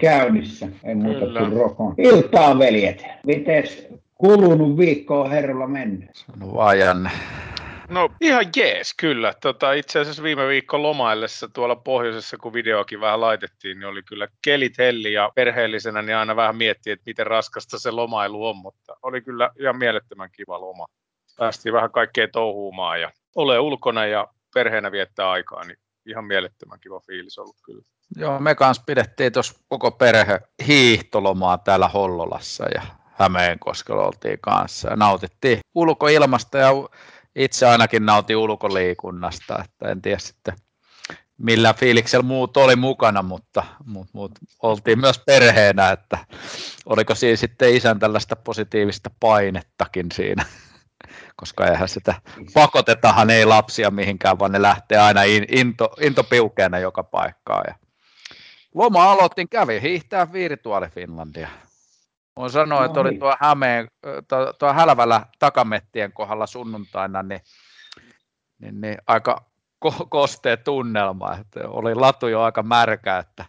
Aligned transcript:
käynnissä, 0.00 0.68
ei 0.84 0.94
muuta 0.94 1.20
Kyllä. 1.20 1.40
kuin 1.40 1.52
rokon. 1.52 1.94
Iltaa 1.98 2.58
veljet, 2.58 3.04
mites 3.26 3.88
kulunut 4.14 4.76
viikko 4.78 5.20
on 5.20 5.30
herralla 5.30 5.66
mennyt? 5.66 6.10
Sano 6.14 6.54
vaan 6.54 6.78
Janne. 6.78 7.10
No 7.88 8.10
ihan 8.20 8.44
jees, 8.56 8.94
kyllä. 9.00 9.34
Tota, 9.40 9.72
itse 9.72 10.00
asiassa 10.00 10.22
viime 10.22 10.48
viikko 10.48 10.82
lomaillessa 10.82 11.48
tuolla 11.48 11.76
pohjoisessa, 11.76 12.36
kun 12.36 12.52
videoakin 12.52 13.00
vähän 13.00 13.20
laitettiin, 13.20 13.78
niin 13.78 13.86
oli 13.86 14.02
kyllä 14.02 14.28
kelit 14.44 14.78
helli 14.78 15.12
ja 15.12 15.32
perheellisenä 15.34 16.02
niin 16.02 16.16
aina 16.16 16.36
vähän 16.36 16.56
miettii, 16.56 16.92
että 16.92 17.02
miten 17.06 17.26
raskasta 17.26 17.78
se 17.78 17.90
lomailu 17.90 18.46
on, 18.46 18.56
mutta 18.56 18.96
oli 19.02 19.20
kyllä 19.20 19.50
ihan 19.60 19.78
mielettömän 19.78 20.30
kiva 20.32 20.60
loma. 20.60 20.86
Päästiin 21.38 21.72
vähän 21.72 21.90
kaikkea 21.90 22.28
touhuumaan 22.28 23.00
ja 23.00 23.10
ole 23.36 23.58
ulkona 23.58 24.06
ja 24.06 24.28
perheenä 24.54 24.92
viettää 24.92 25.30
aikaa, 25.30 25.64
niin 25.64 25.78
ihan 26.06 26.24
mielettömän 26.24 26.80
kiva 26.80 27.00
fiilis 27.00 27.38
ollut 27.38 27.56
kyllä. 27.64 27.82
Joo, 28.16 28.38
me 28.38 28.54
kanssa 28.54 28.82
pidettiin 28.86 29.32
tuossa 29.32 29.54
koko 29.68 29.90
perhe 29.90 30.40
hiihtolomaa 30.66 31.58
täällä 31.58 31.88
Hollolassa 31.88 32.64
ja 32.74 32.82
Hämeenkoskella 33.18 34.06
oltiin 34.06 34.38
kanssa 34.40 34.88
ja 34.88 34.96
nautittiin 34.96 35.58
ulkoilmasta 35.74 36.58
ja 36.58 36.70
itse 37.36 37.66
ainakin 37.66 38.06
nautin 38.06 38.36
ulkoliikunnasta, 38.36 39.64
että 39.64 39.88
en 39.88 40.02
tiedä 40.02 40.18
sitten 40.18 40.54
millä 41.38 41.74
fiiliksellä 41.74 42.22
muut 42.22 42.56
oli 42.56 42.76
mukana, 42.76 43.22
mutta, 43.22 43.64
mutta, 43.84 44.10
mutta 44.14 44.40
oltiin 44.62 45.00
myös 45.00 45.18
perheenä, 45.18 45.90
että 45.90 46.18
oliko 46.86 47.14
siinä 47.14 47.36
sitten 47.36 47.74
isän 47.74 47.98
tällaista 47.98 48.36
positiivista 48.36 49.10
painettakin 49.20 50.06
siinä, 50.12 50.44
koska 51.40 51.66
eihän 51.66 51.88
sitä 51.88 52.14
pakotetahan 52.54 53.30
ei 53.30 53.44
lapsia 53.44 53.90
mihinkään, 53.90 54.38
vaan 54.38 54.52
ne 54.52 54.62
lähtee 54.62 54.98
aina 54.98 55.22
into, 55.48 55.90
into 56.00 56.24
piukeena 56.24 56.78
joka 56.78 57.02
paikkaan. 57.02 57.64
Ja 57.68 57.74
loma 58.78 59.12
aloitin, 59.12 59.48
kävi 59.48 59.82
hiihtää 59.82 60.32
Virtuaali 60.32 60.88
Finlandia. 60.88 61.48
Voin 62.36 62.50
sanoa, 62.50 62.78
no, 62.78 62.84
että 62.84 63.00
oli 63.00 63.10
niin. 63.10 63.20
tuo 63.20 63.36
Hämeen, 63.40 63.88
tuo, 64.28 64.52
tuo 64.52 64.72
Hälvällä 64.72 65.26
takamettien 65.38 66.12
kohdalla 66.12 66.46
sunnuntaina, 66.46 67.22
niin, 67.22 67.40
niin, 68.58 68.80
niin 68.80 68.98
aika 69.06 69.44
ko- 69.86 70.06
kostea 70.08 70.56
tunnelma. 70.56 71.36
Että 71.40 71.68
oli 71.68 71.94
latu 71.94 72.26
jo 72.26 72.42
aika 72.42 72.62
märkä, 72.62 73.18
että 73.18 73.44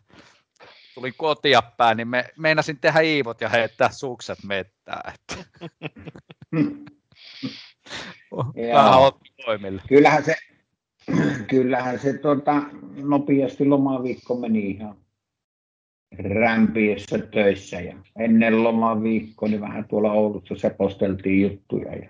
tulin 0.96 1.14
kotia 1.18 1.62
päin, 1.62 1.98
niin 1.98 2.08
me, 2.08 2.26
meinasin 2.38 2.80
tehdä 2.80 3.00
iivot 3.00 3.42
ja 3.42 3.50
heittää 3.50 3.92
sukset 3.92 4.44
mettää. 4.44 5.14
Että. 5.14 5.36
Kyllähän 9.88 10.24
se, 10.24 10.36
kyllähän 11.48 12.00
se 12.00 12.18
tota, 12.18 12.62
nopeasti 12.96 13.66
lomaviikko 13.66 14.36
meni 14.36 14.70
ihan 14.70 14.96
rämpiessä 16.18 17.18
töissä 17.18 17.82
ja 17.82 17.96
ennen 18.20 18.64
lomaviikkoa 18.64 19.50
niin 19.50 19.62
vähän 19.62 19.86
tuolla 19.88 20.12
Oulussa 20.12 20.56
seposteltiin 20.56 21.42
juttuja 21.42 21.96
ja 21.96 22.10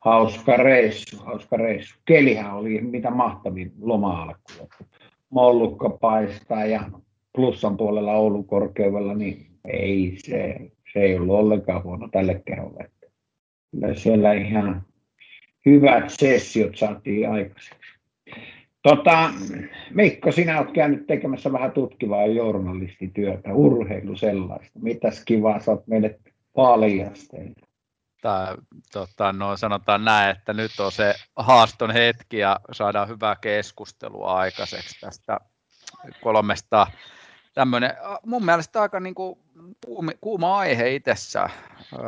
hauska 0.00 0.56
reissu, 0.56 1.16
hauska 1.18 1.56
reissu. 1.56 1.98
Kelihän 2.04 2.54
oli 2.54 2.80
mitä 2.80 3.10
mahtavin 3.10 3.72
loma-alku. 3.80 4.68
Mollukka 5.30 5.90
paistaa 5.90 6.64
ja 6.64 6.90
plussan 7.34 7.76
puolella 7.76 8.12
Oulun 8.12 8.46
korkeudella, 8.46 9.14
niin 9.14 9.46
ei 9.64 10.14
se, 10.18 10.56
se 10.92 11.00
ei 11.00 11.16
ollut 11.16 11.36
ollenkaan 11.36 11.82
huono 11.84 12.08
tälle 12.08 12.42
keholle. 12.44 12.90
Kyllä 13.70 13.94
siellä 13.94 14.32
ihan 14.32 14.82
hyvät 15.66 16.10
sessiot 16.10 16.76
saatiin 16.76 17.30
aikaiseksi. 17.30 17.98
Tota, 18.82 19.30
Mikko, 19.90 20.32
sinä 20.32 20.58
olet 20.60 20.70
käynyt 20.72 21.06
tekemässä 21.06 21.52
vähän 21.52 21.72
tutkivaa 21.72 22.26
journalistityötä, 22.26 23.54
urheilu 23.54 24.16
sellaista. 24.16 24.78
Mitäs 24.82 25.24
kivaa 25.24 25.60
sä 25.60 25.70
oot 25.70 25.86
meille 25.86 26.18
paljasteilla? 26.54 27.68
Tää, 28.22 28.54
tota, 28.92 29.32
no, 29.32 29.56
sanotaan 29.56 30.04
näin, 30.04 30.36
että 30.36 30.52
nyt 30.52 30.70
on 30.80 30.92
se 30.92 31.14
haaston 31.36 31.90
hetki 31.90 32.38
ja 32.38 32.60
saadaan 32.72 33.08
hyvää 33.08 33.36
keskustelua 33.40 34.38
aikaiseksi 34.38 35.00
tästä 35.00 35.40
kolmesta. 36.22 36.86
Tämmöinen, 37.54 37.90
mun 38.26 38.44
mielestä 38.44 38.82
aika 38.82 39.00
niin 39.00 39.14
kuin, 39.14 39.38
kuuma 40.20 40.58
aihe 40.58 40.94
itsessä. 40.94 41.50
Öö, 41.92 42.00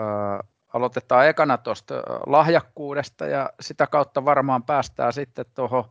aloitetaan 0.75 1.29
ekana 1.29 1.59
tuosta 1.59 1.95
lahjakkuudesta 2.27 3.27
ja 3.27 3.51
sitä 3.61 3.87
kautta 3.87 4.25
varmaan 4.25 4.63
päästään 4.63 5.13
sitten 5.13 5.47
tuohon 5.55 5.85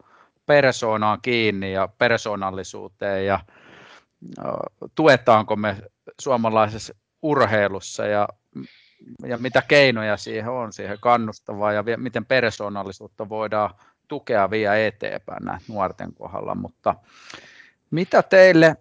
persoonaan 0.50 1.20
kiinni 1.22 1.74
ja 1.74 1.88
persoonallisuuteen 1.98 3.26
ja 3.26 3.40
tuetaanko 4.96 5.56
me 5.56 5.78
suomalaisessa 6.22 6.94
urheilussa 7.22 8.06
ja, 8.06 8.28
ja 9.28 9.38
mitä 9.38 9.62
keinoja 9.62 10.18
siihen 10.18 10.50
on, 10.50 10.74
siihen 10.74 10.98
kannustavaa 11.02 11.74
ja 11.74 11.84
miten 11.98 12.26
persoonallisuutta 12.26 13.30
voidaan 13.30 13.70
tukea 14.08 14.50
vielä 14.50 14.78
eteenpäin 14.78 15.44
nuorten 15.68 16.14
kohdalla, 16.14 16.56
mutta 16.56 16.96
mitä 17.92 18.24
teille 18.24 18.76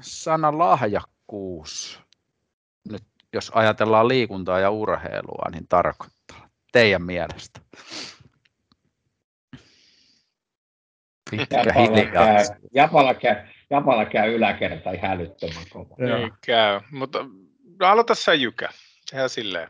sana 0.00 0.58
lahjakkuus, 0.58 2.00
nyt 2.90 3.04
jos 3.32 3.50
ajatellaan 3.54 4.08
liikuntaa 4.08 4.60
ja 4.60 4.70
urheilua, 4.70 5.50
niin 5.52 5.66
tarkoittaa 5.68 6.48
teidän 6.72 7.02
mielestä? 7.02 7.60
Pitkä. 11.32 11.64
Japala 12.74 13.14
käy, 13.14 13.36
Japala 13.70 14.04
käy 14.04 14.34
yläkerta 14.34 14.90
ihan 14.90 15.10
hälyttömän 15.10 15.64
kova. 15.70 15.96
Ei 15.98 16.30
käy, 16.46 16.80
mutta 16.90 17.18
no, 17.80 17.86
aloita 17.86 18.14
sä 18.14 18.34
Jykä. 18.34 18.68
Tehdään 19.10 19.30
silleen. 19.30 19.68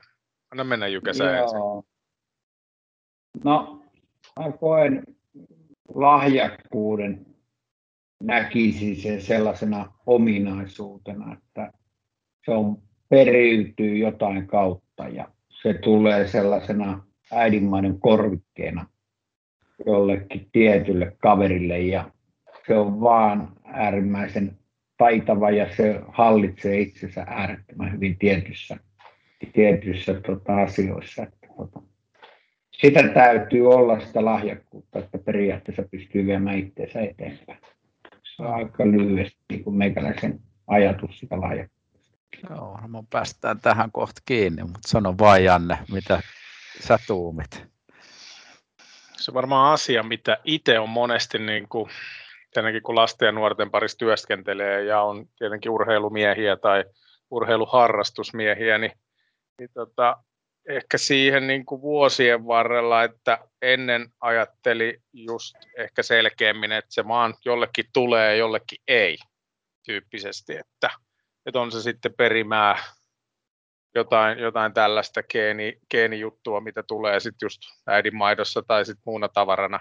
Anna 0.50 0.64
mennä 0.64 0.86
Jykä 0.86 1.12
sä 1.12 1.38
ensin. 1.38 1.58
No, 3.44 3.82
mä 4.40 4.52
koen 4.52 5.04
lahjakkuuden 5.94 7.26
näkisin 8.22 8.96
sen 8.96 9.22
sellaisena 9.22 9.92
ominaisuutena, 10.06 11.32
että 11.32 11.72
se 12.44 12.50
on 12.50 12.82
periytyy 13.08 13.96
jotain 13.96 14.46
kautta 14.46 15.08
ja 15.08 15.28
se 15.62 15.74
tulee 15.74 16.28
sellaisena 16.28 17.04
äidinmainen 17.32 18.00
korvikkeena 18.00 18.86
jollekin 19.86 20.48
tietylle 20.52 21.16
kaverille 21.18 21.78
ja 21.78 22.10
se 22.66 22.78
on 22.78 23.00
vaan 23.00 23.48
äärimmäisen 23.64 24.58
taitava 24.96 25.50
ja 25.50 25.76
se 25.76 26.00
hallitsee 26.08 26.80
itsensä 26.80 27.24
äärettömän 27.28 27.92
hyvin 27.92 28.18
tietyissä, 28.18 28.76
tietyissä 29.52 30.14
tota, 30.14 30.56
asioissa. 30.56 31.22
Että, 31.22 31.46
tota, 31.56 31.82
sitä 32.72 33.08
täytyy 33.08 33.68
olla 33.68 34.00
sitä 34.00 34.24
lahjakkuutta, 34.24 34.98
että 34.98 35.18
periaatteessa 35.18 35.82
pystyy 35.90 36.26
viemään 36.26 36.58
itseensä 36.58 37.00
eteenpäin. 37.00 37.58
Se 38.22 38.42
on 38.42 38.54
aika 38.54 38.86
lyhyesti 38.86 39.38
niin 39.50 39.64
kuin 39.64 39.76
meikäläisen 39.76 40.40
ajatus 40.66 41.18
sitä 41.18 41.40
lahjakkuutta. 41.40 41.82
Joo, 42.50 42.78
no 42.88 43.04
päästään 43.10 43.60
tähän 43.60 43.92
kohta 43.92 44.20
kiinni, 44.24 44.62
mutta 44.62 44.88
sano 44.88 45.14
vain 45.18 45.44
Janne, 45.44 45.78
mitä 45.92 46.20
sä 46.80 46.98
tuumit? 47.06 47.66
Se 49.24 49.34
varmaan 49.34 49.72
asia, 49.72 50.02
mitä 50.02 50.38
itse 50.44 50.78
on 50.78 50.88
monesti, 50.88 51.38
niin 51.38 51.68
kuin, 51.68 51.90
tietenkin 52.54 52.82
kun 52.82 52.94
lasten 52.94 53.26
ja 53.26 53.32
nuorten 53.32 53.70
parissa 53.70 53.98
työskentelee 53.98 54.84
ja 54.84 55.02
on 55.02 55.26
tietenkin 55.38 55.70
urheilumiehiä 55.70 56.56
tai 56.56 56.84
urheiluharrastusmiehiä, 57.30 58.78
niin, 58.78 58.92
niin 59.58 59.70
tota, 59.74 60.16
ehkä 60.68 60.98
siihen 60.98 61.46
niin 61.46 61.66
kuin 61.66 61.82
vuosien 61.82 62.46
varrella, 62.46 63.04
että 63.04 63.38
ennen 63.62 64.08
ajatteli 64.20 64.98
just 65.12 65.56
ehkä 65.78 66.02
selkeämmin, 66.02 66.72
että 66.72 66.94
se 66.94 67.02
maan 67.02 67.34
jollekin 67.44 67.84
tulee 67.92 68.30
ja 68.30 68.36
jollekin 68.36 68.78
ei 68.88 69.18
tyyppisesti, 69.84 70.52
että, 70.52 70.90
että 71.46 71.60
on 71.60 71.72
se 71.72 71.82
sitten 71.82 72.14
perimää 72.14 72.78
jotain, 73.94 74.38
jotain 74.38 74.74
tällaista 74.74 75.22
geeni, 75.22 75.78
geenijuttua, 75.90 76.60
mitä 76.60 76.82
tulee 76.82 77.20
sitten 77.20 77.46
just 77.46 77.60
äidinmaidossa 77.86 78.62
tai 78.62 78.84
sitten 78.84 79.02
muuna 79.06 79.28
tavarana, 79.28 79.80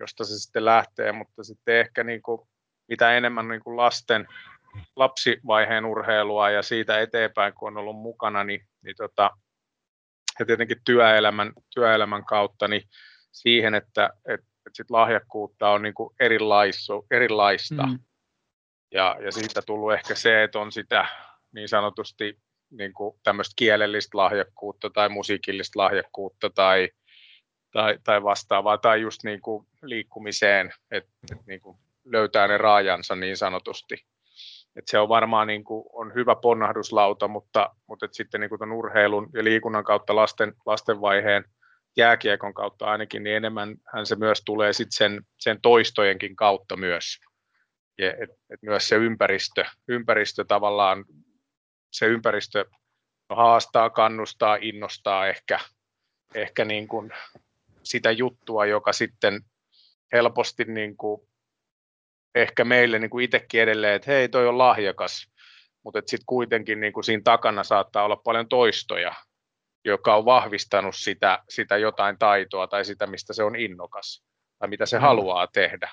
josta 0.00 0.24
se 0.24 0.38
sitten 0.38 0.64
lähtee, 0.64 1.12
mutta 1.12 1.44
sitten 1.44 1.76
ehkä 1.76 2.04
niin 2.04 2.22
kuin, 2.22 2.48
mitä 2.88 3.16
enemmän 3.16 3.48
niin 3.48 3.62
kuin 3.62 3.76
lasten, 3.76 4.28
lapsivaiheen 4.96 5.84
urheilua 5.84 6.50
ja 6.50 6.62
siitä 6.62 7.00
eteenpäin, 7.00 7.54
kun 7.54 7.68
on 7.68 7.76
ollut 7.76 7.96
mukana, 7.96 8.44
niin, 8.44 8.66
niin 8.82 8.96
tota, 8.96 9.30
ja 10.38 10.46
tietenkin 10.46 10.80
työelämän, 10.84 11.52
työelämän 11.74 12.24
kautta, 12.24 12.68
niin 12.68 12.82
siihen, 13.32 13.74
että, 13.74 14.10
että, 14.16 14.46
että 14.66 14.70
sit 14.72 14.90
lahjakkuutta 14.90 15.70
on 15.70 15.82
niin 15.82 15.94
kuin 15.94 16.14
erilaista. 17.10 17.86
Mm. 17.86 17.98
Ja, 18.94 19.16
ja 19.24 19.32
siitä 19.32 19.62
tullut 19.62 19.92
ehkä 19.92 20.14
se, 20.14 20.42
että 20.42 20.58
on 20.58 20.72
sitä 20.72 21.08
niin 21.52 21.68
sanotusti 21.68 22.38
niin 22.70 22.92
kuin 22.92 23.18
tämmöistä 23.22 23.52
kielellistä 23.56 24.18
lahjakkuutta 24.18 24.90
tai 24.90 25.08
musiikillista 25.08 25.78
lahjakkuutta 25.78 26.50
tai, 26.50 26.88
tai, 27.72 27.98
tai 28.04 28.22
vastaavaa, 28.22 28.78
tai 28.78 29.00
just 29.00 29.24
niin 29.24 29.40
kuin 29.40 29.66
liikkumiseen, 29.82 30.72
että 30.90 31.10
et 31.32 31.46
niin 31.46 31.60
kuin 31.60 31.78
löytää 32.04 32.48
ne 32.48 32.58
raajansa 32.58 33.16
niin 33.16 33.36
sanotusti. 33.36 34.04
Et 34.76 34.88
se 34.88 34.98
on 34.98 35.08
varmaan 35.08 35.46
niin 35.46 35.64
kuin, 35.64 35.84
on 35.92 36.14
hyvä 36.14 36.36
ponnahduslauta, 36.42 37.28
mutta, 37.28 37.70
mutta 37.86 38.06
et 38.06 38.14
sitten 38.14 38.40
niin 38.40 38.50
kuin 38.50 38.72
urheilun 38.72 39.30
ja 39.34 39.44
liikunnan 39.44 39.84
kautta 39.84 40.16
lasten, 40.16 40.52
lastenvaiheen 40.66 41.44
jääkiekon 41.96 42.54
kautta 42.54 42.86
ainakin, 42.86 43.22
niin 43.22 43.36
enemmän 43.36 43.76
se 44.04 44.16
myös 44.16 44.42
tulee 44.44 44.72
sit 44.72 44.88
sen, 44.90 45.22
sen 45.38 45.60
toistojenkin 45.60 46.36
kautta 46.36 46.76
myös. 46.76 47.04
Ja 47.98 48.10
et, 48.10 48.30
et 48.50 48.62
myös 48.62 48.88
se 48.88 48.96
ympäristö, 48.96 49.64
ympäristö 49.88 50.44
tavallaan, 50.44 51.04
se 51.90 52.06
ympäristö 52.06 52.64
haastaa, 53.30 53.90
kannustaa, 53.90 54.58
innostaa 54.60 55.26
ehkä, 55.26 55.60
ehkä 56.34 56.64
niin 56.64 56.88
kuin 56.88 57.10
sitä 57.82 58.10
juttua, 58.10 58.66
joka 58.66 58.92
sitten 58.92 59.40
helposti 60.12 60.64
niin 60.64 60.96
kuin 60.96 61.20
ehkä 62.34 62.64
meille 62.64 62.98
niin 62.98 63.10
kuin 63.10 63.24
itsekin 63.24 63.62
edelleen, 63.62 63.94
että 63.94 64.10
hei, 64.10 64.28
toi 64.28 64.48
on 64.48 64.58
lahjakas, 64.58 65.30
mutta 65.84 66.00
sitten 66.00 66.26
kuitenkin 66.26 66.80
niin 66.80 66.92
kuin 66.92 67.04
siinä 67.04 67.22
takana 67.24 67.64
saattaa 67.64 68.04
olla 68.04 68.16
paljon 68.16 68.48
toistoja, 68.48 69.14
joka 69.84 70.16
on 70.16 70.24
vahvistanut 70.24 70.96
sitä, 70.96 71.42
sitä 71.48 71.76
jotain 71.76 72.18
taitoa 72.18 72.66
tai 72.66 72.84
sitä, 72.84 73.06
mistä 73.06 73.32
se 73.32 73.42
on 73.42 73.56
innokas 73.56 74.24
tai 74.58 74.68
mitä 74.68 74.86
se 74.86 74.96
mm. 74.96 75.02
haluaa 75.02 75.46
tehdä. 75.46 75.90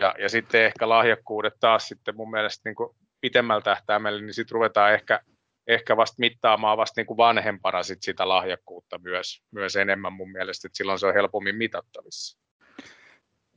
Ja, 0.00 0.14
ja 0.18 0.28
sitten 0.28 0.64
ehkä 0.64 0.88
lahjakkuudet 0.88 1.54
taas 1.60 1.88
sitten 1.88 2.16
mun 2.16 2.30
mielestä 2.30 2.68
niin 2.68 2.76
kuin 2.76 2.96
pitemmällä 3.20 3.62
tähtäimellä, 3.62 4.20
niin 4.20 4.34
sitten 4.34 4.54
ruvetaan 4.54 4.94
ehkä, 4.94 5.20
ehkä 5.66 5.96
vasta 5.96 6.16
mittaamaan 6.18 6.76
vasta 6.76 7.00
niin 7.00 7.06
kuin 7.06 7.16
vanhempana 7.16 7.82
sit 7.82 8.02
sitä 8.02 8.28
lahjakkuutta 8.28 8.98
myös, 8.98 9.42
myös 9.50 9.76
enemmän 9.76 10.12
mun 10.12 10.32
mielestä, 10.32 10.68
että 10.68 10.76
silloin 10.76 10.98
se 10.98 11.06
on 11.06 11.14
helpommin 11.14 11.56
mitattavissa. 11.56 12.38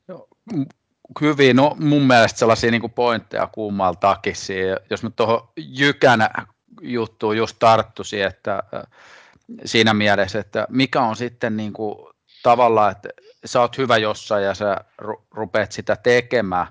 Joo, 0.08 0.28
hyvin, 1.22 1.56
no 1.56 1.76
mun 1.80 2.08
mielestä 2.08 2.40
sellaisia 2.40 2.72
niin 2.72 2.92
pointteja 2.92 3.48
kummaltakin. 3.48 4.34
Jos 4.90 5.04
mä 5.04 5.10
tuohon 5.10 5.50
Jykänä 5.58 6.30
juttuun 6.82 7.38
just 7.38 7.56
tarttuisin, 7.60 8.24
että 8.24 8.64
siinä 9.66 9.94
mielessä, 9.94 10.40
että 10.40 10.68
mikä 10.70 11.02
on 11.02 11.16
sitten 11.16 11.58
niin 11.58 11.74
kuin 11.74 12.14
tavallaan, 12.44 12.92
että 12.92 13.10
sä 13.46 13.62
oot 13.62 13.78
hyvä 13.78 13.98
jossain 13.98 14.46
ja 14.46 14.54
sä 14.54 14.78
rupeat 15.32 15.72
sitä 15.72 15.96
tekemään. 15.96 16.68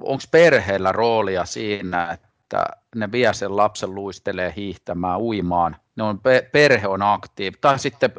Onko 0.00 0.22
perheellä 0.30 0.92
roolia 0.92 1.44
siinä, 1.44 2.10
että 2.12 2.66
ne 2.94 3.12
vie 3.12 3.34
sen 3.34 3.56
lapsen 3.56 3.94
luistelee 3.94 4.52
hiihtämään, 4.56 5.20
uimaan, 5.20 5.76
ne 5.96 6.02
on, 6.02 6.20
perhe 6.52 6.88
on 6.88 7.02
aktiivi. 7.02 7.56
Tai 7.60 7.78
sitten, 7.78 8.12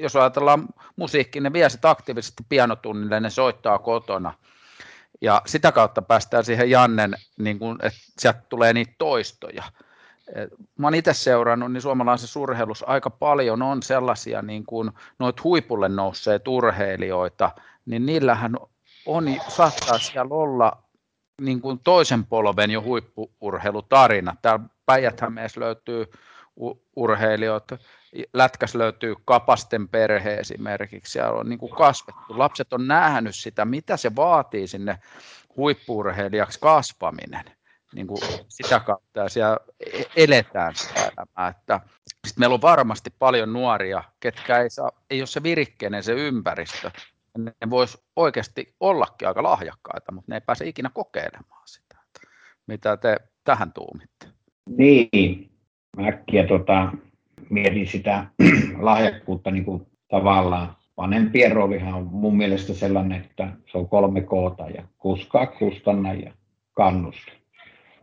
jos 0.00 0.16
ajatellaan 0.16 0.66
musiikkia, 0.96 1.42
ne 1.42 1.52
vie 1.52 1.70
sitä 1.70 1.90
aktiivisesti 1.90 2.42
pianotunnille, 2.48 3.20
ne 3.20 3.30
soittaa 3.30 3.78
kotona. 3.78 4.34
Ja 5.20 5.42
sitä 5.46 5.72
kautta 5.72 6.02
päästään 6.02 6.44
siihen 6.44 6.70
Jannen, 6.70 7.14
niin 7.38 7.58
kun, 7.58 7.78
että 7.82 7.98
sieltä 8.18 8.42
tulee 8.48 8.72
niitä 8.72 8.92
toistoja. 8.98 9.64
Mä 10.78 10.86
oon 10.86 10.94
itse 10.94 11.14
seurannut, 11.14 11.72
niin 11.72 11.80
suomalaisessa 11.80 12.40
urheilussa 12.40 12.86
aika 12.86 13.10
paljon 13.10 13.62
on 13.62 13.82
sellaisia 13.82 14.42
niin 14.42 14.66
kuin 14.66 14.90
noita 15.18 15.42
huipulle 15.44 15.88
nousseet 15.88 16.48
urheilijoita, 16.48 17.50
niin 17.86 18.06
niillähän 18.06 18.56
on, 19.06 19.24
saattaa 19.48 19.98
siellä 19.98 20.34
olla 20.34 20.82
niin 21.40 21.60
kuin 21.60 21.78
toisen 21.78 22.24
polven 22.24 22.70
jo 22.70 22.82
huippuurheilutarina. 22.82 24.36
Täällä 24.42 24.64
päijät 24.86 25.20
löytyy 25.56 26.06
urheilijoita, 26.96 27.78
lätkäs 28.32 28.74
löytyy 28.74 29.14
Kapasten 29.24 29.88
perhe 29.88 30.34
esimerkiksi, 30.34 31.12
siellä 31.12 31.32
on 31.32 31.48
niin 31.48 31.58
kuin 31.58 31.72
kasvettu. 31.72 32.24
Lapset 32.28 32.72
on 32.72 32.88
nähnyt 32.88 33.36
sitä, 33.36 33.64
mitä 33.64 33.96
se 33.96 34.16
vaatii 34.16 34.66
sinne 34.66 34.98
huippuurheilijaksi 35.56 36.60
kasvaminen. 36.60 37.44
Niin 37.94 38.06
kuin 38.06 38.18
sitä 38.48 38.80
kautta 38.80 39.20
ja 39.20 39.28
siellä 39.28 39.56
e-, 39.92 40.24
eletään 40.24 40.74
sitä 40.74 41.00
elämää. 41.00 41.48
Että, 41.48 41.80
sit 42.26 42.38
meillä 42.38 42.54
on 42.54 42.62
varmasti 42.62 43.10
paljon 43.18 43.52
nuoria, 43.52 44.04
ketkä 44.20 44.58
ei, 44.58 44.70
saa, 44.70 44.90
ei 45.10 45.20
ole 45.20 45.26
se 45.26 45.42
virikkeinen 45.42 46.02
se 46.02 46.12
ympäristö. 46.12 46.90
Ne 47.38 47.70
vois 47.70 48.04
oikeasti 48.16 48.74
ollakin 48.80 49.28
aika 49.28 49.42
lahjakkaita, 49.42 50.12
mutta 50.12 50.32
ne 50.32 50.36
ei 50.36 50.40
pääse 50.40 50.68
ikinä 50.68 50.90
kokeilemaan 50.94 51.62
sitä. 51.68 51.96
Mitä 52.66 52.96
te 52.96 53.16
tähän 53.44 53.72
tuumitte? 53.72 54.26
Niin, 54.68 55.50
äkkiä 56.08 56.46
tota, 56.46 56.92
mietin 57.50 57.86
sitä 57.86 58.26
lahjakkuutta 58.80 59.50
niin 59.50 59.64
kuin 59.64 59.86
tavallaan. 60.08 60.76
Vanhempien 60.96 61.52
roolihan 61.52 61.94
on 61.94 62.06
mun 62.06 62.36
mielestä 62.36 62.74
sellainen, 62.74 63.20
että 63.20 63.48
se 63.72 63.78
on 63.78 63.88
kolme 63.88 64.20
koota 64.20 64.68
ja 64.68 64.84
kuskaa, 64.98 65.46
kustanna 65.46 66.12
ja 66.12 66.32
kannusta. 66.72 67.32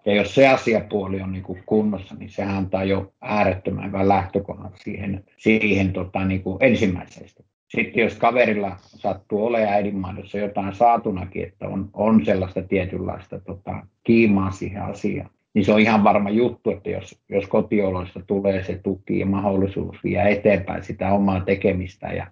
Ja 0.06 0.16
jos 0.16 0.36
se 0.36 0.48
asiapuoli 0.48 1.22
on 1.22 1.32
niin 1.32 1.44
kuin 1.44 1.64
kunnossa, 1.66 2.16
niin 2.16 2.30
sehän 2.30 2.56
antaa 2.56 2.84
jo 2.84 3.14
äärettömän 3.22 3.86
hyvän 3.86 4.08
lähtökohdan 4.08 4.72
siihen, 4.76 5.24
siihen 5.38 5.94
tota, 5.94 6.26
niin 6.26 6.44
kuin 6.44 6.58
ensimmäisestä. 6.60 7.44
Sitten 7.68 8.04
jos 8.04 8.16
kaverilla 8.16 8.76
sattuu 8.80 9.46
olemaan 9.46 9.74
äidinmaidossa 9.74 10.38
jotain 10.38 10.76
saatunakin, 10.76 11.44
että 11.44 11.68
on, 11.68 11.90
on 11.94 12.26
sellaista 12.26 12.62
tietynlaista 12.62 13.40
tota, 13.40 13.88
kiimaa 14.04 14.52
siihen 14.52 14.84
asiaan, 14.84 15.30
niin 15.54 15.66
se 15.66 15.74
on 15.74 15.80
ihan 15.80 16.04
varma 16.04 16.30
juttu, 16.30 16.70
että 16.70 16.90
jos, 16.90 17.22
jos 17.30 17.48
kotioloista 17.48 18.20
tulee 18.28 18.64
se 18.64 18.80
tuki 18.84 19.20
ja 19.20 19.26
mahdollisuus 19.26 19.98
vie 20.04 20.32
eteenpäin 20.32 20.84
sitä 20.84 21.14
omaa 21.14 21.40
tekemistä 21.40 22.08
ja 22.08 22.28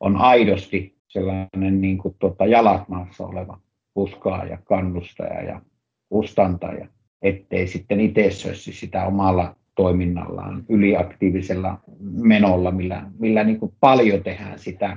on 0.00 0.16
aidosti 0.16 0.96
sellainen 1.08 1.80
niin 1.80 1.98
kuin 1.98 2.16
tuota 2.18 2.46
jalat 2.46 2.88
maassa 2.88 3.26
oleva 3.26 3.58
puskaaja, 3.94 4.58
kannustaja 4.64 5.42
ja 5.42 5.60
kustantaja, 6.08 6.86
ettei 7.22 7.66
sitten 7.66 8.00
itse 8.00 8.30
sössi 8.30 8.72
sitä 8.72 9.06
omalla 9.06 9.56
toiminnallaan, 9.74 10.64
yliaktiivisella 10.68 11.80
menolla, 12.00 12.70
millä, 12.70 13.02
millä 13.18 13.44
niin 13.44 13.60
kuin 13.60 13.72
paljon 13.80 14.22
tehdään 14.22 14.58
sitä 14.58 14.96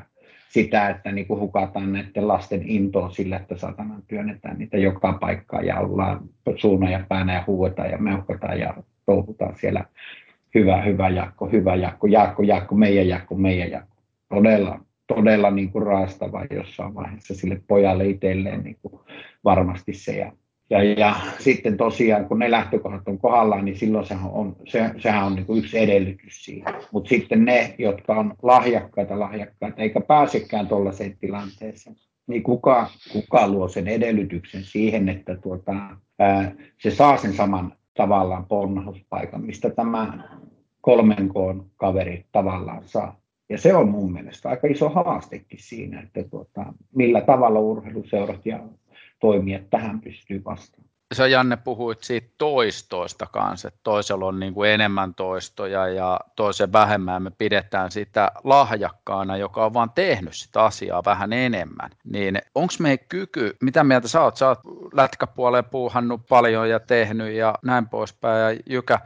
sitä, 0.50 0.90
että 0.90 1.12
niin 1.12 1.28
kuin 1.28 1.40
hukataan 1.40 1.94
näiden 1.94 2.28
lasten 2.28 2.70
intoa 2.70 3.10
sillä, 3.10 3.38
että 3.38 3.58
satana 3.58 4.02
työnnetään 4.08 4.58
niitä 4.58 4.78
joka 4.78 5.14
paikkaan 5.14 5.66
ja 5.66 5.80
ollaan 5.80 6.20
suuna 6.56 6.90
ja 6.90 7.06
päänä 7.10 7.34
ja 7.34 7.44
huuetaan 7.48 7.92
ja 7.92 7.98
meuhkataan 7.98 8.60
ja 8.60 8.74
touhutaan 9.06 9.56
siellä 9.56 9.86
hyvä, 10.56 10.82
hyvä 10.82 11.10
Jaakko, 11.10 11.46
hyvä 11.46 11.76
Jaakko, 11.76 12.08
Jaakko, 12.08 12.44
Jaakko, 12.44 12.76
meidän 12.76 13.08
Jaakko, 13.08 13.36
meidän 13.36 13.72
Jaakko. 13.72 13.96
Todella, 14.30 14.80
todella 15.08 15.52
niin 15.52 15.72
kuin 15.72 15.86
raastava 15.86 16.46
jossain 16.52 16.96
vaiheessa 16.96 17.36
sille 17.36 17.62
pojalle 17.68 18.06
itselleen 18.06 18.64
niin 18.64 18.78
kuin 18.82 19.00
varmasti 19.44 19.94
se. 19.94 20.18
Ja 20.18 20.32
ja, 20.70 20.84
ja 20.84 21.16
sitten 21.40 21.78
tosiaan, 21.78 22.26
kun 22.26 22.40
ne 22.40 22.52
lähtökohdat 22.52 23.08
on 23.08 23.18
kohdallaan, 23.18 23.66
niin 23.66 23.78
silloin 23.78 24.06
sehän 24.06 24.32
on, 24.32 24.56
se, 24.68 24.92
sehän 24.98 25.26
on 25.26 25.36
niin 25.36 25.46
kuin 25.46 25.60
yksi 25.60 25.80
edellytys 25.80 26.46
siihen. 26.46 26.74
Mutta 26.92 27.10
sitten 27.10 27.46
ne, 27.46 27.76
jotka 27.78 28.14
on 28.14 28.34
lahjakkaita, 28.42 29.20
lahjakkaita, 29.20 29.82
eikä 29.82 30.02
pääsekään 30.02 30.68
tuollaiseen 30.68 31.18
tilanteeseen, 31.20 31.96
niin 32.28 32.44
kuka, 32.44 32.88
kuka 33.12 33.48
luo 33.48 33.68
sen 33.68 33.88
edellytyksen 33.88 34.64
siihen, 34.64 35.10
että 35.10 35.36
tuota, 35.36 35.74
ää, 36.20 36.52
se 36.78 36.92
saa 36.92 37.18
sen 37.18 37.34
saman 37.34 37.74
tavallaan 37.94 38.46
ponnahuspaikan, 38.46 39.46
mistä 39.46 39.70
tämä 39.70 40.30
kolmen 40.82 41.30
koon 41.30 41.66
kaveri 41.76 42.26
tavallaan 42.32 42.84
saa. 42.86 43.20
Ja 43.50 43.58
se 43.58 43.76
on 43.76 43.90
mun 43.90 44.14
mielestä 44.14 44.50
aika 44.50 44.68
iso 44.68 44.90
haastekin 44.90 45.60
siinä, 45.62 46.02
että 46.02 46.24
tuota, 46.24 46.74
millä 46.96 47.22
tavalla 47.22 47.60
urheiluseurat 47.60 48.46
ja 48.46 48.60
toimijat 49.20 49.70
tähän 49.70 50.02
pystyy 50.02 50.44
vastaamaan. 50.46 50.90
Sä 51.14 51.28
Janne 51.28 51.58
puhuit 51.58 52.04
siitä 52.04 52.30
toistoista 52.38 53.26
kanssa, 53.26 53.68
että 53.68 53.80
toisella 53.84 54.26
on 54.26 54.40
niin 54.40 54.54
kuin 54.54 54.70
enemmän 54.70 55.16
toistoja 55.16 55.88
ja 55.88 56.20
toisen 56.36 56.74
vähemmän. 56.74 57.24
Me 57.24 57.32
pidetään 57.38 57.92
sitä 57.92 58.32
lahjakkaana, 58.44 59.38
joka 59.38 59.66
on 59.66 59.74
vaan 59.74 59.92
tehnyt 59.96 60.34
sitä 60.34 60.64
asiaa 60.64 61.06
vähän 61.06 61.34
enemmän. 61.34 61.90
Niin 62.04 62.42
onko 62.56 62.74
meidän 62.80 63.06
kyky, 63.10 63.58
mitä 63.62 63.84
mieltä 63.84 64.08
sä 64.08 64.22
oot? 64.22 64.38
Sä 64.38 64.48
oot 64.48 64.60
lätkäpuoleen 64.94 65.66
puuhannut 65.66 66.22
paljon 66.30 66.70
ja 66.70 66.80
tehnyt 66.80 67.34
ja 67.34 67.56
näin 67.64 67.90
poispäin 67.90 68.56
ja 68.56 68.62
Jykä 68.66 69.00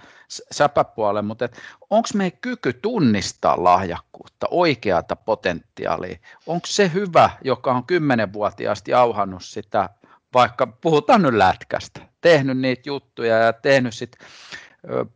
säpäpuoleen, 0.52 1.26
mutta 1.26 1.50
onko 1.90 2.10
meidän 2.14 2.40
kyky 2.42 2.74
tunnistaa 2.74 3.64
lahjakkuutta, 3.64 4.48
oikeata 4.52 5.16
potentiaalia? 5.16 6.18
Onko 6.48 6.68
se 6.68 6.92
hyvä, 6.94 7.30
joka 7.44 7.72
on 7.72 7.86
kymmenenvuotiaasti 7.86 8.92
jauhannut 8.92 9.44
sitä 9.44 9.90
vaikka 10.34 10.68
puhutaan 10.68 11.22
nyt 11.22 11.34
lätkästä, 11.34 12.02
tehnyt 12.22 12.58
niitä 12.58 12.82
juttuja 12.86 13.38
ja 13.38 13.54
tehnyt 13.54 13.94
sitten 13.94 14.28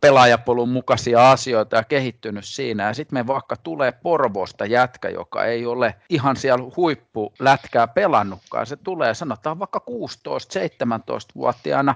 pelaajapolun 0.01 0.69
mukaisia 0.69 1.31
asioita 1.31 1.75
ja 1.75 1.83
kehittynyt 1.83 2.45
siinä. 2.45 2.87
Ja 2.87 2.93
sitten 2.93 3.19
me 3.19 3.27
vaikka 3.27 3.57
tulee 3.57 3.91
Porvosta 3.91 4.65
jätkä, 4.65 5.09
joka 5.09 5.45
ei 5.45 5.65
ole 5.65 5.95
ihan 6.09 6.35
siellä 6.35 6.71
huippulätkää 6.75 7.87
pelannutkaan. 7.87 8.65
Se 8.65 8.75
tulee 8.75 9.13
sanotaan 9.13 9.59
vaikka 9.59 9.81
16-17-vuotiaana 9.89 11.95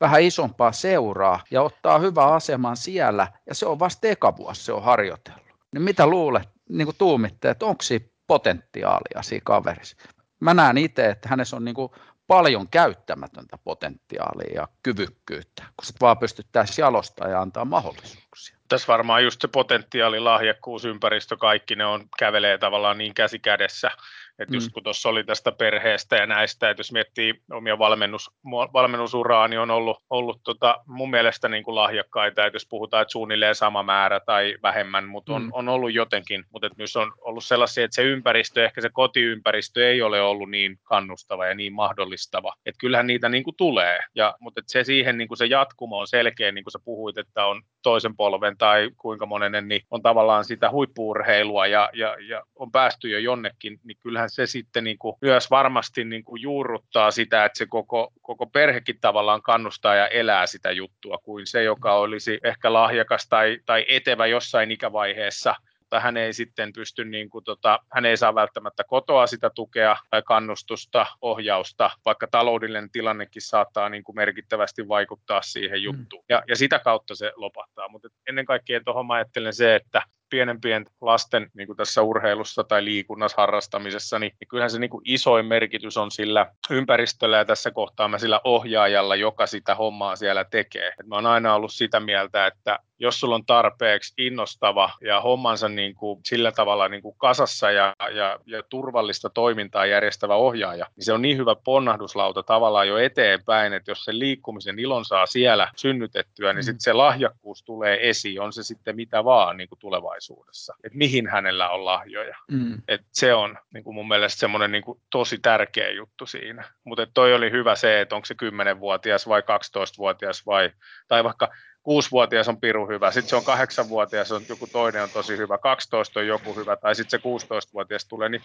vähän 0.00 0.22
isompaa 0.22 0.72
seuraa 0.72 1.40
ja 1.50 1.62
ottaa 1.62 1.98
hyvä 1.98 2.26
aseman 2.26 2.76
siellä. 2.76 3.28
Ja 3.46 3.54
se 3.54 3.66
on 3.66 3.78
vasta 3.78 4.08
eka 4.08 4.36
vuosi, 4.36 4.64
se 4.64 4.72
on 4.72 4.82
harjoitellut. 4.82 5.42
Niin 5.72 5.82
mitä 5.82 6.06
luulet, 6.06 6.48
niin 6.68 6.86
kuin 6.86 6.96
tuumitte, 6.96 7.50
että 7.50 7.66
onko 7.66 7.82
siinä 7.82 8.06
potentiaalia 8.26 9.22
siinä 9.22 9.42
kaverissa? 9.44 9.96
Mä 10.40 10.54
näen 10.54 10.78
itse, 10.78 11.10
että 11.10 11.28
hänessä 11.28 11.56
on 11.56 11.64
niin 11.64 11.74
kuin 11.74 11.92
paljon 12.26 12.68
käyttämätöntä 12.68 13.58
potentiaalia 13.64 14.54
ja 14.54 14.68
kyvykkyyttä, 14.82 15.62
kun 15.62 15.86
sitten 15.86 16.06
vaan 16.06 16.18
pystyttäisiin 16.18 16.82
jalostaa 16.82 17.28
ja 17.28 17.40
antaa 17.40 17.64
mahdollisuuksia. 17.64 18.58
Tässä 18.68 18.92
varmaan 18.92 19.24
just 19.24 19.40
se 19.40 19.48
potentiaali, 19.48 20.20
lahjakkuus, 20.20 20.84
ympäristö, 20.84 21.36
kaikki 21.36 21.76
ne 21.76 21.86
on, 21.86 22.08
kävelee 22.18 22.58
tavallaan 22.58 22.98
niin 22.98 23.14
käsi 23.14 23.38
kädessä 23.38 23.90
että 24.38 24.56
just 24.56 24.68
mm. 24.68 24.72
kun 24.72 24.82
tuossa 24.82 25.08
oli 25.08 25.24
tästä 25.24 25.52
perheestä 25.52 26.16
ja 26.16 26.26
näistä, 26.26 26.70
että 26.70 26.80
jos 26.80 26.92
miettii 26.92 27.34
omia 27.50 27.78
valmennus, 27.78 28.30
valmennusuraa, 28.72 29.48
niin 29.48 29.60
on 29.60 29.70
ollut, 29.70 29.96
ollut 30.10 30.40
tota, 30.44 30.80
mun 30.86 31.10
mielestä 31.10 31.48
niin 31.48 31.64
kuin 31.64 31.74
lahjakkaita, 31.74 32.46
että 32.46 32.56
jos 32.56 32.66
puhutaan, 32.70 33.02
että 33.02 33.12
suunnilleen 33.12 33.54
sama 33.54 33.82
määrä 33.82 34.20
tai 34.20 34.56
vähemmän, 34.62 35.08
mutta 35.08 35.34
on, 35.34 35.42
mm. 35.42 35.50
on 35.52 35.68
ollut 35.68 35.92
jotenkin, 35.92 36.44
mutta 36.50 36.66
että 36.66 36.76
myös 36.78 36.96
on 36.96 37.12
ollut 37.20 37.44
sellaisia, 37.44 37.84
että 37.84 37.94
se 37.94 38.02
ympäristö, 38.02 38.64
ehkä 38.64 38.80
se 38.80 38.90
kotiympäristö 38.92 39.88
ei 39.88 40.02
ole 40.02 40.20
ollut 40.20 40.50
niin 40.50 40.78
kannustava 40.82 41.46
ja 41.46 41.54
niin 41.54 41.72
mahdollistava, 41.72 42.54
että 42.66 42.78
kyllähän 42.80 43.06
niitä 43.06 43.28
niin 43.28 43.44
kuin 43.44 43.56
tulee, 43.56 43.98
ja, 44.14 44.34
mutta 44.40 44.60
että 44.60 44.72
se 44.72 44.84
siihen 44.84 45.18
niin 45.18 45.28
kuin 45.28 45.38
se 45.38 45.46
jatkumo 45.46 45.98
on 45.98 46.06
selkeä, 46.06 46.52
niin 46.52 46.64
kuin 46.64 46.72
sä 46.72 46.78
puhuit, 46.84 47.18
että 47.18 47.46
on 47.46 47.62
toisen 47.82 48.16
polven 48.16 48.58
tai 48.58 48.90
kuinka 48.96 49.26
monen, 49.26 49.68
niin 49.68 49.80
on 49.90 50.02
tavallaan 50.02 50.44
sitä 50.44 50.70
huippuurheilua 50.70 51.66
ja, 51.66 51.90
ja, 51.92 52.16
ja 52.28 52.42
on 52.54 52.72
päästy 52.72 53.08
jo 53.08 53.18
jonnekin, 53.18 53.80
niin 53.84 53.96
kyllähän 54.02 54.21
se 54.30 54.46
sitten 54.46 54.84
niin 54.84 54.98
kuin 54.98 55.16
myös 55.22 55.50
varmasti 55.50 56.04
niin 56.04 56.24
kuin 56.24 56.42
juurruttaa 56.42 57.10
sitä, 57.10 57.44
että 57.44 57.58
se 57.58 57.66
koko, 57.66 58.12
koko 58.22 58.46
perhekin 58.46 59.00
tavallaan 59.00 59.42
kannustaa 59.42 59.94
ja 59.94 60.08
elää 60.08 60.46
sitä 60.46 60.70
juttua, 60.70 61.18
kuin 61.18 61.46
se, 61.46 61.62
joka 61.62 61.94
olisi 61.94 62.38
ehkä 62.44 62.72
lahjakas 62.72 63.28
tai, 63.28 63.58
tai 63.66 63.84
etevä 63.88 64.26
jossain 64.26 64.70
ikävaiheessa, 64.70 65.54
mutta 65.92 66.00
hän 66.00 66.16
ei 66.16 66.32
sitten 66.32 66.72
pysty, 66.72 67.04
niin 67.04 67.30
kuin 67.30 67.44
tota, 67.44 67.78
hän 67.92 68.04
ei 68.04 68.16
saa 68.16 68.34
välttämättä 68.34 68.84
kotoa 68.84 69.26
sitä 69.26 69.50
tukea 69.54 69.96
tai 70.10 70.22
kannustusta, 70.22 71.06
ohjausta, 71.20 71.90
vaikka 72.04 72.26
taloudellinen 72.30 72.90
tilannekin 72.90 73.42
saattaa 73.42 73.88
niin 73.88 74.04
kuin 74.04 74.16
merkittävästi 74.16 74.88
vaikuttaa 74.88 75.42
siihen 75.42 75.80
mm. 75.80 75.84
juttuun. 75.84 76.24
Ja, 76.28 76.42
ja 76.48 76.56
sitä 76.56 76.78
kautta 76.78 77.14
se 77.14 77.32
lopahtaa, 77.36 77.88
mutta 77.88 78.08
ennen 78.28 78.46
kaikkea 78.46 78.80
tuohon 78.84 79.06
mä 79.06 79.14
ajattelen 79.14 79.54
se, 79.54 79.74
että 79.74 80.02
pienempien 80.32 80.86
lasten 81.00 81.50
niin 81.54 81.66
kuin 81.66 81.76
tässä 81.76 82.02
urheilussa 82.02 82.64
tai 82.64 82.84
liikunnassa 82.84 83.36
harrastamisessa, 83.36 84.18
niin, 84.18 84.32
niin 84.40 84.48
kyllähän 84.48 84.70
se 84.70 84.78
niin 84.78 84.90
kuin 84.90 85.02
isoin 85.04 85.46
merkitys 85.46 85.96
on 85.96 86.10
sillä 86.10 86.46
ympäristöllä 86.70 87.36
ja 87.36 87.44
tässä 87.44 87.70
kohtaa 87.70 88.08
mä 88.08 88.18
sillä 88.18 88.40
ohjaajalla, 88.44 89.16
joka 89.16 89.46
sitä 89.46 89.74
hommaa 89.74 90.16
siellä 90.16 90.44
tekee. 90.44 90.88
Et 91.00 91.06
mä 91.06 91.14
oon 91.14 91.26
aina 91.26 91.54
ollut 91.54 91.72
sitä 91.72 92.00
mieltä, 92.00 92.46
että 92.46 92.78
jos 93.02 93.20
sulla 93.20 93.34
on 93.34 93.46
tarpeeksi 93.46 94.14
innostava 94.18 94.90
ja 95.00 95.20
hommansa 95.20 95.68
niin 95.68 95.94
kuin 95.94 96.20
sillä 96.24 96.52
tavalla 96.52 96.88
niin 96.88 97.02
kuin 97.02 97.14
kasassa 97.18 97.70
ja, 97.70 97.96
ja, 98.14 98.38
ja 98.46 98.62
turvallista 98.62 99.30
toimintaa 99.30 99.86
järjestävä 99.86 100.34
ohjaaja, 100.34 100.86
niin 100.96 101.04
se 101.04 101.12
on 101.12 101.22
niin 101.22 101.36
hyvä 101.36 101.56
ponnahduslauta 101.64 102.42
tavallaan 102.42 102.88
jo 102.88 102.98
eteenpäin, 102.98 103.72
että 103.72 103.90
jos 103.90 104.04
se 104.04 104.18
liikkumisen 104.18 104.78
ilon 104.78 105.04
saa 105.04 105.26
siellä 105.26 105.68
synnytettyä, 105.76 106.52
niin 106.52 106.58
mm. 106.58 106.66
sitten 106.66 106.80
se 106.80 106.92
lahjakkuus 106.92 107.62
tulee 107.62 108.08
esiin, 108.08 108.40
on 108.40 108.52
se 108.52 108.62
sitten 108.62 108.96
mitä 108.96 109.24
vaan 109.24 109.56
niin 109.56 109.68
kuin 109.68 109.78
tulevaisuudessa, 109.78 110.74
että 110.84 110.98
mihin 110.98 111.26
hänellä 111.26 111.70
on 111.70 111.84
lahjoja. 111.84 112.36
Mm. 112.50 112.82
Et 112.88 113.00
se 113.12 113.34
on 113.34 113.58
niin 113.74 113.84
kuin 113.84 113.94
mun 113.94 114.08
mielestä 114.08 114.40
semmoinen 114.40 114.72
niin 114.72 114.84
kuin 114.84 115.00
tosi 115.10 115.38
tärkeä 115.38 115.90
juttu 115.90 116.26
siinä. 116.26 116.64
Mutta 116.84 117.06
toi 117.14 117.34
oli 117.34 117.50
hyvä 117.50 117.74
se, 117.74 118.00
että 118.00 118.16
onko 118.16 118.26
se 118.26 118.34
10-vuotias 118.34 119.28
vai 119.28 119.40
12-vuotias 119.40 120.46
vai, 120.46 120.70
tai 121.08 121.24
vaikka 121.24 121.48
kuusivuotias 121.82 122.48
on 122.48 122.60
piru 122.60 122.88
hyvä, 122.88 123.10
sitten 123.10 123.30
se 123.30 123.36
on 123.36 123.44
kahdeksanvuotias, 123.44 124.32
on 124.32 124.42
joku 124.48 124.66
toinen 124.66 125.02
on 125.02 125.10
tosi 125.10 125.36
hyvä, 125.36 125.58
12 125.58 126.20
on 126.20 126.26
joku 126.26 126.54
hyvä, 126.54 126.76
tai 126.76 126.94
sitten 126.94 127.20
se 127.20 127.46
16-vuotias 127.46 128.04
tulee, 128.04 128.28
niin, 128.28 128.42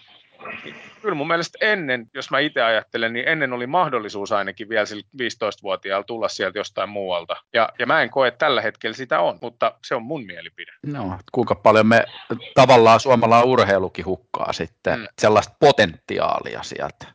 niin 0.64 0.74
kyllä 1.02 1.14
mun 1.14 1.28
mielestä 1.28 1.58
ennen, 1.60 2.06
jos 2.14 2.30
mä 2.30 2.38
itse 2.38 2.62
ajattelen, 2.62 3.12
niin 3.12 3.28
ennen 3.28 3.52
oli 3.52 3.66
mahdollisuus 3.66 4.32
ainakin 4.32 4.68
vielä 4.68 4.86
15-vuotiaalla 5.22 6.04
tulla 6.04 6.28
sieltä 6.28 6.58
jostain 6.58 6.88
muualta. 6.88 7.36
Ja, 7.52 7.68
ja 7.78 7.86
mä 7.86 8.02
en 8.02 8.10
koe, 8.10 8.28
että 8.28 8.38
tällä 8.38 8.62
hetkellä 8.62 8.94
sitä 8.94 9.20
on, 9.20 9.38
mutta 9.42 9.74
se 9.86 9.94
on 9.94 10.02
mun 10.02 10.26
mielipide. 10.26 10.72
No, 10.86 11.18
kuinka 11.32 11.54
paljon 11.54 11.86
me 11.86 12.04
tavallaan 12.54 13.00
suomalla 13.00 13.42
urheilukin 13.42 14.04
hukkaa 14.04 14.52
sitten 14.52 14.98
mm. 14.98 15.06
sellaista 15.18 15.54
potentiaalia 15.60 16.62
sieltä. 16.62 17.06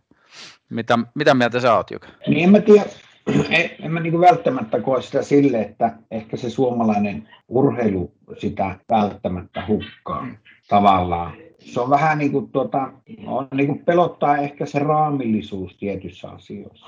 Mitä, 0.69 0.99
mitä 1.15 1.33
mieltä 1.33 1.59
sä 1.59 1.73
oot, 1.73 1.91
Jukka? 1.91 2.07
Niin 2.27 2.43
en 2.43 2.51
mä 2.51 2.59
tiedä, 2.59 2.85
en, 3.27 3.69
en 3.79 3.91
mä 3.91 3.99
niin 3.99 4.19
välttämättä 4.19 4.79
koe 4.81 5.01
sitä 5.01 5.23
sille, 5.23 5.61
että 5.61 5.93
ehkä 6.11 6.37
se 6.37 6.49
suomalainen 6.49 7.29
urheilu 7.47 8.11
sitä 8.37 8.75
välttämättä 8.89 9.63
hukkaa 9.67 10.27
tavallaan. 10.67 11.33
Se 11.59 11.81
on 11.81 11.89
vähän 11.89 12.17
niin 12.17 12.31
kuin, 12.31 12.51
tuota, 12.51 12.91
on 13.25 13.47
niin 13.55 13.67
kuin 13.67 13.85
pelottaa 13.85 14.37
ehkä 14.37 14.65
se 14.65 14.79
raamillisuus 14.79 15.77
tietyissä 15.77 16.29
asioissa. 16.29 16.85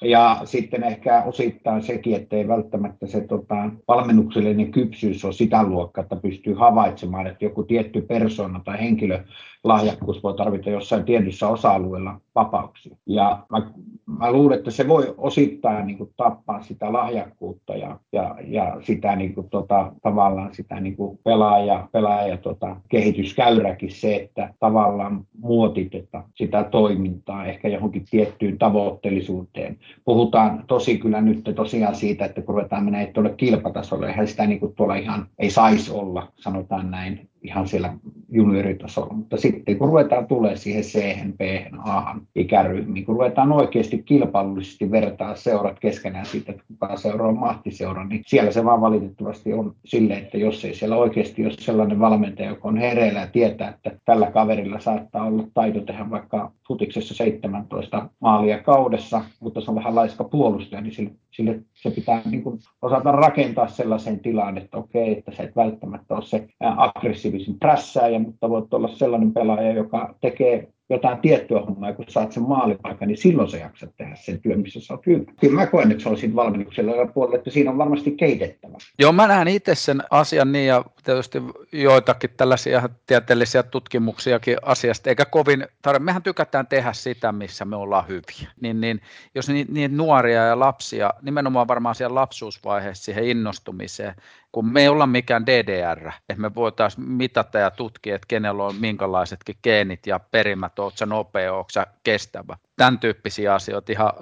Ja 0.00 0.40
sitten 0.44 0.84
ehkä 0.84 1.22
osittain 1.22 1.82
sekin, 1.82 2.16
että 2.16 2.36
ei 2.36 2.48
välttämättä 2.48 3.06
se 3.06 3.20
tota, 3.20 3.70
valmennuksellinen 3.88 4.72
kypsyys 4.72 5.24
ole 5.24 5.32
sitä 5.32 5.62
luokkaa, 5.62 6.02
että 6.02 6.16
pystyy 6.16 6.54
havaitsemaan, 6.54 7.26
että 7.26 7.44
joku 7.44 7.62
tietty 7.62 8.00
persona 8.00 8.60
tai 8.64 8.80
henkilö 8.80 9.24
lahjakkuus 9.64 10.22
voi 10.22 10.34
tarvita 10.34 10.70
jossain 10.70 11.04
tietyssä 11.04 11.48
osa-alueella 11.48 12.20
vapauksia. 12.34 12.96
Ja 13.06 13.46
mä, 13.50 13.70
mä 14.18 14.32
luulen, 14.32 14.58
että 14.58 14.70
se 14.70 14.88
voi 14.88 15.14
osittain 15.16 15.86
niin 15.86 15.98
kuin, 15.98 16.10
tappaa 16.16 16.62
sitä 16.62 16.92
lahjakkuutta 16.92 17.76
ja, 17.76 17.98
ja, 18.12 18.36
ja 18.46 18.76
sitä 18.80 19.16
niin 19.16 19.34
kuin, 19.34 19.50
tota, 19.50 19.92
tavallaan 20.02 20.54
sitä 20.54 20.80
niin 20.80 20.96
kuin 20.96 21.18
pelaaja, 21.24 21.88
pelaaja 21.92 22.36
tota, 22.36 22.76
kehityskäyräkin 22.88 23.90
se, 23.90 24.16
että 24.16 24.54
tavallaan 24.60 25.24
muotiteta 25.38 26.22
sitä 26.34 26.64
toimintaa 26.64 27.46
ehkä 27.46 27.68
johonkin 27.68 28.04
tiettyyn 28.10 28.58
tavoitteellisuuteen. 28.58 29.78
Puhutaan 30.04 30.64
tosi 30.66 30.98
kyllä 30.98 31.20
nyt 31.20 31.50
tosiaan 31.54 31.94
siitä, 31.94 32.24
että 32.24 32.42
kun 32.42 32.54
ruvetaan 32.54 32.84
mennä 32.84 33.06
tuolle 33.06 33.34
kilpatasolle, 33.36 34.06
eihän 34.08 34.28
sitä 34.28 34.46
niin 34.46 34.60
kuin 34.60 34.74
tuolla 34.74 34.94
ihan 34.94 35.26
ei 35.38 35.50
saisi 35.50 35.90
olla, 35.90 36.32
sanotaan 36.36 36.90
näin, 36.90 37.28
ihan 37.46 37.68
siellä 37.68 37.94
junioritasolla, 38.28 39.14
mutta 39.14 39.36
sitten 39.36 39.78
kun 39.78 39.88
ruvetaan 39.88 40.26
tulee 40.26 40.56
siihen 40.56 40.82
C, 40.82 41.16
B, 41.36 41.40
A 41.78 42.14
ikäryhmiin, 42.34 43.04
kun 43.04 43.14
ruvetaan 43.14 43.52
oikeasti 43.52 44.02
kilpailullisesti 44.02 44.90
vertaa 44.90 45.36
seurat 45.36 45.80
keskenään 45.80 46.26
siitä, 46.26 46.52
että 46.52 46.64
kuka 46.68 46.96
seura 46.96 47.28
on 47.28 47.38
mahtiseura, 47.38 48.04
niin 48.04 48.22
siellä 48.26 48.50
se 48.50 48.64
vaan 48.64 48.80
valitettavasti 48.80 49.52
on 49.52 49.74
silleen, 49.84 50.22
että 50.22 50.38
jos 50.38 50.64
ei 50.64 50.74
siellä 50.74 50.96
oikeasti 50.96 51.44
ole 51.44 51.54
sellainen 51.58 52.00
valmentaja, 52.00 52.48
joka 52.48 52.68
on 52.68 52.76
hereillä 52.76 53.20
ja 53.20 53.26
tietää, 53.26 53.68
että 53.68 53.98
tällä 54.04 54.30
kaverilla 54.30 54.80
saattaa 54.80 55.24
olla 55.24 55.44
taito 55.54 55.80
tehdä 55.80 56.10
vaikka 56.10 56.52
futiksessa 56.68 57.14
17 57.14 58.08
maalia 58.20 58.62
kaudessa, 58.62 59.24
mutta 59.40 59.60
se 59.60 59.70
on 59.70 59.74
vähän 59.74 59.94
laiska 59.94 60.24
puolustaja, 60.24 60.80
niin 60.80 60.92
sille, 60.92 61.10
sille 61.36 61.60
se 61.74 61.90
pitää 61.90 62.22
niin 62.24 62.42
kuin 62.42 62.58
osata 62.82 63.12
rakentaa 63.12 63.68
sellaiseen 63.68 64.20
tilaan, 64.20 64.58
että 64.58 64.76
okei, 64.76 65.18
että 65.18 65.30
se 65.30 65.42
et 65.42 65.56
välttämättä 65.56 66.14
ole 66.14 66.24
se 66.24 66.48
aggressiivisin 66.60 67.58
prässääjä, 67.58 68.18
mutta 68.18 68.50
voit 68.50 68.74
olla 68.74 68.88
sellainen 68.88 69.32
pelaaja, 69.32 69.72
joka 69.72 70.14
tekee 70.20 70.68
jotain 70.90 71.18
tiettyä 71.18 71.60
hommaa, 71.60 71.92
kun 71.92 72.04
saat 72.08 72.32
sen 72.32 72.42
maalipaikan, 72.42 73.08
niin 73.08 73.18
silloin 73.18 73.50
sä 73.50 73.56
jaksat 73.56 73.90
tehdä 73.96 74.16
sen 74.16 74.40
työn, 74.40 74.60
missä 74.60 74.80
sä 74.80 74.94
oot 74.94 75.06
hyvä. 75.06 75.32
Kyllä 75.40 75.54
mä 75.54 75.66
koen, 75.66 75.90
että 75.90 76.02
se 76.02 76.08
on 76.08 76.16
siinä 76.16 76.34
valmennuksella 76.34 77.06
puolella, 77.06 77.36
että 77.36 77.50
siinä 77.50 77.70
on 77.70 77.78
varmasti 77.78 78.10
kehitettävä. 78.10 78.76
Joo, 78.98 79.12
mä 79.12 79.26
näen 79.26 79.48
itse 79.48 79.74
sen 79.74 80.02
asian 80.10 80.52
niin, 80.52 80.66
ja 80.66 80.84
tietysti 81.04 81.42
joitakin 81.72 82.30
tällaisia 82.36 82.88
tieteellisiä 83.06 83.62
tutkimuksiakin 83.62 84.56
asiasta, 84.62 85.10
eikä 85.10 85.24
kovin 85.24 85.66
tarvitse. 85.82 86.04
Mehän 86.04 86.22
tykätään 86.22 86.66
tehdä 86.66 86.92
sitä, 86.92 87.32
missä 87.32 87.64
me 87.64 87.76
ollaan 87.76 88.08
hyviä. 88.08 88.50
Niin, 88.60 88.80
niin 88.80 89.00
jos 89.34 89.48
niin, 89.48 89.66
niin 89.70 89.96
nuoria 89.96 90.42
ja 90.42 90.60
lapsia, 90.60 91.14
nimenomaan 91.22 91.68
varmaan 91.68 91.94
siellä 91.94 92.14
lapsuusvaiheessa 92.14 93.04
siihen 93.04 93.24
innostumiseen, 93.24 94.14
kun 94.56 94.72
me 94.72 94.80
ei 94.80 94.88
olla 94.88 95.06
mikään 95.06 95.46
DDR, 95.46 96.08
että 96.28 96.42
me 96.42 96.54
voitaisiin 96.54 97.10
mitata 97.10 97.58
ja 97.58 97.70
tutkia, 97.70 98.14
että 98.14 98.26
kenellä 98.28 98.64
on 98.64 98.74
minkälaisetkin 98.80 99.54
geenit 99.62 100.06
ja 100.06 100.20
perimät, 100.30 100.78
oletko 100.78 101.04
nopea, 101.04 101.54
oletko 101.54 101.92
kestävä. 102.04 102.56
Tämän 102.76 102.98
tyyppisiä 102.98 103.54
asioita 103.54 103.92
ihan 103.92 104.12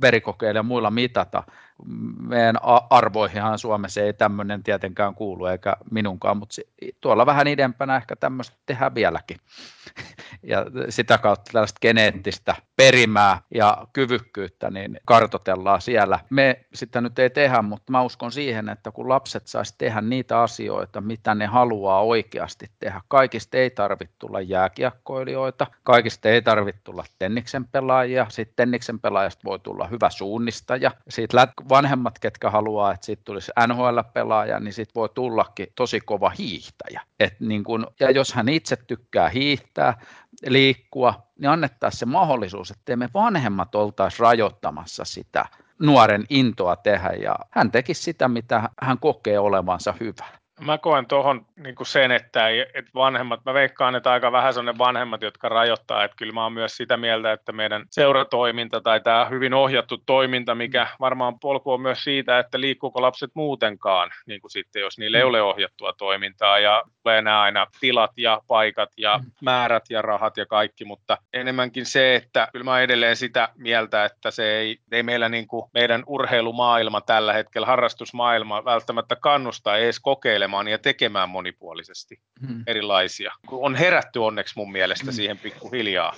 verikokeilla 0.00 0.58
ja 0.58 0.62
muilla 0.62 0.90
mitata. 0.90 1.42
Meidän 2.20 2.56
arvoihinhan 2.90 3.58
Suomessa 3.58 4.00
ei 4.00 4.12
tämmöinen 4.12 4.62
tietenkään 4.62 5.14
kuulu, 5.14 5.46
eikä 5.46 5.76
minunkaan, 5.90 6.36
mutta 6.36 6.62
tuolla 7.00 7.26
vähän 7.26 7.46
idempänä 7.46 7.96
ehkä 7.96 8.16
tämmöistä 8.16 8.56
tehdään 8.66 8.94
vieläkin. 8.94 9.36
Ja 10.42 10.66
sitä 10.88 11.18
kautta 11.18 11.52
tällaista 11.52 11.78
geneettistä 11.80 12.54
perimää 12.76 13.40
ja 13.54 13.86
kyvykkyyttä 13.92 14.70
niin 14.70 15.00
kartotellaan 15.04 15.80
siellä. 15.80 16.18
Me 16.30 16.64
sitä 16.74 17.00
nyt 17.00 17.18
ei 17.18 17.30
tehdä, 17.30 17.62
mutta 17.62 17.92
mä 17.92 18.02
uskon 18.02 18.32
siihen, 18.32 18.68
että 18.68 18.90
kun 18.90 19.08
lapset 19.08 19.46
saisi 19.46 19.74
tehdä 19.78 20.00
niitä 20.00 20.40
asioita, 20.40 21.00
mitä 21.00 21.34
ne 21.34 21.46
haluaa 21.46 22.02
oikeasti 22.02 22.70
tehdä. 22.78 23.00
Kaikista 23.08 23.56
ei 23.56 23.70
tarvitse 23.70 24.14
tulla 24.18 24.40
jääkiekkoilijoita, 24.40 25.66
kaikista 25.82 26.28
ei 26.28 26.42
tarvitse 26.42 26.80
tulla 26.84 27.04
tenniksen 27.18 27.64
pelaajia, 27.64 28.26
sitten 28.28 28.56
tenniksen 28.56 29.00
pelaajasta 29.00 29.44
voi 29.44 29.58
tulla 29.58 29.86
hyvä 29.86 30.10
suunnistaja, 30.10 30.90
siitä 31.08 31.36
vanhemmat, 31.68 32.18
ketkä 32.18 32.50
haluaa, 32.50 32.92
että 32.92 33.06
siitä 33.06 33.22
tulisi 33.24 33.52
NHL-pelaaja, 33.66 34.60
niin 34.60 34.72
sitten 34.72 34.94
voi 34.94 35.08
tullakin 35.08 35.66
tosi 35.74 36.00
kova 36.00 36.30
hiihtäjä. 36.30 37.00
Et 37.20 37.40
niin 37.40 37.64
kun, 37.64 37.86
ja 38.00 38.10
jos 38.10 38.34
hän 38.34 38.48
itse 38.48 38.76
tykkää 38.76 39.28
hiihtää, 39.28 39.98
liikkua, 40.46 41.14
niin 41.38 41.50
annettaisiin 41.50 41.98
se 41.98 42.06
mahdollisuus, 42.06 42.70
että 42.70 42.96
me 42.96 43.08
vanhemmat 43.14 43.74
oltaisiin 43.74 44.20
rajoittamassa 44.20 45.04
sitä 45.04 45.44
nuoren 45.78 46.24
intoa 46.30 46.76
tehdä, 46.76 47.10
ja 47.22 47.36
hän 47.50 47.70
tekisi 47.70 48.02
sitä, 48.02 48.28
mitä 48.28 48.68
hän 48.80 48.98
kokee 48.98 49.38
olevansa 49.38 49.94
hyvä. 50.00 50.43
Mä 50.60 50.78
koen 50.78 51.06
tuohon 51.06 51.46
niin 51.56 51.74
sen, 51.82 52.12
että, 52.12 52.48
että 52.48 52.90
vanhemmat, 52.94 53.40
mä 53.44 53.54
veikkaan, 53.54 53.94
että 53.94 54.12
aika 54.12 54.32
vähän 54.32 54.54
sellainen 54.54 54.78
vanhemmat, 54.78 55.22
jotka 55.22 55.48
rajoittaa, 55.48 56.04
että 56.04 56.16
kyllä 56.16 56.32
mä 56.32 56.42
oon 56.42 56.52
myös 56.52 56.76
sitä 56.76 56.96
mieltä, 56.96 57.32
että 57.32 57.52
meidän 57.52 57.84
seuratoiminta 57.90 58.80
tai 58.80 59.00
tämä 59.00 59.24
hyvin 59.30 59.54
ohjattu 59.54 59.98
toiminta, 60.06 60.54
mikä 60.54 60.86
varmaan 61.00 61.38
polku 61.38 61.72
on 61.72 61.80
myös 61.80 62.04
siitä, 62.04 62.38
että 62.38 62.60
liikkuuko 62.60 63.02
lapset 63.02 63.30
muutenkaan, 63.34 64.10
niin 64.26 64.40
kuin 64.40 64.50
sitten 64.50 64.82
jos 64.82 64.98
niille 64.98 65.18
ei 65.18 65.24
ole 65.24 65.42
ohjattua 65.42 65.92
toimintaa. 65.92 66.58
Ja 66.58 66.82
tulee 67.02 67.22
nämä 67.22 67.42
aina 67.42 67.66
tilat 67.80 68.10
ja 68.16 68.40
paikat 68.46 68.88
ja 68.96 69.20
määrät 69.42 69.84
ja 69.90 70.02
rahat 70.02 70.36
ja 70.36 70.46
kaikki, 70.46 70.84
mutta 70.84 71.18
enemmänkin 71.32 71.86
se, 71.86 72.14
että 72.14 72.48
kyllä 72.52 72.64
mä 72.64 72.80
edelleen 72.80 73.16
sitä 73.16 73.48
mieltä, 73.56 74.04
että 74.04 74.30
se 74.30 74.58
ei, 74.58 74.78
ei 74.92 75.02
meillä 75.02 75.28
niin 75.28 75.46
kuin 75.46 75.70
meidän 75.74 76.02
urheilumaailma 76.06 77.00
tällä 77.00 77.32
hetkellä, 77.32 77.66
harrastusmaailma 77.66 78.64
välttämättä 78.64 79.16
kannusta 79.16 79.76
edes 79.76 80.00
kokeilla 80.00 80.43
kokeilemaan 80.44 80.68
ja 80.68 80.78
tekemään 80.78 81.28
monipuolisesti 81.28 82.20
hmm. 82.46 82.62
erilaisia. 82.66 83.32
On 83.50 83.74
herätty 83.74 84.18
onneksi 84.18 84.54
mun 84.56 84.72
mielestä 84.72 85.04
hmm. 85.04 85.12
siihen 85.12 85.38
pikkuhiljaa. 85.38 86.14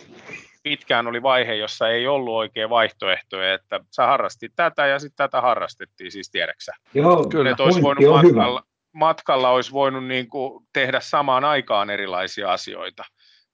Pitkään 0.62 1.06
oli 1.06 1.22
vaihe, 1.22 1.54
jossa 1.54 1.88
ei 1.88 2.06
ollut 2.06 2.34
oikein 2.34 2.70
vaihtoehtoja, 2.70 3.54
että 3.54 3.80
sä 3.90 4.06
harrastit 4.06 4.52
tätä 4.56 4.86
ja 4.86 4.98
sitten 4.98 5.16
tätä 5.16 5.40
harrastettiin, 5.40 6.12
siis 6.12 6.30
tiedäksä. 6.30 6.72
Joo, 6.94 7.28
kyllä. 7.28 7.50
Että 7.50 7.62
olisi 7.62 7.82
voinut 7.82 8.04
matkalla, 8.10 8.62
matkalla 8.92 9.50
olisi 9.50 9.72
voinut 9.72 10.04
niin 10.04 10.28
kuin 10.28 10.66
tehdä 10.72 11.00
samaan 11.00 11.44
aikaan 11.44 11.90
erilaisia 11.90 12.52
asioita. 12.52 13.04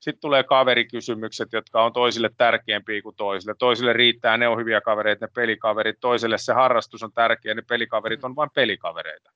Sitten 0.01 0.21
tulee 0.21 0.43
kaverikysymykset, 0.43 1.49
jotka 1.53 1.85
on 1.85 1.93
toisille 1.93 2.31
tärkeämpiä 2.37 3.03
kuin 3.03 3.17
toisille. 3.17 3.55
Toisille 3.59 3.93
riittää, 3.93 4.37
ne 4.37 4.49
on 4.49 4.59
hyviä 4.59 4.81
kavereita, 4.81 5.27
ne 5.27 5.31
pelikaverit. 5.35 5.97
Toiselle 6.01 6.39
se 6.39 6.53
harrastus 6.53 7.03
on 7.03 7.13
tärkeä, 7.13 7.55
ne 7.55 7.63
pelikaverit 7.69 8.25
on 8.25 8.37
vain 8.37 8.51
pelikavereita 8.55 9.31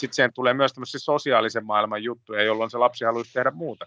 sitten 0.00 0.14
siihen 0.14 0.32
tulee 0.32 0.54
myös 0.54 0.72
tämmöisiä 0.72 0.98
sosiaalisen 0.98 1.66
maailman 1.66 2.02
juttuja, 2.02 2.42
jolloin 2.42 2.70
se 2.70 2.78
lapsi 2.78 3.04
haluaisi 3.04 3.32
tehdä 3.32 3.50
muuta. 3.50 3.86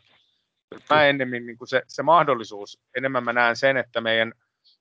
Mä 0.89 1.05
ennemmin 1.05 1.45
niin 1.45 1.57
se, 1.65 1.81
se 1.87 2.03
mahdollisuus, 2.03 2.79
enemmän 2.97 3.23
mä 3.23 3.33
näen 3.33 3.55
sen, 3.55 3.77
että 3.77 4.01
meidän 4.01 4.33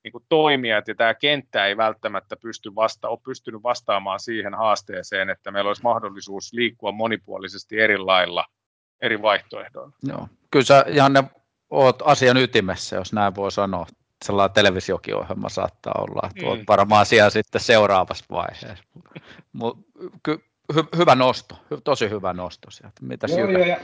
niin 0.05 0.13
kuin 0.13 0.25
toimijat 0.29 0.89
ja 0.89 0.95
tämä 0.95 1.15
kenttä 1.15 1.67
ei 1.67 1.77
välttämättä 1.77 2.37
pysty 2.37 2.75
vasta, 2.75 3.09
ole 3.09 3.19
pystynyt 3.25 3.63
vastaamaan 3.63 4.21
siihen 4.21 4.55
haasteeseen, 4.55 5.31
että 5.31 5.51
meillä 5.51 5.69
olisi 5.69 5.83
mahdollisuus 5.83 6.53
liikkua 6.53 6.93
monipuolisesti 6.93 7.81
eri 7.81 7.99
lailla, 7.99 8.45
eri 9.01 9.23
vaihtoehdoilla. 9.23 9.93
Joo. 10.03 10.29
Kyllä 10.51 10.65
sä, 10.65 10.85
Janne, 10.89 11.25
oot 11.71 12.03
asian 12.05 12.37
ytimessä, 12.37 12.97
jos 12.97 13.13
näin 13.13 13.35
voi 13.35 13.53
sanoa. 13.53 13.87
Sellainen 14.25 14.55
televisiokiohjelma 14.55 15.49
saattaa 15.49 15.95
olla, 15.99 16.29
että 16.31 16.43
mm. 16.43 16.49
oot 16.49 16.61
varmaan 16.69 17.07
siellä 17.07 17.31
sitten 17.31 17.61
seuraavassa 17.61 18.25
vaiheessa. 18.31 18.85
Mut, 19.53 19.79
ky, 20.23 20.45
hy, 20.75 20.85
hyvä 20.97 21.15
nosto, 21.15 21.55
tosi 21.85 22.11
hyvä 22.11 22.33
nosto 22.33 22.71
sieltä. 22.71 23.00
Mitä 23.03 23.27
joo, 23.27 23.50
joo, 23.50 23.65
ja, 23.65 23.77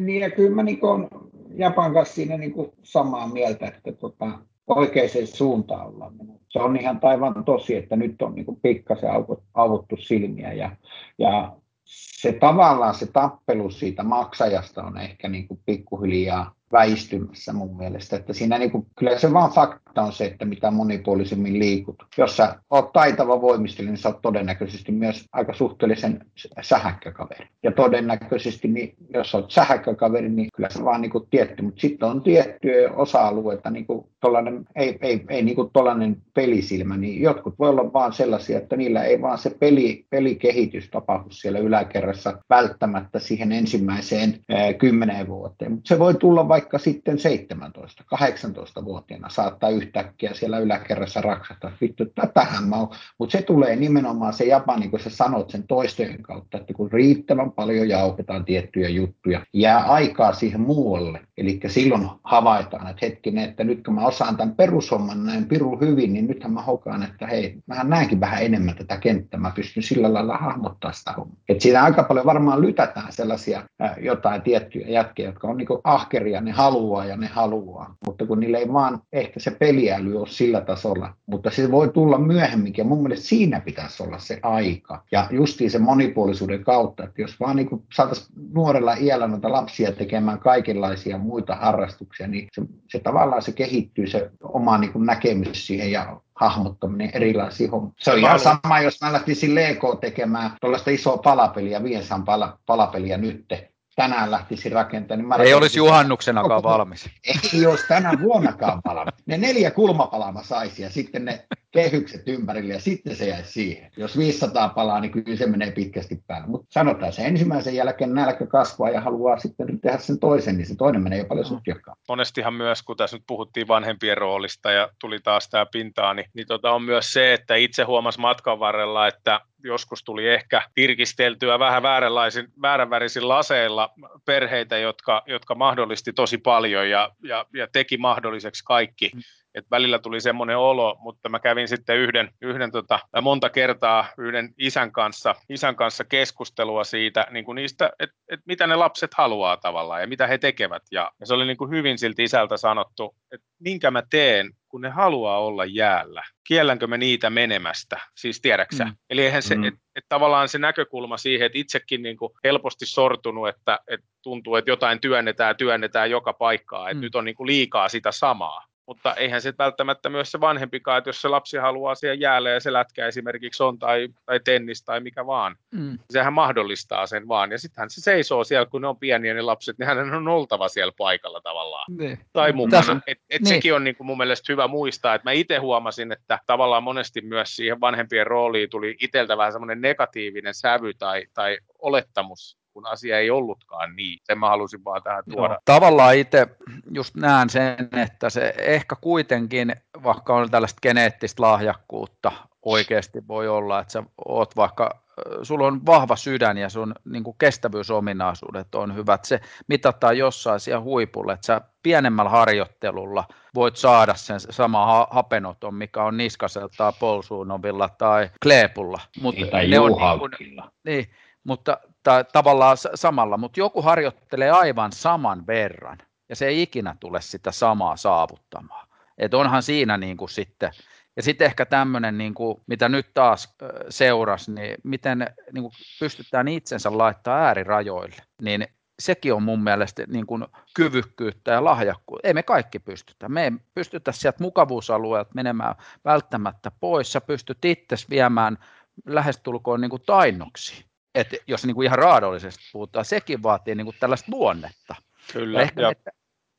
niin, 0.00 0.22
ja 0.22 0.30
kyllä 0.30 0.54
mä 0.54 0.62
niin 0.62 0.80
kuin 0.80 1.08
Japan 1.54 1.94
kanssa 1.94 2.14
siinä 2.14 2.36
niin 2.36 2.52
kuin 2.52 2.70
samaa 2.82 3.28
mieltä, 3.28 3.66
että 3.66 3.92
tota, 3.92 4.26
oikeaan 4.66 5.08
suuntaan 5.24 5.86
ollaan 5.86 6.16
mennyt. 6.16 6.40
Se 6.48 6.58
on 6.58 6.76
ihan 6.76 7.00
taivan 7.00 7.44
tosi, 7.44 7.76
että 7.76 7.96
nyt 7.96 8.22
on 8.22 8.34
niin 8.34 8.46
kuin 8.46 8.60
pikkasen 8.62 9.10
avuttu 9.54 9.96
silmiä 9.96 10.52
ja, 10.52 10.76
ja 11.18 11.52
se 11.84 12.32
tavallaan 12.32 12.94
se 12.94 13.06
tappelu 13.06 13.70
siitä 13.70 14.02
maksajasta 14.02 14.82
on 14.82 14.98
ehkä 14.98 15.28
niin 15.28 15.48
kuin 15.48 15.60
pikkuhiljaa 15.66 16.54
väistymässä 16.72 17.52
mun 17.52 17.76
mielestä. 17.76 18.16
Että 18.16 18.32
siinä 18.32 18.58
niin 18.58 18.70
kuin, 18.70 18.86
kyllä 18.98 19.18
se 19.18 19.32
vaan 19.32 19.50
fakta 19.50 19.89
on 19.98 20.12
se, 20.12 20.24
että 20.24 20.44
mitä 20.44 20.70
monipuolisemmin 20.70 21.58
liikut. 21.58 21.96
Jos 22.18 22.36
sä 22.36 22.54
oot 22.70 22.92
taitava 22.92 23.40
voimistelija, 23.40 23.90
niin 23.90 23.98
sä 23.98 24.08
oot 24.08 24.22
todennäköisesti 24.22 24.92
myös 24.92 25.24
aika 25.32 25.52
suhteellisen 25.52 26.24
sähäkkäkaveri. 26.60 27.46
Ja 27.62 27.72
todennäköisesti, 27.72 28.68
niin, 28.68 28.94
jos 29.14 29.34
oot 29.34 29.50
sähäkkäkaveri, 29.50 30.28
niin 30.28 30.48
kyllä 30.56 30.68
se 30.70 30.84
vaan 30.84 31.00
niin 31.00 31.10
kuin 31.10 31.26
tietty. 31.30 31.62
Mutta 31.62 31.80
sitten 31.80 32.08
on 32.08 32.22
tiettyjä 32.22 32.92
osa-alueita, 32.92 33.70
niin 33.70 33.86
kuin 33.86 34.06
tollainen, 34.20 34.64
ei, 34.76 34.98
ei, 35.00 35.24
ei 35.28 35.42
niin 35.42 35.56
kuin 35.56 35.70
tollainen 35.72 36.16
pelisilmä, 36.34 36.96
niin 36.96 37.22
jotkut 37.22 37.58
voi 37.58 37.68
olla 37.68 37.92
vaan 37.92 38.12
sellaisia, 38.12 38.58
että 38.58 38.76
niillä 38.76 39.04
ei 39.04 39.22
vaan 39.22 39.38
se 39.38 39.50
peli, 39.50 40.06
pelikehitys 40.10 40.90
tapahdu 40.90 41.30
siellä 41.30 41.58
yläkerrassa 41.58 42.38
välttämättä 42.50 43.18
siihen 43.18 43.52
ensimmäiseen 43.52 44.40
kymmeneen 44.78 45.28
vuoteen. 45.28 45.72
Mutta 45.72 45.88
se 45.88 45.98
voi 45.98 46.14
tulla 46.14 46.48
vaikka 46.48 46.70
vaikka 46.70 46.78
sitten 46.78 47.18
17, 47.18 48.04
18-vuotiaana 48.14 49.28
saattaa 49.28 49.70
yhtäkkiä 49.80 50.34
siellä 50.34 50.58
yläkerrassa 50.58 51.20
raksata, 51.20 51.72
vittu, 51.80 52.04
tätähän 52.06 52.68
mä 52.68 52.76
oon. 52.76 52.88
Mutta 53.18 53.38
se 53.38 53.42
tulee 53.42 53.76
nimenomaan 53.76 54.32
se 54.32 54.44
Japani, 54.44 54.88
kun 54.88 55.00
sä 55.00 55.10
sanot 55.10 55.50
sen 55.50 55.66
toistojen 55.66 56.22
kautta, 56.22 56.58
että 56.58 56.74
kun 56.74 56.92
riittävän 56.92 57.52
paljon 57.52 57.88
jauhetaan 57.88 58.44
tiettyjä 58.44 58.88
juttuja, 58.88 59.46
jää 59.52 59.78
aikaa 59.78 60.32
siihen 60.32 60.60
muualle. 60.60 61.20
Eli 61.40 61.60
silloin 61.66 62.08
havaitaan, 62.24 62.86
että 62.86 63.06
hetkinen, 63.06 63.44
että 63.44 63.64
nyt 63.64 63.84
kun 63.84 63.94
mä 63.94 64.06
osaan 64.06 64.36
tämän 64.36 64.54
perushomman 64.54 65.26
näin 65.26 65.44
piru 65.44 65.78
hyvin, 65.80 66.12
niin 66.12 66.26
nythän 66.26 66.52
mä 66.52 66.62
hokaan, 66.62 67.02
että 67.02 67.26
hei, 67.26 67.58
mä 67.66 67.84
näenkin 67.84 68.20
vähän 68.20 68.42
enemmän 68.42 68.76
tätä 68.76 68.96
kenttää, 68.96 69.40
mä 69.40 69.52
pystyn 69.54 69.82
sillä 69.82 70.14
lailla 70.14 70.36
hahmottaa 70.36 70.92
sitä 70.92 71.12
hommaa. 71.12 71.36
Et 71.48 71.60
siinä 71.60 71.84
aika 71.84 72.02
paljon 72.02 72.26
varmaan 72.26 72.60
lytätään 72.60 73.12
sellaisia 73.12 73.62
äh, 73.82 73.94
jotain 74.00 74.42
tiettyjä 74.42 74.88
jätkiä, 74.88 75.26
jotka 75.26 75.48
on 75.48 75.56
niinku 75.56 75.80
ahkeria, 75.84 76.40
ne 76.40 76.50
haluaa 76.50 77.04
ja 77.04 77.16
ne 77.16 77.26
haluaa, 77.26 77.94
mutta 78.06 78.26
kun 78.26 78.40
niillä 78.40 78.58
ei 78.58 78.72
vaan 78.72 79.00
ehkä 79.12 79.40
se 79.40 79.50
peliäly 79.50 80.18
ole 80.18 80.28
sillä 80.28 80.60
tasolla, 80.60 81.14
mutta 81.26 81.50
se 81.50 81.70
voi 81.70 81.88
tulla 81.88 82.18
myöhemmin 82.18 82.74
ja 82.76 82.84
mun 82.84 83.02
mielestä 83.02 83.26
siinä 83.26 83.60
pitäisi 83.60 84.02
olla 84.02 84.18
se 84.18 84.38
aika. 84.42 85.02
Ja 85.12 85.26
justiin 85.30 85.70
se 85.70 85.78
monipuolisuuden 85.78 86.64
kautta, 86.64 87.04
että 87.04 87.22
jos 87.22 87.40
vaan 87.40 87.56
niin 87.56 87.68
saataisiin 87.94 88.28
nuorella 88.54 88.94
iällä 89.00 89.26
noita 89.26 89.52
lapsia 89.52 89.92
tekemään 89.92 90.38
kaikenlaisia 90.38 91.18
muita 91.30 91.54
harrastuksia, 91.56 92.26
niin 92.26 92.48
se, 92.52 92.62
se 92.88 92.98
tavallaan 92.98 93.42
se 93.42 93.52
kehittyy 93.52 94.06
se 94.06 94.30
oma 94.42 94.78
niin 94.78 94.92
kuin 94.92 95.06
näkemys 95.06 95.66
siihen 95.66 95.92
ja 95.92 96.20
hahmottaminen 96.34 97.10
erilaisia 97.14 97.70
hommia. 97.70 97.92
Se 97.98 98.12
on 98.12 98.18
ihan 98.18 98.40
sama, 98.40 98.80
jos 98.80 99.00
mä 99.00 99.12
lähtisin 99.12 99.54
Lego 99.54 99.96
tekemään 99.96 100.50
tuollaista 100.60 100.90
isoa 100.90 101.18
palapeliä, 101.18 101.82
500 101.82 102.22
pala, 102.26 102.58
palapeliä 102.66 103.18
nytte, 103.18 103.69
tänään 104.00 104.30
lähtisi 104.30 104.68
rakentamaan. 104.68 105.40
Niin 105.40 105.48
ei 105.48 105.54
olisi 105.54 105.78
juhannuksenakaan 105.78 106.62
valmis. 106.62 107.10
Ei 107.54 107.66
olisi 107.66 107.88
tänä 107.88 108.12
vuonnakaan 108.20 108.80
valmis. 108.84 109.14
Ne 109.26 109.38
neljä 109.38 109.70
kulmapalaa 109.70 110.32
mä 110.32 110.42
saisin 110.42 110.82
ja 110.82 110.90
sitten 110.90 111.24
ne 111.24 111.44
kehykset 111.70 112.22
ympärille 112.26 112.74
ja 112.74 112.80
sitten 112.80 113.16
se 113.16 113.28
jäisi 113.28 113.52
siihen. 113.52 113.90
Jos 113.96 114.18
500 114.18 114.68
palaa, 114.68 115.00
niin 115.00 115.10
kyllä 115.10 115.36
se 115.36 115.46
menee 115.46 115.70
pitkästi 115.70 116.22
päälle. 116.26 116.46
Mutta 116.48 116.66
sanotaan 116.70 117.12
se 117.12 117.22
ensimmäisen 117.22 117.74
jälkeen 117.74 118.14
nälkä 118.14 118.46
kasvaa 118.46 118.90
ja 118.90 119.00
haluaa 119.00 119.38
sitten 119.38 119.80
tehdä 119.80 119.98
sen 119.98 120.18
toisen, 120.18 120.56
niin 120.56 120.66
se 120.66 120.76
toinen 120.76 121.02
menee 121.02 121.18
jo 121.18 121.24
paljon 121.24 121.46
sutjakkaan. 121.46 121.96
Monestihan 122.08 122.54
myös, 122.54 122.82
kun 122.82 122.96
tässä 122.96 123.16
nyt 123.16 123.24
puhuttiin 123.26 123.68
vanhempien 123.68 124.18
roolista 124.18 124.70
ja 124.70 124.88
tuli 125.00 125.18
taas 125.18 125.48
tämä 125.48 125.66
pintaa, 125.72 126.14
niin, 126.14 126.26
niin 126.34 126.46
tota 126.46 126.70
on 126.70 126.82
myös 126.82 127.12
se, 127.12 127.32
että 127.32 127.54
itse 127.54 127.82
huomas 127.82 128.18
matkan 128.18 128.60
varrella, 128.60 129.06
että 129.06 129.40
joskus 129.64 130.04
tuli 130.04 130.28
ehkä 130.28 130.62
tirkisteltyä 130.74 131.58
vähän 131.58 131.82
vääränlaisin, 131.82 132.48
vääränvärisin 132.62 133.28
laseilla 133.28 133.92
perheitä, 134.24 134.78
jotka, 134.78 135.22
jotka 135.26 135.54
mahdollisti 135.54 136.12
tosi 136.12 136.38
paljon 136.38 136.90
ja, 136.90 137.10
ja, 137.22 137.46
ja 137.54 137.66
teki 137.72 137.96
mahdolliseksi 137.96 138.64
kaikki. 138.64 139.10
Mm 139.14 139.22
et 139.54 139.70
välillä 139.70 139.98
tuli 139.98 140.20
semmoinen 140.20 140.58
olo, 140.58 140.96
mutta 141.00 141.28
mä 141.28 141.38
kävin 141.38 141.68
sitten 141.68 141.96
yhden, 141.96 142.30
yhden 142.40 142.70
tota, 142.70 143.00
monta 143.22 143.50
kertaa 143.50 144.06
yhden 144.18 144.54
isän 144.58 144.92
kanssa, 144.92 145.34
isän 145.48 145.76
kanssa 145.76 146.04
keskustelua 146.04 146.84
siitä, 146.84 147.26
niin 147.30 147.44
kuin 147.44 147.56
niistä, 147.56 147.90
että 147.98 148.16
et 148.28 148.40
mitä 148.44 148.66
ne 148.66 148.76
lapset 148.76 149.14
haluaa 149.14 149.56
tavallaan 149.56 150.00
ja 150.00 150.06
mitä 150.06 150.26
he 150.26 150.38
tekevät. 150.38 150.82
Ja, 150.90 151.10
ja 151.20 151.26
se 151.26 151.34
oli 151.34 151.46
niin 151.46 151.56
kuin 151.56 151.70
hyvin 151.70 151.98
silti 151.98 152.24
isältä 152.24 152.56
sanottu, 152.56 153.16
että 153.32 153.46
minkä 153.58 153.90
mä 153.90 154.02
teen, 154.10 154.50
kun 154.70 154.80
ne 154.80 154.88
haluaa 154.88 155.38
olla 155.38 155.64
jäällä. 155.64 156.22
Kiellänkö 156.48 156.86
me 156.86 156.98
niitä 156.98 157.30
menemästä, 157.30 158.00
siis 158.16 158.40
tiedäksä. 158.40 158.84
Mm. 158.84 158.94
Eli 159.10 159.24
eihän 159.24 159.42
se, 159.42 159.54
mm. 159.54 159.64
että 159.64 159.80
et 159.96 160.04
tavallaan 160.08 160.48
se 160.48 160.58
näkökulma 160.58 161.16
siihen, 161.16 161.46
että 161.46 161.58
itsekin 161.58 162.02
niin 162.02 162.16
kuin 162.16 162.32
helposti 162.44 162.86
sortunut, 162.86 163.48
että 163.48 163.78
et 163.88 164.00
tuntuu, 164.22 164.56
että 164.56 164.70
jotain 164.70 165.00
työnnetään, 165.00 165.56
työnnetään 165.56 166.10
joka 166.10 166.32
paikkaa, 166.32 166.90
että 166.90 167.00
mm. 167.00 167.00
nyt 167.00 167.14
on 167.14 167.24
niin 167.24 167.34
kuin 167.34 167.46
liikaa 167.46 167.88
sitä 167.88 168.12
samaa 168.12 168.69
mutta 168.90 169.14
eihän 169.14 169.42
se 169.42 169.52
välttämättä 169.58 170.08
myös 170.08 170.32
se 170.32 170.40
vanhempikaan, 170.40 170.98
että 170.98 171.08
jos 171.08 171.22
se 171.22 171.28
lapsi 171.28 171.56
haluaa 171.56 171.94
siihen 171.94 172.20
jäälle 172.20 172.50
ja 172.50 172.60
se 172.60 172.72
lätkä 172.72 173.06
esimerkiksi 173.06 173.62
on 173.62 173.78
tai, 173.78 174.08
tai 174.26 174.40
tennis 174.40 174.82
tai 174.84 175.00
mikä 175.00 175.26
vaan, 175.26 175.56
mm. 175.70 175.98
sehän 176.10 176.32
mahdollistaa 176.32 177.06
sen 177.06 177.28
vaan. 177.28 177.50
Ja 177.50 177.58
sittenhän 177.58 177.90
se 177.90 178.00
seisoo 178.00 178.44
siellä, 178.44 178.66
kun 178.66 178.82
ne 178.82 178.88
on 178.88 178.96
pieniä 178.96 179.34
ne 179.34 179.42
lapset, 179.42 179.78
niin 179.78 179.86
hänen 179.86 180.14
on 180.14 180.28
oltava 180.28 180.68
siellä 180.68 180.92
paikalla 180.98 181.40
tavallaan. 181.40 181.84
Ne. 181.98 182.18
Tai 182.32 182.52
mukana. 182.52 183.00
Et, 183.06 183.18
et 183.30 183.42
niin. 183.42 183.48
Sekin 183.48 183.74
on 183.74 183.84
niin 183.84 183.96
kuin 183.96 184.06
mun 184.06 184.18
mielestä 184.18 184.52
hyvä 184.52 184.68
muistaa, 184.68 185.14
että 185.14 185.28
mä 185.28 185.32
itse 185.32 185.56
huomasin, 185.56 186.12
että 186.12 186.38
tavallaan 186.46 186.82
monesti 186.82 187.20
myös 187.20 187.56
siihen 187.56 187.80
vanhempien 187.80 188.26
rooliin 188.26 188.70
tuli 188.70 188.96
itseltä 189.00 189.36
vähän 189.36 189.52
semmoinen 189.52 189.80
negatiivinen 189.80 190.54
sävy 190.54 190.94
tai, 190.94 191.26
tai 191.34 191.58
olettamus 191.78 192.59
kun 192.72 192.86
asia 192.86 193.18
ei 193.18 193.30
ollutkaan 193.30 193.96
niin. 193.96 194.18
Sen 194.24 194.38
mä 194.38 194.48
halusin 194.48 194.84
vaan 194.84 195.02
tähän 195.02 195.24
tuoda. 195.30 195.54
Joo, 195.54 195.60
tavallaan 195.64 196.16
itse 196.16 196.46
just 196.90 197.14
näen 197.14 197.50
sen, 197.50 197.88
että 197.96 198.30
se 198.30 198.54
ehkä 198.58 198.96
kuitenkin, 199.00 199.76
vaikka 200.02 200.36
on 200.36 200.50
tällaista 200.50 200.80
geneettistä 200.82 201.42
lahjakkuutta, 201.42 202.32
oikeasti 202.62 203.28
voi 203.28 203.48
olla, 203.48 203.80
että 203.80 203.92
sä 203.92 204.02
oot 204.24 204.56
vaikka, 204.56 205.00
sulla 205.42 205.66
on 205.66 205.86
vahva 205.86 206.16
sydän 206.16 206.58
ja 206.58 206.68
sun 206.68 206.94
niin 207.04 207.24
kuin 207.24 207.36
kestävyysominaisuudet 207.38 208.74
on 208.74 208.94
hyvät. 208.94 209.24
Se 209.24 209.40
mitataan 209.66 210.18
jossain 210.18 210.60
siellä 210.60 210.80
huipulla, 210.80 211.32
että 211.32 211.46
sä 211.46 211.60
pienemmällä 211.82 212.30
harjoittelulla 212.30 213.24
voit 213.54 213.76
saada 213.76 214.14
sen 214.14 214.40
sama 214.40 215.08
hapenoton, 215.10 215.74
mikä 215.74 216.02
on 216.02 216.16
niskaselta 216.16 216.92
polsuunovilla 217.00 217.88
tai 217.88 218.30
kleepulla. 218.42 219.00
Mutta 219.22 219.40
niin, 219.40 219.50
tai 219.50 219.68
ne 219.68 219.80
on 219.80 219.92
niin, 219.92 220.18
kuin, 220.18 220.62
niin, 220.84 221.10
mutta 221.44 221.78
ta- 222.02 222.24
tavallaan 222.24 222.76
samalla, 222.94 223.36
mutta 223.36 223.60
joku 223.60 223.82
harjoittelee 223.82 224.50
aivan 224.50 224.92
saman 224.92 225.46
verran 225.46 225.98
ja 226.28 226.36
se 226.36 226.46
ei 226.46 226.62
ikinä 226.62 226.96
tule 227.00 227.20
sitä 227.20 227.52
samaa 227.52 227.96
saavuttamaan. 227.96 228.88
Et 229.18 229.34
onhan 229.34 229.62
siinä 229.62 229.96
niin 229.96 230.16
kuin 230.16 230.28
sitten, 230.28 230.70
ja 231.16 231.22
sitten 231.22 231.44
ehkä 231.44 231.66
tämmöinen, 231.66 232.18
niin 232.18 232.34
kuin, 232.34 232.60
mitä 232.66 232.88
nyt 232.88 233.14
taas 233.14 233.54
seurasi, 233.88 234.52
niin 234.52 234.76
miten 234.84 235.26
niin 235.52 235.62
kuin 235.62 235.72
pystytään 236.00 236.48
itsensä 236.48 236.98
laittaa 236.98 237.38
äärirajoille, 237.38 238.22
niin 238.42 238.66
sekin 239.00 239.34
on 239.34 239.42
mun 239.42 239.62
mielestä 239.62 240.04
niin 240.08 240.26
kuin 240.26 240.46
kyvykkyyttä 240.74 241.52
ja 241.52 241.64
lahjakkuutta. 241.64 242.28
Ei 242.28 242.34
me 242.34 242.42
kaikki 242.42 242.78
pystytä. 242.78 243.28
Me 243.28 243.44
ei 243.44 243.50
pystytä 243.74 244.12
sieltä 244.12 244.42
mukavuusalueelta 244.42 245.30
menemään 245.34 245.74
välttämättä 246.04 246.70
pois. 246.80 247.12
Sä 247.12 247.20
pystyt 247.20 247.64
itse 247.64 247.96
viemään 248.10 248.58
lähestulkoon 249.06 249.80
niin 249.80 249.90
kuin 249.90 250.02
tainnoksi 250.06 250.89
että 251.14 251.36
jos 251.46 251.66
niin 251.66 251.74
kuin 251.74 251.86
ihan 251.86 251.98
raadollisesti 251.98 252.64
puhutaan, 252.72 253.04
sekin 253.04 253.42
vaatii 253.42 253.74
niin 253.74 253.84
kuin 253.84 253.96
tällaista 254.00 254.32
luonnetta. 254.32 254.94
Kyllä, 255.32 255.62
ehkä 255.62 255.82
ja, 255.82 255.90
että, 255.90 256.10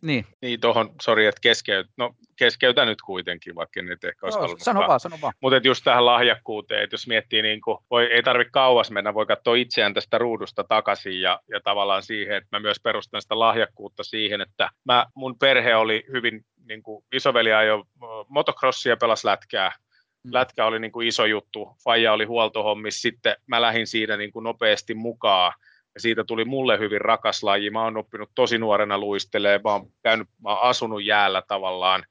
niin. 0.01 0.25
Niin 0.41 0.59
tuohon, 0.59 0.95
sori, 1.01 1.25
että 1.25 1.41
keskeyt, 1.41 1.87
no, 1.97 2.15
keskeytä 2.35 2.85
nyt 2.85 3.01
kuitenkin, 3.01 3.55
vaikka 3.55 3.81
nyt 3.81 4.03
ehkä 4.03 4.25
olisi 4.25 4.39
no, 4.39 4.55
Sano 4.57 4.79
vaan, 4.87 4.99
sano 4.99 5.17
vaan. 5.21 5.33
Mutta 5.41 5.67
just 5.67 5.83
tähän 5.83 6.05
lahjakkuuteen, 6.05 6.83
että 6.83 6.93
jos 6.93 7.07
miettii, 7.07 7.41
niin 7.41 7.61
kuin, 7.61 7.77
voi, 7.91 8.05
ei 8.05 8.23
tarvitse 8.23 8.51
kauas 8.51 8.91
mennä, 8.91 9.13
voi 9.13 9.25
katsoa 9.25 9.55
itseään 9.55 9.93
tästä 9.93 10.17
ruudusta 10.17 10.63
takaisin 10.63 11.21
ja, 11.21 11.39
ja 11.49 11.59
tavallaan 11.63 12.03
siihen, 12.03 12.37
että 12.37 12.47
mä 12.51 12.59
myös 12.59 12.79
perustan 12.83 13.21
sitä 13.21 13.39
lahjakkuutta 13.39 14.03
siihen, 14.03 14.41
että 14.41 14.69
mä, 14.83 15.05
mun 15.15 15.39
perhe 15.39 15.75
oli 15.75 16.05
hyvin, 16.11 16.45
niin 16.65 16.83
kuin 16.83 17.05
isoveli 17.11 17.53
ajoi 17.53 17.83
motocrossia 18.27 18.91
ja 18.91 18.97
pelasi 18.97 19.27
lätkää. 19.27 19.71
Lätkä 20.23 20.65
oli 20.65 20.79
niin 20.79 20.91
kuin 20.91 21.07
iso 21.07 21.25
juttu, 21.25 21.75
Faija 21.83 22.13
oli 22.13 22.25
huoltohommissa, 22.25 23.01
sitten 23.01 23.35
mä 23.47 23.61
lähdin 23.61 23.87
siinä 23.87 24.17
niin 24.17 24.31
kuin 24.31 24.43
nopeasti 24.43 24.93
mukaan, 24.93 25.53
ja 25.93 26.01
siitä 26.01 26.23
tuli 26.23 26.45
mulle 26.45 26.79
hyvin 26.79 27.01
rakas 27.01 27.43
laji. 27.43 27.69
Mä 27.69 27.83
oon 27.83 27.97
oppinut 27.97 28.31
tosi 28.35 28.57
nuorena 28.57 28.97
luistelemaan, 28.97 29.61
mä 29.63 29.71
oon, 29.71 29.91
käynyt, 30.03 30.27
mä 30.43 30.49
oon 30.49 30.61
asunut 30.61 31.03
jäällä 31.03 31.41
tavallaan, 31.47 32.03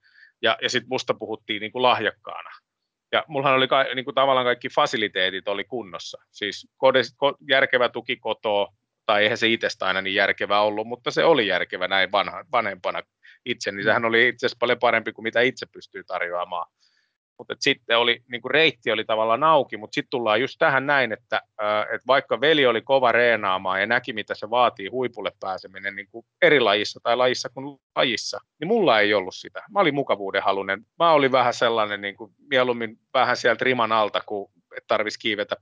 ja, 0.43 0.59
ja 0.63 0.71
sitten 0.71 0.89
musta 0.89 1.15
puhuttiin 1.15 1.61
niin 1.61 1.73
kuin 1.73 1.83
lahjakkaana. 1.83 2.51
Ja 3.13 3.25
mullahan 3.29 3.57
oli 3.57 3.69
ka, 3.69 3.85
niin 3.95 4.05
kuin 4.05 4.15
tavallaan 4.15 4.47
kaikki 4.47 4.69
fasiliteetit 4.69 5.49
oli 5.49 5.65
kunnossa, 5.65 6.19
siis 6.31 6.69
kodes, 6.77 7.15
ko, 7.17 7.37
järkevä 7.49 7.89
tuki 7.89 8.17
kotoa, 8.17 8.73
tai 9.07 9.23
eihän 9.23 9.39
se 9.39 9.49
itsestä 9.49 9.87
aina 9.87 10.03
niin 10.03 10.15
järkevä 10.15 10.61
ollut, 10.61 10.87
mutta 10.87 11.11
se 11.11 11.25
oli 11.25 11.47
järkevä 11.47 11.89
näin 11.89 12.13
vanha, 12.13 12.45
vanhempana. 12.53 13.03
Itse, 13.45 13.73
niin 13.73 13.85
sehän 13.85 14.05
oli 14.05 14.29
itse 14.29 14.47
asiassa 14.47 14.61
paljon 14.61 14.79
parempi 14.79 15.13
kuin 15.13 15.23
mitä 15.23 15.41
itse 15.41 15.67
pystyy 15.67 16.05
tarjoamaan 16.05 16.67
mutta 17.49 17.57
sitten 17.61 17.99
oli, 17.99 18.23
niin 18.29 18.43
kuin 18.43 18.51
reitti 18.51 18.91
oli 18.91 19.05
tavallaan 19.05 19.43
auki, 19.43 19.77
mutta 19.77 19.95
sitten 19.95 20.11
tullaan 20.11 20.41
just 20.41 20.57
tähän 20.59 20.87
näin, 20.87 21.13
että, 21.13 21.43
että 21.95 22.07
vaikka 22.07 22.41
veli 22.41 22.67
oli 22.67 22.83
kova 22.83 23.13
reenaamaan 23.13 23.81
ja 23.81 23.87
näki, 23.87 24.13
mitä 24.13 24.35
se 24.35 24.51
vaatii 24.51 24.89
huipulle 24.89 25.33
pääseminen 25.41 25.97
niin 25.97 26.09
kuin 26.11 26.27
eri 26.43 26.61
lajissa 26.61 27.01
tai 27.03 27.17
lajissa 27.17 27.49
kuin 27.49 27.81
lajissa, 27.97 28.39
niin 28.61 28.69
mulla 28.69 29.01
ei 29.01 29.15
ollut 29.15 29.35
sitä. 29.35 29.63
Mä 29.71 29.81
olin 29.81 29.95
mukavuuden 29.95 30.43
halunen. 30.43 30.87
Mä 30.99 31.13
olin 31.13 31.33
vähän 31.33 31.55
sellainen, 31.55 32.01
niin 32.01 32.17
kuin, 32.17 32.33
mieluummin 32.51 32.99
vähän 33.15 33.37
sieltä 33.37 33.65
riman 33.65 33.93
alta, 33.93 34.21
kun 34.27 34.51
tarvitsisi 34.87 35.21
kiivetä 35.21 35.57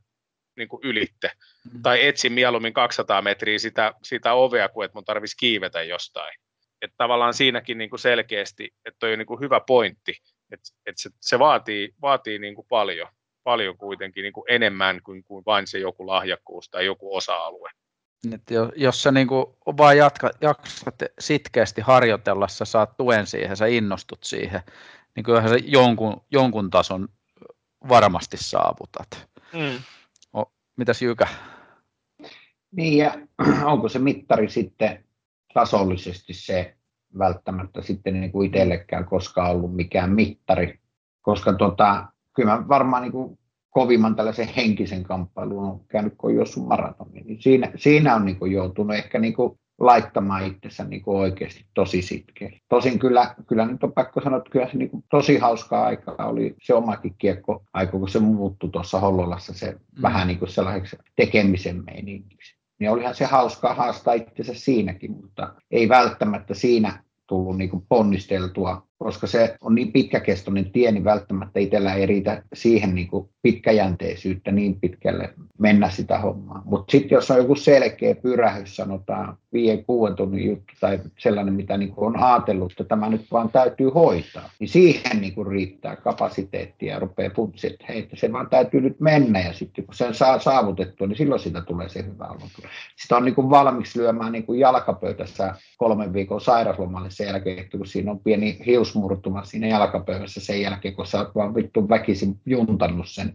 niin 0.57 0.69
kuin 0.69 0.81
ylitte. 0.85 1.31
Mm-hmm. 1.35 1.83
Tai 1.83 2.07
etsin 2.07 2.33
mieluummin 2.33 2.73
200 2.73 3.23
metriä 3.23 3.59
sitä, 3.59 3.95
sitä 4.03 4.33
ovea, 4.33 4.69
kuin 4.69 4.85
että 4.85 4.97
mun 4.97 5.05
tarvitsisi 5.05 5.37
kiivetä 5.37 5.83
jostain. 5.83 6.39
Että 6.83 6.95
tavallaan 6.97 7.35
siinäkin 7.35 7.79
niin 7.79 7.91
kuin 7.91 8.01
selkeästi, 8.01 8.75
että 8.85 8.99
toi 8.99 9.13
on 9.13 9.19
niin 9.19 9.27
kuin 9.27 9.41
hyvä 9.41 9.61
pointti, 9.67 10.15
et, 10.53 10.61
et 10.87 10.99
se, 10.99 11.11
se 11.21 11.39
vaatii, 11.39 11.95
vaatii 12.03 12.39
niin 12.39 12.55
kuin 12.55 12.67
paljon, 12.69 13.09
paljon 13.45 13.77
kuitenkin 13.77 14.23
niin 14.23 14.33
kuin 14.33 14.45
enemmän 14.49 15.03
kuin, 15.03 15.25
kuin 15.25 15.45
vain 15.47 15.67
se 15.67 15.79
joku 15.79 16.07
lahjakkuus 16.07 16.71
tai 16.71 16.87
joku 16.87 17.17
osa-alue. 17.17 17.71
Et 18.33 18.43
jos 18.77 19.03
sä 19.03 19.13
niin 19.13 19.29
kuin 19.29 19.47
vaan 19.77 19.97
jatka, 19.97 20.31
jaksat 20.41 20.95
sitkeästi 21.19 21.81
harjoitella, 21.81 22.49
sä 22.49 22.65
saat 22.65 22.97
tuen 22.97 23.27
siihen, 23.27 23.57
sä 23.57 23.67
innostut 23.67 24.25
siihen, 24.25 24.61
niin 25.17 25.25
kyllähän 25.25 25.51
sä 25.51 25.57
jonkun, 25.65 26.21
jonkun 26.31 26.71
tason 26.71 27.09
varmasti 27.89 28.37
saavutat. 28.37 29.29
Mm. 29.53 29.83
O, 30.37 30.53
mitäs 30.77 31.03
Jykä? 31.03 31.27
Niin 32.71 32.99
ja 32.99 33.15
onko 33.73 33.89
se 33.89 33.99
mittari 33.99 34.51
sitten 34.51 35.05
tasollisesti 35.55 36.35
se, 36.35 36.77
välttämättä 37.19 37.83
sitten 37.83 38.21
niin 38.21 38.33
kuin 38.33 38.47
itsellekään 38.47 39.05
koskaan 39.05 39.51
ollut 39.51 39.77
mikään 39.77 40.11
mittari, 40.11 40.79
koska 41.23 41.53
tota, 41.53 42.07
kyllä 42.35 42.51
mä 42.51 42.69
varmaan 42.69 43.03
niin 43.03 43.13
kuin 43.13 43.39
kovimman 43.71 44.17
tällaisen 44.17 44.49
henkisen 44.57 45.03
kamppailun 45.03 45.65
on 45.65 45.81
käynyt, 45.89 46.15
kun 46.19 46.31
on 46.31 46.37
juossut 46.37 46.67
maratonin, 46.67 47.27
niin 47.27 47.43
siinä, 47.43 47.73
siinä 47.77 48.15
on 48.15 48.25
niin 48.25 48.39
kuin 48.39 48.53
joutunut 48.53 48.97
ehkä 48.97 49.19
niin 49.19 49.35
kuin 49.35 49.59
laittamaan 49.81 50.47
itsensä 50.47 50.85
niin 50.85 51.03
kuin 51.03 51.19
oikeasti 51.19 51.65
tosi 51.75 52.03
sitkeä. 52.03 52.51
Tosin 52.69 52.99
kyllä, 52.99 53.35
kyllä 53.47 53.67
nyt 53.67 53.85
on 53.85 53.93
pakko 53.93 54.21
sanoa, 54.21 54.39
että 54.39 54.51
kyllä 54.51 54.69
se 54.69 54.77
niin 54.77 54.91
kuin 54.91 55.05
tosi 55.11 55.39
hauskaa 55.39 55.85
aikaa 55.87 56.29
oli 56.29 56.55
se 56.63 56.75
omakin 56.75 57.15
kiekko 57.19 57.65
aika, 57.73 57.93
kun 57.93 58.09
se 58.09 58.19
muuttui 58.19 58.71
tuossa 58.71 59.01
Hollolassa 59.01 59.55
se 59.55 59.73
mm. 59.73 60.03
vähän 60.03 60.29
niin 60.29 60.39
kuin 60.39 60.49
sellaiseksi 60.49 60.97
tekemisen 61.17 61.85
meiningiksi 61.85 62.58
niin 62.79 62.91
olihan 62.91 63.15
se 63.15 63.25
hauskaa 63.25 63.75
haastaa 63.75 64.15
itsensä 64.15 64.55
siinäkin, 64.55 65.13
mutta 65.13 65.55
ei 65.71 65.89
välttämättä 65.89 66.55
siinä 66.55 67.05
tullut 67.27 67.59
niin 67.59 67.87
ponnisteltua 67.89 68.88
koska 68.99 69.27
se 69.27 69.57
on 69.61 69.75
niin 69.75 69.93
pitkäkestoinen 69.93 70.73
tie, 70.73 70.93
niin 70.93 71.05
välttämättä 71.05 71.61
itsellä 71.61 71.95
ei 71.95 72.07
riitä 72.07 72.43
siihen 72.53 72.95
niin 72.95 73.09
kuin 73.09 73.29
pitkäjänteisyyttä 73.43 74.53
niin 74.53 74.81
pitkälle 74.81 75.35
mennä 75.59 75.91
sitä 75.91 76.19
hommaa. 76.19 76.63
Mutta 76.65 76.91
sitten 76.91 77.17
jos 77.17 77.31
on 77.31 77.37
joku 77.37 77.55
selkeä 77.55 78.15
pyrähys, 78.15 78.77
sanotaan 78.77 79.37
viiden, 79.53 79.85
kuuden 79.85 80.17
tunnin 80.17 80.47
juttu 80.47 80.75
tai 80.81 81.01
sellainen, 81.19 81.55
mitä 81.55 81.77
niin 81.77 81.93
kuin 81.93 82.07
on 82.07 82.23
ajatellut, 82.23 82.73
että 82.73 82.85
tämä 82.85 83.09
nyt 83.09 83.27
vaan 83.33 83.51
täytyy 83.51 83.91
hoitaa, 83.91 84.51
niin 84.59 84.69
siihen 84.69 85.21
niin 85.21 85.35
kuin 85.35 85.47
riittää 85.47 85.97
kapasiteettia 85.97 86.93
ja 86.93 86.99
rupeaa 86.99 87.31
puntsi, 87.37 87.67
että 87.67 87.85
hei, 87.89 87.99
että 87.99 88.17
se 88.17 88.33
vaan 88.33 88.51
täytyy 88.51 88.81
nyt 88.81 89.01
mennä 89.01 89.41
ja 89.41 89.53
sitten 89.53 89.85
kun 89.85 89.95
sen 89.95 90.15
saa 90.15 90.39
saavutettua, 90.39 91.07
niin 91.07 91.17
silloin 91.17 91.41
siitä 91.41 91.61
tulee 91.61 91.89
se 91.89 92.05
hyvä 92.05 92.25
olo. 92.25 92.41
Sitä 93.03 93.17
on 93.17 93.25
niin 93.25 93.35
kuin 93.35 93.51
valmiiksi 93.51 93.99
lyömään 93.99 94.33
niin 94.33 94.47
kuin 94.47 94.61
jalkapöytässä 94.61 95.55
kolmen 95.77 96.13
viikon 96.13 96.41
sairaslomalle 96.41 97.11
sen 97.11 97.27
jälkeen, 97.27 97.71
kun 97.71 97.87
siinä 97.87 98.11
on 98.11 98.21
pieni 98.21 98.59
hius 98.67 98.88
perusmurtuma 98.89 99.45
siinä 99.45 99.67
jalkapöydässä 99.67 100.41
sen 100.41 100.61
jälkeen, 100.61 100.95
kun 100.95 101.07
sä 101.07 101.19
oot 101.19 101.35
vaan 101.35 101.55
vittu 101.55 101.89
väkisin 101.89 102.41
juntannut 102.47 103.09
sen 103.09 103.35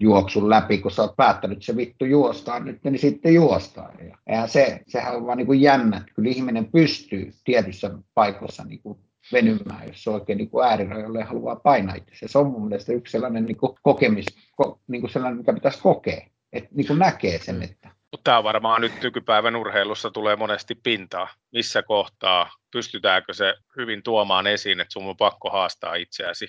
juoksun 0.00 0.50
läpi, 0.50 0.78
kun 0.78 0.90
sä 0.90 1.02
oot 1.02 1.16
päättänyt 1.16 1.62
se 1.62 1.76
vittu 1.76 2.04
juostaan 2.04 2.64
nyt, 2.64 2.84
niin 2.84 2.98
sitten 2.98 3.34
juostaan. 3.34 4.06
Ja 4.08 4.18
eihän 4.26 4.48
se, 4.48 4.80
sehän 4.88 5.16
on 5.16 5.26
vaan 5.26 5.38
niin 5.38 5.46
kuin 5.46 5.60
jännä, 5.60 5.96
että 5.96 6.12
kyllä 6.14 6.30
ihminen 6.30 6.66
pystyy 6.72 7.30
tietyissä 7.44 7.90
paikoissa 8.14 8.64
niin 8.64 8.82
kuin 8.82 8.98
venymään, 9.32 9.88
jos 9.88 10.08
oikein 10.08 10.38
niin 10.38 10.50
äärirajoille 10.64 11.22
haluaa 11.22 11.56
painaa 11.56 11.94
itse. 11.94 12.28
Se 12.28 12.38
on 12.38 12.50
mun 12.50 12.68
mielestä 12.68 12.92
yksi 12.92 13.12
sellainen 13.12 13.44
niin 13.44 13.56
kuin 13.56 13.72
kokemis, 13.82 14.26
ko, 14.56 14.80
niin 14.88 15.00
kuin 15.00 15.10
sellainen, 15.10 15.38
mikä 15.38 15.52
pitäisi 15.52 15.82
kokea, 15.82 16.26
että 16.52 16.70
niin 16.74 16.86
kuin 16.86 16.98
näkee 16.98 17.38
sen, 17.38 17.62
että 17.62 17.90
tämä 18.24 18.44
varmaan 18.44 18.80
nyt 18.80 19.02
nykypäivän 19.02 19.56
urheilussa 19.56 20.10
tulee 20.10 20.36
monesti 20.36 20.74
pintaa. 20.74 21.28
Missä 21.52 21.82
kohtaa, 21.82 22.50
pystytäänkö 22.70 23.34
se 23.34 23.54
hyvin 23.76 24.02
tuomaan 24.02 24.46
esiin, 24.46 24.80
että 24.80 24.92
sun 24.92 25.08
on 25.08 25.16
pakko 25.16 25.50
haastaa 25.50 25.94
itseäsi 25.94 26.46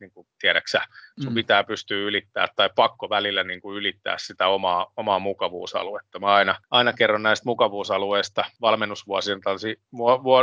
niin 0.00 0.10
kuin, 0.10 0.26
tiedäksä, 0.40 0.80
sun 1.22 1.32
mm. 1.32 1.34
pitää 1.34 1.64
pystyä 1.64 1.98
ylittää 1.98 2.48
tai 2.56 2.70
pakko 2.76 3.10
välillä 3.10 3.44
niin 3.44 3.60
kuin 3.60 3.76
ylittää 3.76 4.16
sitä 4.18 4.48
omaa, 4.48 4.92
omaa 4.96 5.18
mukavuusaluetta. 5.18 6.18
Mä 6.18 6.34
aina, 6.34 6.54
aina 6.70 6.92
kerron 6.92 7.22
näistä 7.22 7.44
mukavuusalueista 7.48 8.44
valmennusvuosilta 8.60 9.50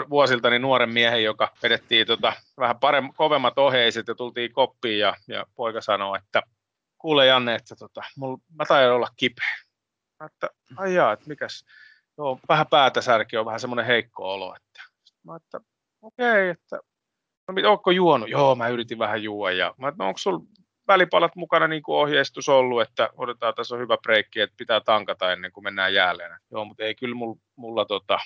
vuosiltani 0.10 0.60
nuoren 0.60 0.90
miehen, 0.90 1.24
joka 1.24 1.52
vedettiin 1.64 2.08
tota, 2.08 2.34
vähän 2.60 2.80
parem, 2.80 3.10
kovemmat 3.16 3.58
oheiset 3.58 4.08
ja 4.08 4.16
tultiin 4.16 4.54
koppiin 4.54 5.00
ja, 5.00 5.16
ja 5.28 5.46
poika 5.56 5.82
sanoi, 5.82 6.18
että 6.18 6.42
kuule 6.98 7.26
Janne, 7.26 7.56
että 7.56 7.76
tota, 7.76 8.02
mulla, 8.18 8.38
mä 8.56 8.66
taidan 8.66 8.96
olla 8.96 9.08
kipeä. 9.18 9.56
Että 10.26 10.50
aijaa, 10.78 11.14
että 11.14 11.28
mikäs, 11.28 11.66
joo, 12.18 12.40
vähän 12.50 12.68
päätä 12.68 13.02
särki 13.02 13.38
on 13.38 13.46
vähän 13.46 13.60
semmoinen 13.60 13.86
heikko 13.86 14.34
olo. 14.34 14.56
Että. 14.56 14.82
Mä 15.24 15.36
että 15.36 15.60
okei, 16.02 16.30
okay, 16.30 16.48
että 16.48 16.80
no, 17.48 17.72
onko 17.72 17.92
juonut? 17.92 18.30
Joo, 18.30 18.56
mä 18.56 18.68
yritin 18.68 19.00
vähän 19.00 19.24
juua. 19.24 19.52
Ja 19.52 19.74
mä 19.78 19.88
että 19.88 20.04
no, 20.04 20.08
onko 20.08 20.18
sulla 20.18 20.44
välipalat 20.88 21.36
mukana 21.36 21.68
niin 21.68 21.84
kuin 21.84 21.98
ohjeistus 21.98 22.50
ollut, 22.50 22.82
että 22.82 23.10
odotetaan, 23.18 23.54
tässä 23.54 23.76
on 23.76 23.82
hyvä 23.82 23.98
breikki, 23.98 24.42
että 24.42 24.56
pitää 24.58 24.82
tankata 24.82 25.32
ennen 25.32 25.52
kuin 25.52 25.64
mennään 25.64 25.94
jälleen. 25.94 26.40
Joo, 26.52 26.66
mutta 26.66 26.84
ei 26.84 26.96
kyllä 26.96 27.16
mulla, 27.16 27.40
mulla 27.56 27.86
tota, 27.86 28.20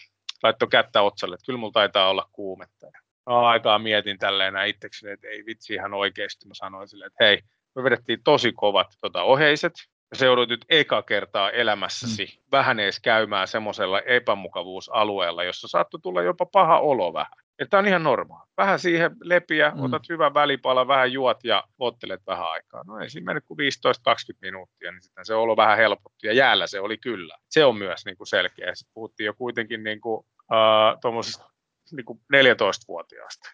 laittoi 0.43 0.67
kättä 0.67 1.01
otsalle, 1.01 1.35
että 1.35 1.45
kyllä 1.45 1.59
mulla 1.59 1.71
taitaa 1.71 2.09
olla 2.09 2.29
kuumetta. 2.31 2.85
Ja 2.85 2.99
aikaa 3.39 3.79
mietin 3.79 4.17
tälleen 4.17 4.53
näin 4.53 4.69
itsekseni, 4.69 5.13
että 5.13 5.27
ei 5.27 5.45
vitsi 5.45 5.73
ihan 5.73 5.93
oikeasti. 5.93 6.47
Mä 6.47 6.53
sanoin 6.53 6.87
silleen, 6.87 7.07
että 7.07 7.23
hei, 7.23 7.41
me 7.75 7.83
vedettiin 7.83 8.23
tosi 8.23 8.51
kovat 8.51 8.87
tota, 9.01 9.23
oheiset, 9.23 9.73
se 10.13 10.25
joudut 10.25 10.49
nyt 10.49 10.65
eka 10.69 11.01
kertaa 11.01 11.51
elämässäsi 11.51 12.25
mm. 12.25 12.43
vähän 12.51 12.79
edes 12.79 12.99
käymään 12.99 13.47
semmoisella 13.47 14.01
epämukavuusalueella, 14.01 15.43
jossa 15.43 15.67
saattoi 15.67 15.99
tulla 15.99 16.21
jopa 16.21 16.45
paha 16.45 16.79
olo 16.79 17.13
vähän. 17.13 17.45
Että 17.59 17.77
on 17.77 17.87
ihan 17.87 18.03
normaali. 18.03 18.49
Vähän 18.57 18.79
siihen 18.79 19.11
lepiä, 19.21 19.71
mm. 19.75 19.83
otat 19.83 20.09
hyvän 20.09 20.33
välipala, 20.33 20.87
vähän 20.87 21.11
juot 21.11 21.43
ja 21.43 21.63
ottelet 21.79 22.21
vähän 22.27 22.51
aikaa. 22.51 22.83
No 22.87 22.99
ei 22.99 23.09
siinä 23.09 23.25
mennyt 23.25 23.43
kuin 23.47 23.57
15-20 23.59 23.61
minuuttia, 24.41 24.91
niin 24.91 25.01
sitten 25.01 25.25
se 25.25 25.35
olo 25.35 25.57
vähän 25.57 25.77
helpotti. 25.77 26.27
Ja 26.27 26.33
jäällä 26.33 26.67
se 26.67 26.79
oli 26.79 26.97
kyllä. 26.97 27.37
Se 27.49 27.65
on 27.65 27.77
myös 27.77 28.05
niin 28.05 28.17
kuin 28.17 28.27
selkeä. 28.27 28.75
Sitten 28.75 28.93
puhuttiin 28.93 29.25
jo 29.25 29.33
kuitenkin 29.33 29.83
niin 29.83 30.01
kuin, 30.01 30.25
uh, 30.51 31.25
niin 31.91 32.05
kuin 32.05 32.19
14-vuotiaasta. 32.19 33.49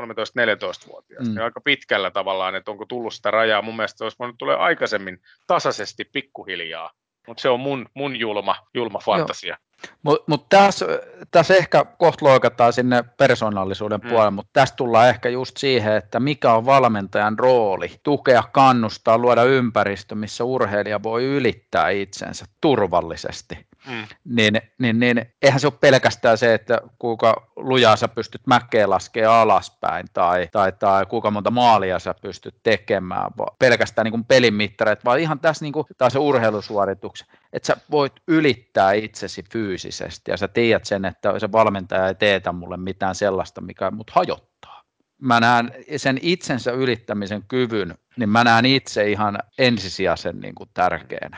13-14-vuotiaasta, 0.00 1.30
mm. 1.30 1.34
niin 1.34 1.44
aika 1.44 1.60
pitkällä 1.60 2.10
tavallaan, 2.10 2.54
että 2.54 2.70
onko 2.70 2.86
tullut 2.86 3.14
sitä 3.14 3.30
rajaa. 3.30 3.62
Mun 3.62 3.76
mielestä 3.76 3.98
se 3.98 4.04
olisi 4.04 4.18
voinut 4.18 4.38
tulla 4.38 4.54
aikaisemmin 4.54 5.18
tasaisesti 5.46 6.04
pikkuhiljaa, 6.04 6.90
mutta 7.26 7.40
se 7.40 7.48
on 7.48 7.60
mun, 7.60 7.86
mun 7.94 8.16
julma, 8.16 8.56
julma 8.74 8.98
fantasia. 8.98 9.56
Mutta 10.02 10.24
mut 10.26 10.48
tässä, 10.48 10.86
täs 11.30 11.50
ehkä 11.50 11.84
kohta 11.98 12.24
loikataan 12.24 12.72
sinne 12.72 13.04
persoonallisuuden 13.18 14.00
mm. 14.00 14.08
puolelle, 14.08 14.30
mutta 14.30 14.50
tässä 14.52 14.74
tullaan 14.74 15.08
ehkä 15.08 15.28
just 15.28 15.56
siihen, 15.56 15.96
että 15.96 16.20
mikä 16.20 16.52
on 16.52 16.66
valmentajan 16.66 17.38
rooli, 17.38 17.90
tukea, 18.02 18.42
kannustaa, 18.52 19.18
luoda 19.18 19.44
ympäristö, 19.44 20.14
missä 20.14 20.44
urheilija 20.44 21.02
voi 21.02 21.24
ylittää 21.24 21.90
itsensä 21.90 22.44
turvallisesti. 22.60 23.66
Mm. 23.86 24.06
Niin, 24.24 24.60
niin, 24.78 25.00
niin 25.00 25.34
eihän 25.42 25.60
se 25.60 25.66
ole 25.66 25.74
pelkästään 25.80 26.38
se, 26.38 26.54
että 26.54 26.80
kuinka 26.98 27.50
lujaa 27.56 27.96
sä 27.96 28.08
pystyt 28.08 28.40
mäkeä 28.46 28.90
laskemaan 28.90 29.40
alaspäin 29.40 30.06
tai, 30.12 30.48
tai, 30.52 30.72
tai 30.72 31.06
kuinka 31.06 31.30
monta 31.30 31.50
maalia 31.50 31.98
sä 31.98 32.14
pystyt 32.22 32.54
tekemään, 32.62 33.30
pelkästään 33.58 34.04
niin 34.04 34.12
kuin 34.12 34.24
pelin 34.24 34.54
mittareet, 34.54 35.04
vaan 35.04 35.20
ihan 35.20 35.40
tässä 35.40 35.64
niin 35.64 35.72
kuin, 35.72 35.86
taas 35.98 36.12
se 36.12 36.18
urheilusuorituksen, 36.18 37.26
että 37.52 37.66
sä 37.66 37.76
voit 37.90 38.12
ylittää 38.28 38.92
itsesi 38.92 39.44
fyysisesti 39.52 40.30
ja 40.30 40.36
sä 40.36 40.48
tiedät 40.48 40.84
sen, 40.84 41.04
että 41.04 41.38
se 41.38 41.52
valmentaja 41.52 42.08
ei 42.08 42.14
teetä 42.14 42.52
mulle 42.52 42.76
mitään 42.76 43.14
sellaista, 43.14 43.60
mikä 43.60 43.90
mut 43.90 44.10
hajottaa. 44.10 44.82
Mä 45.20 45.40
näen 45.40 45.72
sen 45.96 46.18
itsensä 46.22 46.72
ylittämisen 46.72 47.42
kyvyn, 47.48 47.94
niin 48.16 48.28
mä 48.28 48.44
näen 48.44 48.66
itse 48.66 49.10
ihan 49.10 49.38
ensisijaisen 49.58 50.40
niin 50.40 50.54
kuin 50.54 50.70
tärkeänä, 50.74 51.36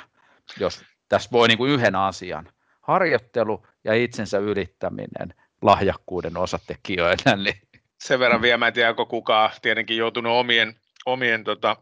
jos 0.61 0.85
tässä 1.09 1.31
voi 1.33 1.49
niin 1.49 1.59
kuin 1.59 1.71
yhden 1.71 1.94
asian, 1.94 2.49
harjoittelu 2.81 3.66
ja 3.85 3.94
itsensä 3.94 4.38
ylittäminen 4.38 5.35
lahjakkuuden 5.62 6.37
osatekijöinä. 6.37 7.37
Niin. 7.37 7.61
Sen 8.01 8.18
verran 8.18 8.42
vielä, 8.42 8.59
mä 8.59 8.66
en 8.66 8.73
tiedä, 8.73 8.88
onko 8.88 9.07
kukaan 9.07 9.51
tietenkin 9.62 9.97
joutunut 9.97 10.33
omien, 10.33 10.75
omien 11.07 11.44
tota, 11.44 11.77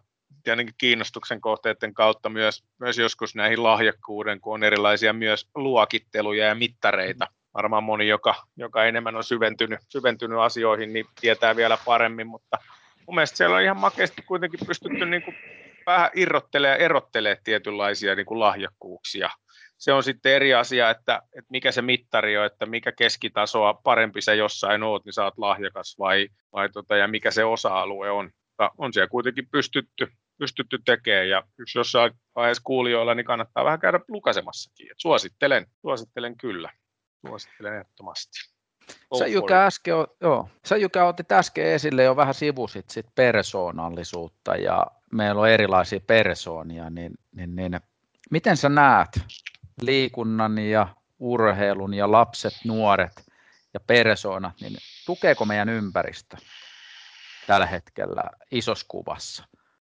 tietenkin 0.44 0.74
kiinnostuksen 0.78 1.40
kohteiden 1.40 1.94
kautta 1.94 2.28
myös, 2.28 2.64
myös 2.78 2.98
joskus 2.98 3.34
näihin 3.34 3.62
lahjakkuuden, 3.62 4.40
kun 4.40 4.54
on 4.54 4.64
erilaisia 4.64 5.12
myös 5.12 5.48
luokitteluja 5.54 6.46
ja 6.46 6.54
mittareita. 6.54 7.26
Varmaan 7.54 7.84
moni, 7.84 8.08
joka, 8.08 8.34
joka 8.56 8.84
enemmän 8.84 9.16
on 9.16 9.24
syventynyt, 9.24 9.80
syventynyt 9.88 10.38
asioihin, 10.38 10.92
niin 10.92 11.06
tietää 11.20 11.56
vielä 11.56 11.78
paremmin, 11.84 12.26
mutta 12.26 12.58
mun 13.06 13.14
mielestä 13.14 13.36
siellä 13.36 13.56
on 13.56 13.62
ihan 13.62 13.80
makeasti 13.80 14.22
kuitenkin 14.22 14.60
pystytty 14.66 15.06
niin 15.06 15.22
kuin 15.22 15.36
vähän 15.86 16.10
irrottelee 16.14 16.70
ja 16.70 16.76
erottelee 16.76 17.36
tietynlaisia 17.44 18.14
niin 18.14 18.26
kuin 18.26 18.40
lahjakkuuksia. 18.40 19.30
Se 19.78 19.92
on 19.92 20.02
sitten 20.02 20.32
eri 20.32 20.54
asia, 20.54 20.90
että, 20.90 21.22
että 21.32 21.50
mikä 21.50 21.72
se 21.72 21.82
mittari 21.82 22.38
on, 22.38 22.46
että 22.46 22.66
mikä 22.66 22.92
keskitasoa 22.92 23.74
parempi 23.74 24.22
sä 24.22 24.34
jossain 24.34 24.82
oot, 24.82 25.04
niin 25.04 25.12
sä 25.12 25.24
oot 25.24 25.38
lahjakas 25.38 25.96
vai, 25.98 26.28
vai 26.52 26.68
tota, 26.68 26.96
ja 26.96 27.08
mikä 27.08 27.30
se 27.30 27.44
osa-alue 27.44 28.10
on. 28.10 28.30
On 28.78 28.92
siellä 28.92 29.08
kuitenkin 29.08 29.48
pystytty, 29.50 30.08
pystytty 30.38 30.78
tekemään 30.84 31.28
ja 31.28 31.42
yksi 31.58 31.78
jossain 31.78 32.12
vaiheessa 32.34 32.62
kuulijoilla, 32.62 33.14
niin 33.14 33.26
kannattaa 33.26 33.64
vähän 33.64 33.80
käydä 33.80 34.00
lukasemassakin. 34.08 34.90
Et 34.90 34.98
suosittelen, 34.98 35.66
suosittelen 35.80 36.36
kyllä, 36.36 36.70
suosittelen 37.26 37.74
ehdottomasti. 37.74 38.55
Sä 39.18 39.26
Jykä, 39.26 39.66
äsken, 39.66 39.94
joo, 40.20 40.48
sä 40.64 40.76
Jykä 40.76 41.04
otit 41.04 41.32
äsken 41.32 41.66
esille 41.66 42.02
jo 42.02 42.16
vähän 42.16 42.34
sivusit 42.34 42.90
sit 42.90 43.06
persoonallisuutta 43.14 44.56
ja 44.56 44.86
meillä 45.12 45.40
on 45.40 45.48
erilaisia 45.48 46.00
persoonia, 46.00 46.90
niin, 46.90 47.12
niin, 47.32 47.56
niin 47.56 47.80
miten 48.30 48.56
sä 48.56 48.68
näet 48.68 49.20
liikunnan 49.82 50.58
ja 50.58 50.88
urheilun 51.18 51.94
ja 51.94 52.12
lapset, 52.12 52.52
nuoret 52.64 53.26
ja 53.74 53.80
persoonat, 53.80 54.54
niin 54.60 54.76
tukeeko 55.06 55.44
meidän 55.44 55.68
ympäristö 55.68 56.36
tällä 57.46 57.66
hetkellä 57.66 58.22
isossa 58.50 58.86
kuvassa 58.88 59.44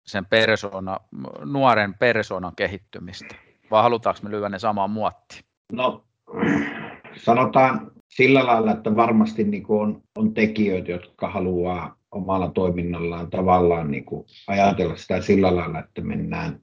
sen 0.06 0.26
persona, 0.26 0.96
nuoren 1.44 1.94
persoonan 1.94 2.56
kehittymistä, 2.56 3.34
vai 3.70 3.82
halutaanko 3.82 4.20
me 4.22 4.30
lyödä 4.30 4.48
ne 4.48 4.58
samaan 4.58 4.90
muottiin? 4.90 5.44
No, 5.72 6.04
sanotaan 7.16 7.92
sillä 8.10 8.46
lailla, 8.46 8.72
että 8.72 8.96
varmasti 8.96 9.44
niin 9.44 9.64
on, 9.68 10.02
on 10.16 10.34
tekijöitä, 10.34 10.90
jotka 10.90 11.30
haluaa 11.30 11.96
omalla 12.10 12.50
toiminnallaan 12.50 13.30
tavallaan 13.30 13.90
niin 13.90 14.04
kuin 14.04 14.26
ajatella 14.46 14.96
sitä 14.96 15.20
sillä 15.20 15.56
lailla, 15.56 15.78
että 15.78 16.00
mennään 16.00 16.60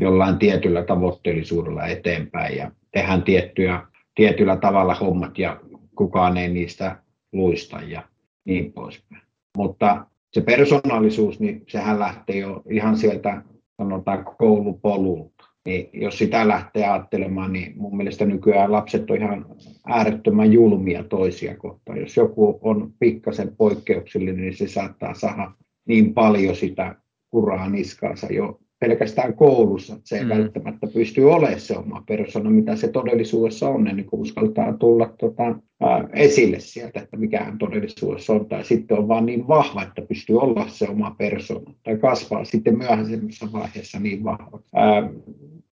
jollain 0.00 0.38
tietyllä 0.38 0.82
tavoitteellisuudella 0.82 1.86
eteenpäin 1.86 2.56
ja 2.56 2.70
tehdään 2.92 3.22
tiettyjä, 3.22 3.82
tietyllä 4.14 4.56
tavalla 4.56 4.94
hommat 4.94 5.38
ja 5.38 5.60
kukaan 5.96 6.36
ei 6.36 6.48
niistä 6.48 6.96
luista 7.32 7.80
ja 7.82 8.02
niin 8.44 8.72
poispäin. 8.72 9.22
Mutta 9.56 10.06
se 10.32 10.40
persoonallisuus, 10.40 11.40
niin 11.40 11.64
sehän 11.68 11.98
lähtee 11.98 12.36
jo 12.36 12.62
ihan 12.70 12.96
sieltä 12.96 13.42
sanotaan 13.76 14.24
koulupolulta. 14.38 15.35
Niin 15.66 15.88
jos 15.92 16.18
sitä 16.18 16.48
lähtee 16.48 16.88
ajattelemaan, 16.88 17.52
niin 17.52 17.72
mun 17.76 17.96
mielestä 17.96 18.24
nykyään 18.24 18.72
lapset 18.72 19.10
on 19.10 19.16
ihan 19.16 19.46
äärettömän 19.86 20.52
julmia 20.52 21.04
toisia 21.04 21.56
kohtaan. 21.56 22.00
Jos 22.00 22.16
joku 22.16 22.58
on 22.62 22.92
pikkasen 22.98 23.56
poikkeuksellinen, 23.56 24.40
niin 24.40 24.56
se 24.56 24.68
saattaa 24.68 25.14
saada 25.14 25.52
niin 25.86 26.14
paljon 26.14 26.56
sitä 26.56 26.94
kuraa 27.30 27.68
niskaansa 27.68 28.26
jo 28.26 28.60
pelkästään 28.78 29.34
koulussa, 29.34 29.94
että 29.94 30.08
se 30.08 30.18
ei 30.18 30.24
mm. 30.24 30.28
välttämättä 30.28 30.86
pysty 30.94 31.22
olemaan 31.22 31.60
se 31.60 31.78
oma 31.78 32.02
persona, 32.06 32.50
mitä 32.50 32.76
se 32.76 32.88
todellisuudessa 32.88 33.68
on, 33.68 33.84
niin 33.84 34.06
kuin 34.06 34.20
uskaltaa 34.20 34.72
tulla 34.72 35.14
tota, 35.18 35.58
ää, 35.80 36.08
esille 36.12 36.60
sieltä, 36.60 37.00
että 37.00 37.16
mikä 37.16 37.44
hän 37.44 37.58
todellisuudessa 37.58 38.32
on, 38.32 38.46
tai 38.46 38.64
sitten 38.64 38.98
on 38.98 39.08
vaan 39.08 39.26
niin 39.26 39.48
vahva, 39.48 39.82
että 39.82 40.02
pystyy 40.02 40.38
olla 40.38 40.68
se 40.68 40.88
oma 40.88 41.14
persona, 41.18 41.74
tai 41.82 41.96
kasvaa 41.98 42.44
sitten 42.44 42.78
myöhäisemmässä 42.78 43.46
vaiheessa 43.52 44.00
niin 44.00 44.24
vahva. 44.24 44.60
Ää, 44.74 45.10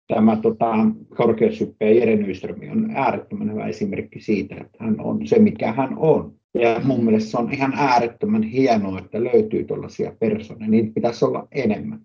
tämä 0.08 0.36
tota, 0.36 0.74
korkeushyppäjä 1.16 1.90
Jere 1.90 2.16
Nyström 2.16 2.60
on 2.72 2.90
äärettömän 2.94 3.52
hyvä 3.52 3.66
esimerkki 3.66 4.20
siitä, 4.20 4.54
että 4.54 4.84
hän 4.84 5.00
on 5.00 5.26
se, 5.26 5.38
mikä 5.38 5.72
hän 5.72 5.98
on. 5.98 6.34
Ja 6.54 6.80
mun 6.84 7.04
mielestä 7.04 7.30
se 7.30 7.38
on 7.38 7.52
ihan 7.52 7.72
äärettömän 7.76 8.42
hienoa, 8.42 8.98
että 8.98 9.24
löytyy 9.24 9.64
tuollaisia 9.64 10.12
persoonia. 10.18 10.68
Niitä 10.68 10.92
pitäisi 10.94 11.24
olla 11.24 11.48
enemmän. 11.52 12.00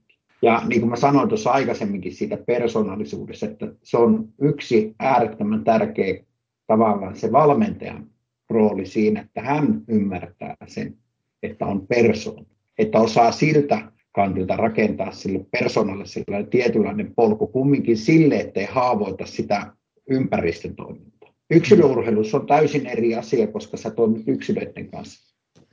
Ja 0.46 0.62
niin 0.68 0.82
kuin 0.82 0.90
mä 0.90 0.96
sanoin 0.96 1.30
tuossa 1.30 1.52
aikaisemminkin 1.52 2.14
siitä 2.14 2.38
persoonallisuudesta, 2.38 3.46
että 3.46 3.68
se 3.84 3.98
on 3.98 4.30
yksi 4.42 4.96
äärettömän 5.00 5.64
tärkeä 5.64 6.24
tavallaan 6.68 7.16
se 7.16 7.32
valmentajan 7.32 8.08
rooli 8.50 8.86
siinä, 8.86 9.22
että 9.22 9.42
hän 9.42 9.82
ymmärtää 9.88 10.56
sen, 10.68 10.98
että 11.44 11.66
on 11.66 11.88
persoon, 11.88 12.46
että 12.78 13.00
osaa 13.00 13.32
siltä 13.32 13.92
kantilta 14.12 14.58
rakentaa 14.58 15.12
sille 15.12 15.46
persoonalle 15.52 16.06
sillä 16.06 16.44
tietynlainen 16.50 17.14
polku 17.16 17.48
kumminkin 17.48 17.98
sille, 17.98 18.36
ettei 18.40 18.66
haavoita 18.66 19.26
sitä 19.26 19.74
ympäristön 20.10 20.76
toimintaa. 20.76 21.34
Yksilöurheilussa 21.50 22.38
on 22.38 22.48
täysin 22.48 22.86
eri 22.86 23.16
asia, 23.16 23.48
koska 23.48 23.78
sä 23.78 23.92
toimit 23.92 24.28
yksilöiden 24.28 24.92
kanssa. 24.92 25.25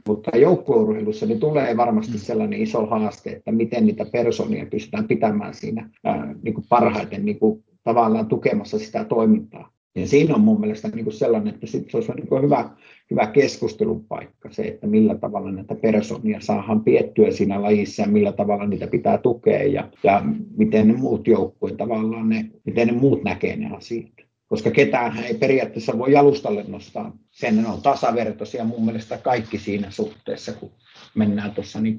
Mutta 0.09 0.37
joukkueurheilussa 0.37 1.27
niin 1.27 1.41
tulee 1.41 1.77
varmasti 1.77 2.19
sellainen 2.19 2.61
iso 2.61 2.87
haaste, 2.87 3.31
että 3.31 3.53
miten 3.53 3.87
niitä 3.87 4.05
persoonia 4.13 4.67
pystytään 4.67 5.09
pitämään 5.09 5.55
siinä 5.55 5.91
ää, 6.05 6.35
niin 6.43 6.55
kuin 6.55 6.65
parhaiten 6.69 7.25
niin 7.25 7.39
kuin 7.39 7.65
tavallaan 7.85 8.27
tukemassa 8.27 8.79
sitä 8.79 9.05
toimintaa. 9.05 9.73
Ja 9.95 10.07
siinä 10.07 10.35
on 10.35 10.41
mun 10.41 10.61
mielestä 10.61 10.89
niin 10.89 11.05
kuin 11.05 11.15
sellainen, 11.15 11.55
että 11.55 11.67
sit 11.67 11.91
se 11.91 11.97
olisi 11.97 12.13
niin 12.13 12.27
kuin 12.27 12.43
hyvä, 12.43 12.71
hyvä 13.11 13.27
keskustelun 13.27 14.05
paikka 14.05 14.51
se, 14.51 14.63
että 14.63 14.87
millä 14.87 15.15
tavalla 15.15 15.53
näitä 15.53 15.75
persoonia 15.75 16.41
saadaan 16.41 16.85
piettyä 16.85 17.31
siinä 17.31 17.63
lajissa 17.63 18.03
ja 18.03 18.09
millä 18.09 18.33
tavalla 18.33 18.67
niitä 18.67 18.87
pitää 18.87 19.19
tukea 19.19 19.63
ja, 19.63 19.89
ja 20.05 20.23
miten 20.57 20.89
ne 20.89 20.95
muut 20.95 21.27
joukkueet 21.27 21.77
tavallaan, 21.77 22.29
ne, 22.29 22.51
miten 22.65 22.87
ne 22.87 22.93
muut 22.93 23.25
näkee 23.25 23.57
ne 23.57 23.77
asiat. 23.77 24.13
Koska 24.53 24.71
ketään 24.71 25.19
ei 25.25 25.35
periaatteessa 25.35 25.99
voi 25.99 26.13
jalustalle 26.13 26.65
nostaa. 26.69 27.17
Sen 27.31 27.67
on 27.67 27.83
tasavertoisia 27.83 28.65
mun 28.65 28.85
mielestä 28.85 29.19
kaikki 29.19 29.59
siinä 29.59 29.91
suhteessa, 29.91 30.53
kun 30.53 30.71
mennään 31.15 31.51
tuossa 31.51 31.81
niin 31.81 31.97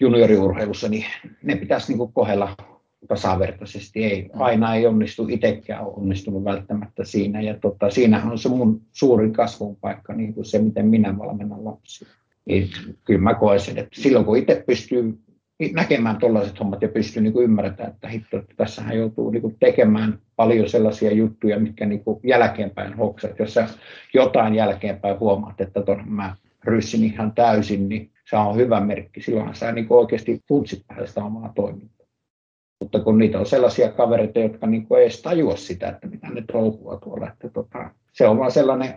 junioriurheilussa, 0.00 0.88
niin 0.88 1.04
ne 1.42 1.56
pitäisi 1.56 1.88
niin 1.88 1.98
kuin 1.98 2.12
kohdella 2.12 2.56
tasavertaisesti. 3.08 4.04
Ei, 4.04 4.30
aina 4.32 4.74
ei 4.74 4.86
onnistu, 4.86 5.26
itsekään 5.28 5.84
ole 5.84 5.94
onnistunut 5.96 6.44
välttämättä 6.44 7.04
siinä. 7.04 7.40
Ja 7.40 7.58
tota, 7.58 7.90
siinähän 7.90 8.32
on 8.32 8.38
se 8.38 8.48
mun 8.48 8.82
suurin 8.92 9.32
kasvun 9.32 9.76
paikka, 9.76 10.12
niin 10.12 10.34
kuin 10.34 10.44
se, 10.44 10.58
miten 10.58 10.86
minä 10.86 11.18
valmennan 11.18 11.64
lapsia. 11.64 12.08
Niin, 12.44 12.70
kyllä 13.04 13.20
mä 13.20 13.34
koen 13.34 13.60
sen, 13.60 13.78
että 13.78 14.00
silloin 14.00 14.24
kun 14.24 14.38
itse 14.38 14.64
pystyy 14.66 15.18
näkemään 15.72 16.16
tuollaiset 16.16 16.60
hommat 16.60 16.82
ja 16.82 16.88
pystyy 16.88 17.22
niin 17.22 17.42
ymmärtämään, 17.42 17.92
että 17.94 18.08
hitto, 18.08 18.38
että 18.38 18.54
tässähän 18.56 18.96
joutuu 18.96 19.30
niin 19.30 19.42
kuin 19.42 19.56
tekemään 19.60 20.18
paljon 20.36 20.68
sellaisia 20.68 21.12
juttuja, 21.12 21.60
mitkä 21.60 21.86
niin 21.86 22.04
kuin 22.04 22.20
jälkeenpäin 22.24 22.94
hoksat. 22.94 23.38
Jos 23.38 23.54
sä 23.54 23.68
jotain 24.14 24.54
jälkeenpäin 24.54 25.20
huomaat, 25.20 25.60
että 25.60 25.82
ton 25.82 26.02
mä 26.06 26.36
ryssin 26.64 27.04
ihan 27.04 27.32
täysin, 27.32 27.88
niin 27.88 28.10
se 28.30 28.36
on 28.36 28.56
hyvä 28.56 28.80
merkki. 28.80 29.20
Silloinhan 29.20 29.54
sä 29.54 29.72
niin 29.72 29.86
oikeasti 29.90 30.40
funtsit 30.48 30.84
sitä 31.04 31.24
omaa 31.24 31.52
toimintaa. 31.54 32.06
Mutta 32.80 33.00
kun 33.00 33.18
niitä 33.18 33.38
on 33.38 33.46
sellaisia 33.46 33.92
kavereita, 33.92 34.38
jotka 34.38 34.66
niin 34.66 34.86
kuin 34.86 35.02
edes 35.02 35.22
tajua 35.22 35.56
sitä, 35.56 35.88
että 35.88 36.06
mitä 36.06 36.28
ne 36.28 36.44
touhua 36.52 36.96
tuolla, 36.96 37.28
että 37.28 37.48
tota, 37.48 37.90
se 38.12 38.28
on 38.28 38.38
vaan 38.38 38.50
sellainen, 38.52 38.94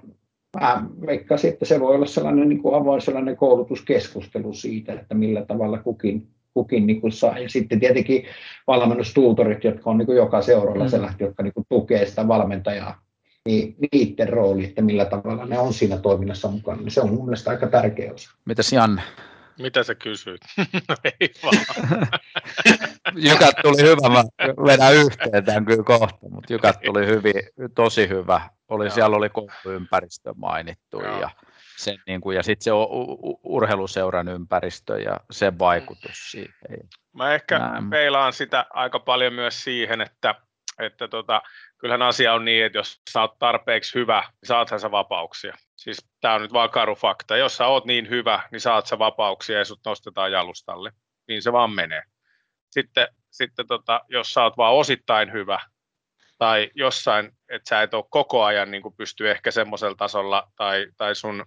mä 0.59 0.85
veikkasin, 1.05 1.53
että 1.53 1.65
se 1.65 1.79
voi 1.79 1.95
olla 1.95 2.05
sellainen 2.05 2.49
niin 2.49 2.61
kuin 2.61 2.75
avoin 2.75 3.01
sellainen 3.01 3.37
koulutuskeskustelu 3.37 4.53
siitä, 4.53 4.93
että 4.93 5.15
millä 5.15 5.45
tavalla 5.45 5.77
kukin, 5.77 6.27
kukin 6.55 6.87
niin 6.87 7.01
kuin 7.01 7.11
saa. 7.11 7.39
Ja 7.39 7.49
sitten 7.49 7.79
tietenkin 7.79 8.25
valmennustuutorit, 8.67 9.63
jotka 9.63 9.89
on 9.89 9.97
niin 9.97 10.05
kuin 10.05 10.17
joka 10.17 10.41
seuralla 10.41 10.83
mm. 10.83 10.89
sellaiset, 10.89 11.19
jotka 11.19 11.43
niin 11.43 11.53
kuin 11.53 11.65
tukee 11.69 12.05
sitä 12.05 12.27
valmentajaa, 12.27 13.01
niin 13.45 13.75
niiden 13.91 14.29
rooli, 14.29 14.63
että 14.63 14.81
millä 14.81 15.05
tavalla 15.05 15.45
ne 15.45 15.59
on 15.59 15.73
siinä 15.73 15.97
toiminnassa 15.97 16.47
mukana, 16.47 16.81
niin 16.81 16.91
se 16.91 17.01
on 17.01 17.13
mun 17.13 17.25
mielestä 17.25 17.51
aika 17.51 17.67
tärkeä 17.67 18.13
osa. 18.13 18.31
Mitäs 18.45 18.73
Janne? 18.73 19.01
Mitä 19.59 19.83
sä 19.83 19.95
kysyit? 19.95 20.41
No 20.89 20.95
ei 21.03 21.29
vaan. 21.43 21.57
Jykat 23.27 23.55
tuli 23.61 23.81
hyvä, 23.81 24.09
mä 24.09 24.23
vedän 24.65 24.93
yhteen 24.93 25.45
tämän 25.45 25.65
kyllä 25.65 25.83
kohta, 25.83 26.29
mutta 26.29 26.53
Jykat 26.53 26.81
tuli 26.85 27.07
hyvin, 27.07 27.33
tosi 27.75 28.09
hyvä. 28.09 28.41
Oli, 28.67 28.91
siellä 28.91 29.17
oli 29.17 29.29
kouluympäristö 29.29 30.33
mainittu 30.37 31.01
Joo. 31.01 31.19
ja, 31.19 31.29
sen, 31.77 31.97
niin 32.07 32.21
kuin, 32.21 32.35
ja 32.35 32.43
sitten 32.43 32.63
se 32.63 32.71
urheiluseuran 33.43 34.27
ympäristö 34.27 34.99
ja 34.99 35.19
sen 35.31 35.59
vaikutus 35.59 36.31
siihen. 36.31 36.89
Mä 37.13 37.33
ehkä 37.33 37.59
Näin. 37.59 37.89
peilaan 37.89 38.33
sitä 38.33 38.65
aika 38.69 38.99
paljon 38.99 39.33
myös 39.33 39.63
siihen, 39.63 40.01
että, 40.01 40.35
että 40.79 41.07
tota, 41.07 41.41
kyllähän 41.77 42.01
asia 42.01 42.33
on 42.33 42.45
niin, 42.45 42.65
että 42.65 42.77
jos 42.77 43.01
sä 43.09 43.21
oot 43.21 43.39
tarpeeksi 43.39 43.99
hyvä, 43.99 44.21
niin 44.21 44.47
saathan 44.47 44.79
sä 44.79 44.91
vapauksia. 44.91 45.57
Siis 45.75 46.07
tämä 46.21 46.33
on 46.33 46.41
nyt 46.41 46.53
vaan 46.53 46.69
karu 46.69 46.95
fakta. 46.95 47.37
Jos 47.37 47.57
sä 47.57 47.67
oot 47.67 47.85
niin 47.85 48.09
hyvä, 48.09 48.41
niin 48.51 48.61
saat 48.61 48.87
sä 48.87 48.99
vapauksia 48.99 49.57
ja 49.57 49.65
sut 49.65 49.79
nostetaan 49.85 50.31
jalustalle. 50.31 50.91
Niin 51.27 51.41
se 51.41 51.51
vaan 51.51 51.71
menee. 51.71 52.03
Sitten, 52.71 53.07
sitten 53.31 53.67
tota, 53.67 54.01
jos 54.09 54.33
sä 54.33 54.43
oot 54.43 54.57
vaan 54.57 54.73
osittain 54.73 55.31
hyvä, 55.31 55.59
tai 56.37 56.71
jossain, 56.75 57.31
että 57.49 57.69
sä 57.69 57.81
et 57.81 57.93
ole 57.93 58.05
koko 58.09 58.43
ajan 58.43 58.71
niin 58.71 58.83
pysty 58.97 59.31
ehkä 59.31 59.51
semmoisella 59.51 59.95
tasolla, 59.95 60.51
tai, 60.55 60.87
tai 60.97 61.15
sun 61.15 61.45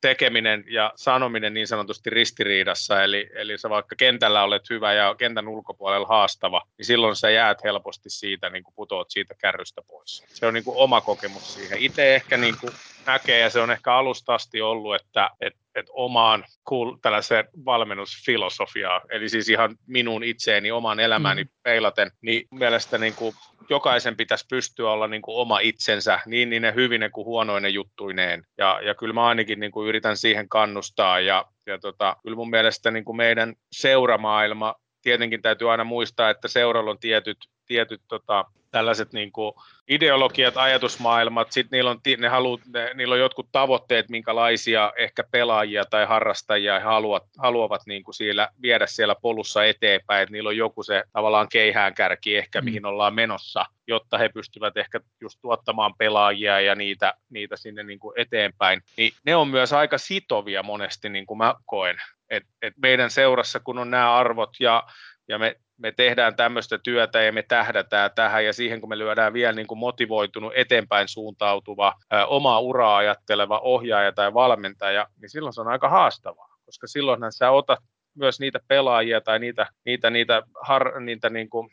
tekeminen 0.00 0.64
ja 0.68 0.92
sanominen 0.96 1.54
niin 1.54 1.66
sanotusti 1.66 2.10
ristiriidassa, 2.10 3.02
eli, 3.02 3.30
eli 3.34 3.58
sä 3.58 3.70
vaikka 3.70 3.96
kentällä 3.96 4.42
olet 4.42 4.70
hyvä 4.70 4.92
ja 4.92 5.14
kentän 5.14 5.48
ulkopuolella 5.48 6.06
haastava, 6.06 6.62
niin 6.78 6.86
silloin 6.86 7.16
sä 7.16 7.30
jäät 7.30 7.64
helposti 7.64 8.10
siitä, 8.10 8.50
niin 8.50 8.64
kuin 8.64 8.74
putoat 8.74 9.10
siitä 9.10 9.34
kärrystä 9.34 9.82
pois. 9.82 10.24
Se 10.28 10.46
on 10.46 10.54
niin 10.54 10.64
kuin 10.64 10.76
oma 10.76 11.00
kokemus 11.00 11.54
siihen. 11.54 11.78
Itse 11.78 12.14
ehkä 12.14 12.36
niin 12.36 12.54
kuin 12.60 12.72
näkee, 13.08 13.38
ja 13.38 13.50
se 13.50 13.60
on 13.60 13.70
ehkä 13.70 13.94
alusta 13.94 14.34
asti 14.34 14.62
ollut, 14.62 14.94
että 14.94 15.30
et, 15.40 15.54
et 15.74 15.86
omaan 15.90 16.44
cool, 16.68 16.96
tällaiseen 17.02 17.44
valmennusfilosofiaan, 17.64 19.00
eli 19.10 19.28
siis 19.28 19.48
ihan 19.48 19.76
minun 19.86 20.24
itseeni, 20.24 20.70
oman 20.70 21.00
elämäni 21.00 21.44
mm. 21.44 21.50
peilaten, 21.62 22.10
niin 22.22 22.46
mielestäni 22.50 23.00
niin 23.00 23.14
kuin 23.14 23.34
jokaisen 23.68 24.16
pitäisi 24.16 24.46
pystyä 24.50 24.90
olla 24.90 25.08
niin 25.08 25.22
kuin 25.22 25.36
oma 25.36 25.58
itsensä, 25.58 26.20
niin 26.26 26.50
niinen 26.50 26.74
hyvinen 26.74 27.10
kuin 27.10 27.24
huonoinen 27.24 27.74
juttuineen. 27.74 28.42
Ja, 28.58 28.80
ja 28.82 28.94
kyllä 28.94 29.14
mä 29.14 29.26
ainakin 29.26 29.60
niin 29.60 29.72
kuin 29.72 29.88
yritän 29.88 30.16
siihen 30.16 30.48
kannustaa, 30.48 31.20
ja, 31.20 31.44
ja 31.66 31.78
tota, 31.78 32.16
kyllä 32.22 32.36
mun 32.36 32.50
mielestä 32.50 32.90
niin 32.90 33.04
kuin 33.04 33.16
meidän 33.16 33.54
seuramaailma, 33.72 34.74
tietenkin 35.02 35.42
täytyy 35.42 35.70
aina 35.70 35.84
muistaa, 35.84 36.30
että 36.30 36.48
seuralla 36.48 36.90
on 36.90 36.98
tietyt, 36.98 37.38
tietyt 37.66 38.00
tota, 38.08 38.44
tällaiset 38.70 39.12
niin 39.12 39.32
kuin 39.32 39.52
ideologiat, 39.88 40.56
ajatusmaailmat, 40.56 41.52
sitten 41.52 41.76
niillä 41.76 41.90
on, 41.90 42.00
ne 42.18 42.28
halu, 42.28 42.60
ne, 42.74 42.90
niillä 42.94 43.12
on 43.12 43.18
jotkut 43.18 43.48
tavoitteet, 43.52 44.08
minkälaisia 44.08 44.92
ehkä 44.96 45.24
pelaajia 45.30 45.84
tai 45.84 46.06
harrastajia 46.06 46.78
he 46.78 46.84
haluavat, 46.84 47.24
haluavat 47.38 47.82
niin 47.86 48.04
kuin 48.04 48.14
siellä, 48.14 48.48
viedä 48.62 48.86
siellä 48.86 49.14
polussa 49.14 49.64
eteenpäin, 49.64 50.22
että 50.22 50.32
niillä 50.32 50.48
on 50.48 50.56
joku 50.56 50.82
se 50.82 51.04
tavallaan 51.12 51.48
keihäänkärki 51.52 52.36
ehkä, 52.36 52.60
mm. 52.60 52.64
mihin 52.64 52.86
ollaan 52.86 53.14
menossa, 53.14 53.66
jotta 53.86 54.18
he 54.18 54.28
pystyvät 54.28 54.76
ehkä 54.76 55.00
just 55.20 55.38
tuottamaan 55.42 55.94
pelaajia 55.98 56.60
ja 56.60 56.74
niitä, 56.74 57.14
niitä 57.30 57.56
sinne 57.56 57.82
niin 57.82 57.98
kuin 57.98 58.20
eteenpäin. 58.20 58.82
Niin 58.96 59.12
ne 59.24 59.36
on 59.36 59.48
myös 59.48 59.72
aika 59.72 59.98
sitovia 59.98 60.62
monesti, 60.62 61.08
niin 61.08 61.26
kuin 61.26 61.38
mä 61.38 61.54
koen. 61.66 61.96
Et, 62.30 62.42
et 62.62 62.74
meidän 62.82 63.10
seurassa, 63.10 63.60
kun 63.60 63.78
on 63.78 63.90
nämä 63.90 64.14
arvot 64.14 64.50
ja 64.60 64.82
ja 65.28 65.38
me, 65.38 65.56
me 65.76 65.92
tehdään 65.92 66.36
tämmöistä 66.36 66.78
työtä 66.78 67.22
ja 67.22 67.32
me 67.32 67.42
tähdätään 67.42 68.10
tähän 68.14 68.44
ja 68.44 68.52
siihen, 68.52 68.80
kun 68.80 68.88
me 68.88 68.98
lyödään 68.98 69.32
vielä 69.32 69.52
niin 69.52 69.66
kuin 69.66 69.78
motivoitunut, 69.78 70.52
eteenpäin 70.56 71.08
suuntautuva, 71.08 71.94
ää, 72.10 72.26
omaa 72.26 72.60
uraa 72.60 72.96
ajatteleva 72.96 73.58
ohjaaja 73.58 74.12
tai 74.12 74.34
valmentaja, 74.34 75.06
niin 75.20 75.30
silloin 75.30 75.52
se 75.52 75.60
on 75.60 75.68
aika 75.68 75.88
haastavaa, 75.88 76.56
koska 76.64 76.86
silloin 76.86 77.20
sä 77.30 77.50
otat 77.50 77.78
myös 78.14 78.40
niitä 78.40 78.60
pelaajia 78.68 79.20
tai 79.20 79.38
niitä, 79.38 79.66
niitä, 79.84 80.10
niitä, 80.10 80.42
har, 80.62 81.00
niitä 81.00 81.30
niin 81.30 81.50
kuin 81.50 81.68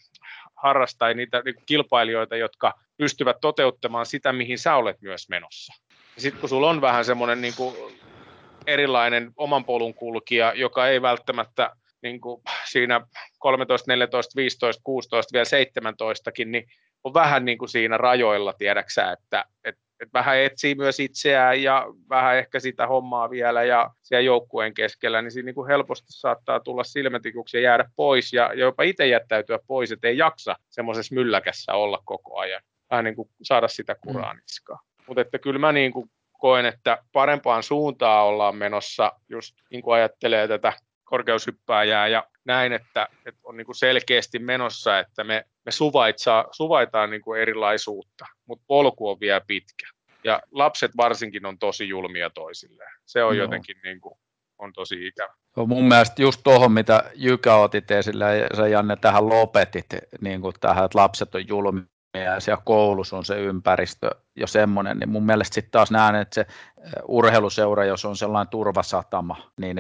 harrastajia, 0.56 1.16
niitä 1.16 1.42
niin 1.46 1.56
kuin 1.56 1.66
kilpailijoita, 1.66 2.36
jotka 2.36 2.74
pystyvät 2.98 3.38
toteuttamaan 3.42 4.06
sitä, 4.06 4.34
mihin 4.34 4.60
sä 4.60 4.76
olet 4.76 5.02
myös 5.02 5.30
menossa. 5.30 5.74
Sitten 6.18 6.40
kun 6.40 6.50
sulla 6.50 6.70
on 6.70 6.82
vähän 6.82 7.06
semmoinen 7.06 7.42
niin 7.42 7.54
kuin 7.58 7.76
erilainen 8.68 9.32
oman 9.38 9.66
polun 9.66 9.94
kulkija, 9.94 10.54
joka 10.56 10.88
ei 10.88 11.02
välttämättä 11.02 11.72
niin 12.02 12.22
kuin 12.22 12.42
siinä 12.72 13.02
13, 13.40 13.92
14, 13.92 14.36
15, 14.36 14.82
16, 14.84 15.34
vielä 15.34 15.46
17kin, 15.46 16.46
niin 16.46 16.68
on 17.04 17.14
vähän 17.14 17.46
niin 17.46 17.58
kuin 17.58 17.70
siinä 17.70 17.98
rajoilla, 17.98 18.54
tiedäksä, 18.54 19.12
että, 19.12 19.46
että, 19.64 19.82
että 20.00 20.14
vähän 20.14 20.38
etsii 20.38 20.76
myös 20.76 21.00
itseään 21.00 21.64
ja 21.64 21.86
vähän 22.10 22.38
ehkä 22.38 22.60
sitä 22.60 22.88
hommaa 22.88 23.30
vielä 23.30 23.64
ja 23.64 23.92
siellä 24.04 24.22
joukkueen 24.22 24.74
keskellä, 24.74 25.22
niin 25.22 25.32
siinä 25.32 25.46
niin 25.46 25.56
kuin 25.56 25.68
helposti 25.68 26.08
saattaa 26.10 26.60
tulla 26.60 26.84
silmätikuksi 26.84 27.58
ja 27.58 27.62
jäädä 27.62 27.90
pois 27.96 28.34
ja 28.34 28.54
jopa 28.54 28.84
itse 28.84 29.08
jättäytyä 29.08 29.60
pois, 29.68 29.92
että 29.92 30.08
ei 30.08 30.18
jaksa 30.18 30.56
semmoisessa 30.70 31.16
mylläkässä 31.16 31.74
olla 31.74 32.02
koko 32.06 32.38
ajan, 32.40 32.62
vähän 32.92 33.06
niin 33.06 33.16
kuin 33.16 33.30
saada 33.42 33.68
sitä 33.68 33.96
kuraa 33.96 34.34
mm. 34.34 34.40
Mutta 35.08 35.22
että 35.22 35.40
kyllä 35.40 35.60
mä 35.60 35.72
niin 35.72 35.92
kuin 35.92 36.10
koen, 36.46 36.66
että 36.66 36.98
parempaan 37.12 37.64
suuntaan 37.64 38.26
ollaan 38.26 38.56
menossa, 38.56 39.12
just 39.30 39.56
niin 39.72 39.82
kuin 39.82 39.96
ajattelee 39.96 40.48
tätä 40.48 40.74
korkeushyppääjää 41.04 42.08
ja 42.08 42.24
näin, 42.46 42.74
että, 42.74 43.08
että 43.26 43.42
on 43.44 43.58
niin 43.58 43.66
kuin 43.66 43.76
selkeästi 43.76 44.40
menossa, 44.40 45.00
että 45.00 45.24
me, 45.24 45.46
me 45.66 45.72
suvaitsaa, 45.72 46.46
suvaitaan 46.52 47.10
niin 47.10 47.22
kuin 47.22 47.42
erilaisuutta, 47.42 48.26
mutta 48.48 48.66
polku 48.68 49.10
on 49.10 49.20
vielä 49.20 49.42
pitkä. 49.48 49.88
Ja 50.24 50.42
lapset 50.52 50.92
varsinkin 50.98 51.46
on 51.46 51.60
tosi 51.60 51.90
julmia 51.90 52.30
toisilleen. 52.30 52.92
Se 53.06 53.24
on 53.24 53.38
no. 53.38 53.44
jotenkin 53.44 53.78
niin 53.84 54.02
kuin, 54.02 54.20
on 54.58 54.74
tosi 54.74 55.08
ikävä. 55.08 55.34
No 55.58 55.66
mun 55.66 55.88
mielestä 55.88 56.22
just 56.22 56.42
tuohon, 56.44 56.72
mitä 56.72 57.12
Jykä 57.16 57.56
otit 57.56 57.92
esille 57.92 58.38
ja 58.38 58.48
sä 58.58 58.68
Janne 58.68 58.96
tähän 58.96 59.30
lopetit, 59.30 59.88
niin 60.22 60.42
kuin 60.42 60.54
tähän, 60.60 60.86
että 60.86 61.00
lapset 61.00 61.36
on 61.36 61.48
julmia 61.48 61.95
ja 62.24 62.40
siellä 62.40 62.62
koulussa 62.66 63.18
on 63.18 63.26
se 63.26 63.40
ympäristö 63.40 64.10
jo 64.36 64.48
semmoinen, 64.48 65.00
niin 65.00 65.10
mun 65.10 65.26
mielestä 65.26 65.56
sitten 65.56 65.72
taas 65.72 65.92
näen, 65.92 66.16
että 66.16 66.36
se 66.36 66.46
urheiluseura, 67.08 67.86
jos 67.86 68.06
on 68.06 68.18
sellainen 68.18 68.50
turvasatama, 68.50 69.52
niin 69.58 69.78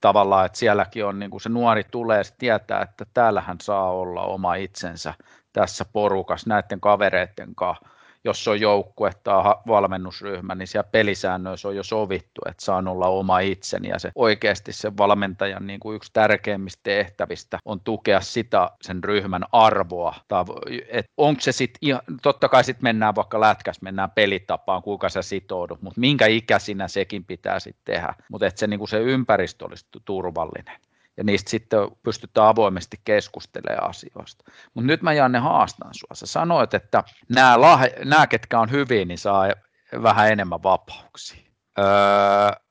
tavallaan, 0.00 0.46
että 0.46 0.58
sielläkin 0.58 1.04
on, 1.04 1.18
niin 1.18 1.30
kuin 1.30 1.40
se 1.40 1.48
nuori 1.48 1.84
tulee 1.84 2.24
se 2.24 2.34
tietää, 2.38 2.82
että 2.82 3.06
täällähän 3.14 3.56
saa 3.62 3.90
olla 3.90 4.22
oma 4.22 4.54
itsensä 4.54 5.14
tässä 5.52 5.84
porukassa 5.92 6.48
näiden 6.48 6.80
kavereiden 6.80 7.54
kanssa, 7.54 7.88
jos 8.24 8.48
on 8.48 8.60
joukkue 8.60 9.10
tai 9.24 9.54
valmennusryhmä, 9.66 10.54
niin 10.54 10.68
siellä 10.68 10.88
pelisäännöissä 10.92 11.68
on 11.68 11.76
jo 11.76 11.82
sovittu, 11.82 12.40
että 12.48 12.64
saan 12.64 12.88
olla 12.88 13.06
oma 13.06 13.40
itseni. 13.40 13.88
Ja 13.88 13.98
se 13.98 14.12
oikeasti 14.14 14.72
se 14.72 14.96
valmentajan 14.96 15.66
niin 15.66 15.80
kuin 15.80 15.96
yksi 15.96 16.10
tärkeimmistä 16.12 16.80
tehtävistä 16.82 17.58
on 17.64 17.80
tukea 17.80 18.20
sitä 18.20 18.70
sen 18.82 19.04
ryhmän 19.04 19.44
arvoa. 19.52 20.14
Onko 21.16 21.40
se 21.40 21.52
sitten, 21.52 21.98
totta 22.22 22.48
kai 22.48 22.64
sitten 22.64 22.84
mennään 22.84 23.14
vaikka 23.14 23.40
lätkäs, 23.40 23.82
mennään 23.82 24.10
pelitapaan, 24.10 24.82
kuinka 24.82 25.08
sä 25.08 25.22
sitoudut, 25.22 25.82
mutta 25.82 26.00
minkä 26.00 26.26
ikäisinä 26.26 26.88
sekin 26.88 27.24
pitää 27.24 27.60
sitten 27.60 27.94
tehdä, 27.94 28.14
mutta 28.30 28.46
että 28.46 28.60
se, 28.60 28.66
niin 28.66 28.78
kuin 28.78 28.88
se 28.88 29.00
ympäristö 29.00 29.64
olisi 29.64 29.86
turvallinen 30.04 30.80
ja 31.16 31.24
niistä 31.24 31.50
sitten 31.50 31.80
pystytään 32.02 32.46
avoimesti 32.46 32.96
keskustelemaan 33.04 33.90
asioista. 33.90 34.44
Mutta 34.74 34.86
nyt 34.86 35.02
mä 35.02 35.12
Janne 35.12 35.38
haastan 35.38 35.90
sua. 35.94 36.14
Sä 36.14 36.26
sanoit, 36.26 36.74
että 36.74 37.04
nämä, 37.28 37.60
lahe, 37.60 37.92
nämä 38.04 38.26
ketkä 38.26 38.60
on 38.60 38.70
hyviä, 38.70 39.04
niin 39.04 39.18
saa 39.18 39.46
vähän 40.02 40.32
enemmän 40.32 40.62
vapauksia. 40.62 41.42
Öö, 41.78 41.84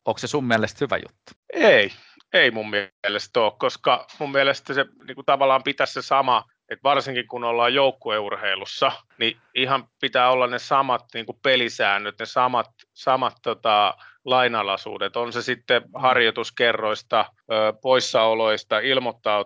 onko 0.05 0.17
se 0.17 0.27
sun 0.27 0.43
mielestä 0.43 0.77
hyvä 0.81 0.97
juttu? 0.97 1.31
Ei, 1.53 1.91
ei 2.33 2.51
mun 2.51 2.69
mielestä 2.69 3.39
ole, 3.39 3.53
koska 3.59 4.07
mun 4.19 4.31
mielestä 4.31 4.73
se 4.73 4.85
niin 5.07 5.15
kuin 5.15 5.25
tavallaan 5.25 5.63
pitäisi 5.63 5.93
se 5.93 6.01
sama 6.01 6.43
että 6.71 6.83
varsinkin 6.83 7.27
kun 7.27 7.43
ollaan 7.43 7.73
joukkueurheilussa, 7.73 8.91
niin 9.17 9.37
ihan 9.55 9.87
pitää 10.01 10.31
olla 10.31 10.47
ne 10.47 10.59
samat 10.59 11.05
niin 11.13 11.25
kuin 11.25 11.39
pelisäännöt, 11.43 12.19
ne 12.19 12.25
samat, 12.25 12.69
samat 12.93 13.33
tota, 13.43 13.97
lainalaisuudet, 14.25 15.15
on 15.15 15.33
se 15.33 15.41
sitten 15.41 15.81
harjoituskerroista, 15.93 17.25
poissaoloista, 17.81 18.79
ilmoittaa, 18.79 19.45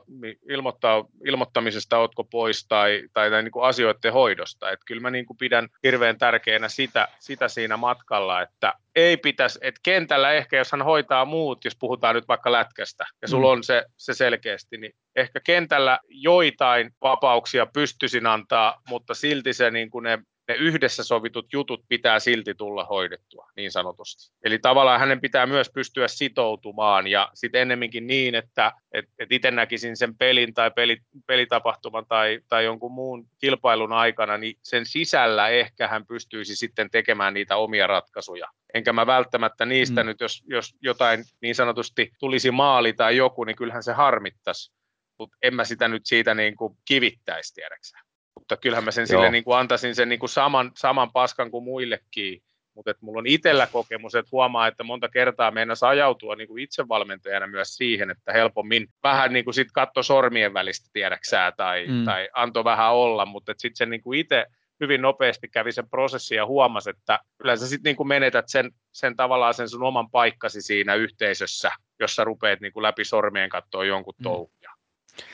ilmoittaa, 0.49 1.05
ilmoittamisesta 1.25 1.97
otko 1.97 2.23
pois 2.23 2.67
tai, 2.67 3.03
tai, 3.13 3.29
tai 3.29 3.43
niin 3.43 3.51
kuin 3.51 3.65
asioiden 3.65 4.13
hoidosta. 4.13 4.71
Et 4.71 4.79
kyllä 4.85 5.01
mä 5.01 5.11
niin 5.11 5.25
kuin 5.25 5.37
pidän 5.37 5.69
hirveän 5.83 6.17
tärkeänä 6.17 6.69
sitä, 6.69 7.07
sitä 7.19 7.47
siinä 7.47 7.77
matkalla, 7.77 8.41
että 8.41 8.73
ei 8.95 9.17
pitäisi, 9.17 9.59
että 9.61 9.81
kentällä 9.83 10.31
ehkä 10.31 10.57
jos 10.57 10.71
hän 10.71 10.81
hoitaa 10.81 11.25
muut, 11.25 11.65
jos 11.65 11.75
puhutaan 11.79 12.15
nyt 12.15 12.27
vaikka 12.27 12.51
lätkästä 12.51 13.05
ja 13.21 13.27
sulla 13.27 13.47
mm. 13.47 13.51
on 13.51 13.63
se, 13.63 13.85
se 13.97 14.13
selkeästi, 14.13 14.77
niin 14.77 14.93
ehkä 15.15 15.39
kentällä 15.39 15.99
joitain 16.09 16.91
vapauksia 17.01 17.65
pystyisin 17.65 18.27
antaa, 18.27 18.81
mutta 18.89 19.13
silti 19.13 19.53
se 19.53 19.71
niin 19.71 19.89
kuin 19.89 20.03
ne 20.03 20.19
ne 20.47 20.55
yhdessä 20.55 21.03
sovitut 21.03 21.53
jutut 21.53 21.85
pitää 21.87 22.19
silti 22.19 22.55
tulla 22.55 22.85
hoidettua, 22.85 23.49
niin 23.55 23.71
sanotusti. 23.71 24.33
Eli 24.43 24.59
tavallaan 24.59 24.99
hänen 24.99 25.21
pitää 25.21 25.45
myös 25.45 25.69
pystyä 25.69 26.07
sitoutumaan, 26.07 27.07
ja 27.07 27.29
sitten 27.33 27.61
ennemminkin 27.61 28.07
niin, 28.07 28.35
että 28.35 28.71
et, 28.91 29.05
et 29.19 29.31
itse 29.31 29.51
näkisin 29.51 29.97
sen 29.97 30.17
pelin 30.17 30.53
tai 30.53 30.71
peli, 30.71 30.97
pelitapahtuman 31.27 32.05
tai, 32.07 32.39
tai 32.49 32.65
jonkun 32.65 32.91
muun 32.91 33.27
kilpailun 33.39 33.93
aikana, 33.93 34.37
niin 34.37 34.57
sen 34.63 34.85
sisällä 34.85 35.49
ehkä 35.49 35.87
hän 35.87 36.05
pystyisi 36.05 36.55
sitten 36.55 36.89
tekemään 36.89 37.33
niitä 37.33 37.57
omia 37.57 37.87
ratkaisuja. 37.87 38.47
Enkä 38.73 38.93
mä 38.93 39.07
välttämättä 39.07 39.65
niistä 39.65 40.03
mm. 40.03 40.07
nyt, 40.07 40.19
jos, 40.19 40.43
jos 40.47 40.75
jotain 40.81 41.23
niin 41.41 41.55
sanotusti 41.55 42.11
tulisi 42.19 42.51
maali 42.51 42.93
tai 42.93 43.17
joku, 43.17 43.43
niin 43.43 43.55
kyllähän 43.55 43.83
se 43.83 43.93
harmittaisi, 43.93 44.73
mutta 45.19 45.37
en 45.41 45.55
mä 45.55 45.63
sitä 45.63 45.87
nyt 45.87 46.05
siitä 46.05 46.35
niin 46.35 46.55
kuin 46.55 46.77
kivittäisi, 46.85 47.53
tiedäksä 47.53 48.04
mutta 48.39 48.57
kyllähän 48.57 48.83
mä 48.83 48.91
sen 48.91 49.07
sille 49.07 49.31
niin 49.31 49.43
kuin 49.43 49.57
antaisin 49.57 49.95
sen 49.95 50.09
niin 50.09 50.19
kuin 50.19 50.29
saman, 50.29 50.71
saman 50.75 51.11
paskan 51.11 51.51
kuin 51.51 51.63
muillekin. 51.63 52.41
Mutta 52.73 52.93
mulla 53.01 53.19
on 53.19 53.27
itsellä 53.27 53.67
kokemus, 53.67 54.15
että 54.15 54.29
huomaa, 54.31 54.67
että 54.67 54.83
monta 54.83 55.09
kertaa 55.09 55.51
meidän 55.51 55.75
ajautua 55.87 56.35
niin 56.35 56.47
kuin 56.47 56.63
itsevalmentajana 56.63 57.47
myös 57.47 57.75
siihen, 57.75 58.11
että 58.11 58.33
helpommin 58.33 58.87
vähän 59.03 59.33
niin 59.33 59.45
kuin 59.45 59.53
sit 59.53 59.71
katto 59.73 60.03
sormien 60.03 60.53
välistä 60.53 60.89
tiedäksää 60.93 61.51
tai, 61.51 61.87
mm. 61.87 62.05
tai 62.05 62.29
antoi 62.33 62.63
vähän 62.63 62.93
olla, 62.93 63.25
mutta 63.25 63.53
sitten 63.57 63.75
se 63.75 63.85
niin 63.85 64.03
kuin 64.03 64.19
itse 64.19 64.45
hyvin 64.79 65.01
nopeasti 65.01 65.47
kävi 65.47 65.71
sen 65.71 65.89
prosessin 65.89 66.35
ja 66.35 66.45
huomasi, 66.45 66.89
että 66.89 67.19
kyllä 67.37 67.55
sä 67.55 67.67
sitten 67.67 67.95
niin 67.99 68.07
menetät 68.07 68.45
sen, 68.47 68.71
sen 68.91 69.15
tavallaan 69.15 69.53
sen 69.53 69.69
sun 69.69 69.83
oman 69.83 70.09
paikkasi 70.09 70.61
siinä 70.61 70.95
yhteisössä, 70.95 71.71
jossa 71.99 72.23
rupeat 72.23 72.61
niin 72.61 72.73
kuin 72.73 72.83
läpi 72.83 73.05
sormien 73.05 73.49
katsoa 73.49 73.85
jonkun 73.85 74.13
mm. 74.19 74.23
touhuja. 74.23 74.64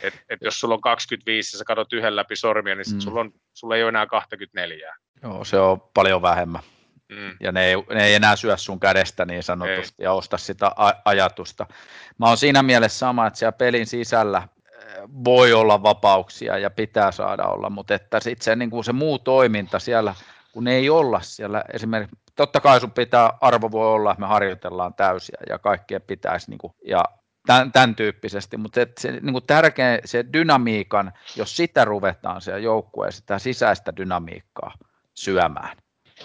Et, 0.03 0.13
et 0.29 0.39
jos 0.41 0.59
sulla 0.59 0.75
on 0.75 0.82
25 0.82 1.55
ja 1.55 1.59
sä 1.59 1.65
katsot 1.65 1.93
yhden 1.93 2.15
läpi 2.15 2.36
sormia, 2.36 2.75
niin 2.75 2.86
sit 2.86 2.95
mm. 2.95 3.01
sulla, 3.01 3.19
on, 3.19 3.32
sulla 3.53 3.75
ei 3.75 3.84
ole 3.84 3.89
enää 3.89 4.05
24. 4.05 4.95
Joo, 5.23 5.45
se 5.45 5.59
on 5.59 5.82
paljon 5.93 6.21
vähemmän. 6.21 6.61
Mm. 7.09 7.38
Ja 7.39 7.51
ne 7.51 7.65
ei, 7.65 7.75
ne 7.93 8.05
ei 8.05 8.15
enää 8.15 8.36
syö 8.36 8.57
sun 8.57 8.79
kädestä 8.79 9.25
niin 9.25 9.43
sanotusti 9.43 9.95
ei. 9.99 10.03
ja 10.03 10.13
osta 10.13 10.38
sitä 10.38 10.71
ajatusta. 11.05 11.65
Mä 12.17 12.27
oon 12.27 12.38
siinä 12.38 12.63
mielessä 12.63 12.99
sama, 12.99 13.27
että 13.27 13.39
siellä 13.39 13.51
pelin 13.51 13.88
sisällä 13.88 14.47
voi 15.23 15.53
olla 15.53 15.84
vapauksia 15.84 16.57
ja 16.57 16.69
pitää 16.69 17.11
saada 17.11 17.43
olla, 17.43 17.69
mutta 17.69 17.95
että 17.95 18.19
sitten 18.19 18.43
se, 18.43 18.55
niin 18.55 18.69
kuin 18.69 18.84
se 18.84 18.93
muu 18.93 19.19
toiminta 19.19 19.79
siellä, 19.79 20.15
kun 20.51 20.67
ei 20.67 20.89
olla 20.89 21.21
siellä 21.21 21.63
esimerkiksi, 21.73 22.15
totta 22.36 22.59
kai 22.59 22.79
sun 22.79 22.91
pitää, 22.91 23.34
arvo 23.41 23.71
voi 23.71 23.88
olla, 23.88 24.11
että 24.11 24.21
me 24.21 24.27
harjoitellaan 24.27 24.93
täysiä 24.93 25.38
ja 25.49 25.59
kaikkien 25.59 26.01
pitäisi, 26.01 26.49
niin 26.49 26.57
kuin, 26.57 26.73
ja 26.86 27.05
tämän, 27.48 27.72
tämän 27.72 27.96
tyyppisesti, 27.96 28.58
mutta 28.58 28.76
se, 28.76 28.88
se 29.00 29.12
niin 29.12 29.34
kuin 29.34 29.46
tärkeä 29.48 30.00
se 30.06 30.26
dynamiikan, 30.34 31.12
jos 31.36 31.58
sitä 31.58 31.86
ruvetaan 31.86 32.42
siellä 32.42 32.60
joukkueessa, 32.60 33.20
sitä 33.20 33.39
sisäistä 33.39 33.96
dynamiikkaa 33.96 34.74
syömään 35.14 35.78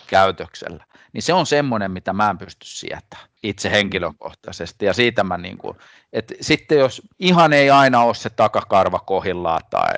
käytöksellä, 0.06 0.84
niin 1.12 1.22
se 1.22 1.32
on 1.32 1.46
semmoinen, 1.46 1.90
mitä 1.90 2.12
mä 2.12 2.30
en 2.30 2.38
pysty 2.38 2.66
sietämään 2.66 3.28
itse 3.42 3.70
henkilökohtaisesti. 3.70 4.86
Ja 4.86 4.92
siitä 4.92 5.24
mä 5.24 5.38
niin 5.38 5.58
kuin, 5.58 5.78
että 6.12 6.34
sitten 6.40 6.78
jos 6.78 7.02
ihan 7.18 7.52
ei 7.52 7.70
aina 7.70 8.02
ole 8.02 8.14
se 8.14 8.30
takakarva 8.30 8.98
kohillaan 8.98 9.60
tai 9.70 9.94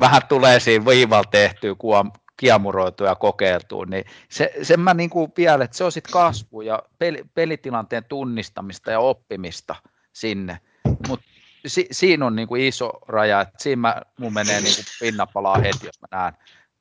vähän 0.00 0.22
tulee 0.28 0.60
siinä 0.60 0.86
viivalla 0.86 1.30
tehtyä, 1.30 1.74
kun 1.78 2.12
kiemuroitu 2.36 3.04
ja 3.04 3.14
kokeiltu, 3.14 3.84
niin 3.84 4.04
se, 4.28 4.52
sen 4.62 4.80
mä 4.80 4.94
niin 4.94 5.10
kuin 5.10 5.32
vielä, 5.36 5.64
että 5.64 5.76
se 5.76 5.84
on 5.84 5.92
sitten 5.92 6.12
kasvu 6.12 6.60
ja 6.60 6.82
peli, 6.98 7.24
pelitilanteen 7.34 8.04
tunnistamista 8.04 8.90
ja 8.90 9.00
oppimista– 9.00 9.76
sinne. 10.12 10.60
Mutta 11.08 11.26
si, 11.66 11.86
siinä 11.90 12.26
on 12.26 12.36
niinku 12.36 12.56
iso 12.56 12.92
raja, 13.08 13.40
että 13.40 13.62
siinä 13.62 13.80
mä, 13.80 14.02
mun 14.18 14.32
menee 14.32 14.60
niinku 14.60 14.82
pinnapalaa 15.00 15.58
heti, 15.58 15.86
jos 15.86 16.00
mä 16.00 16.18
näen 16.18 16.32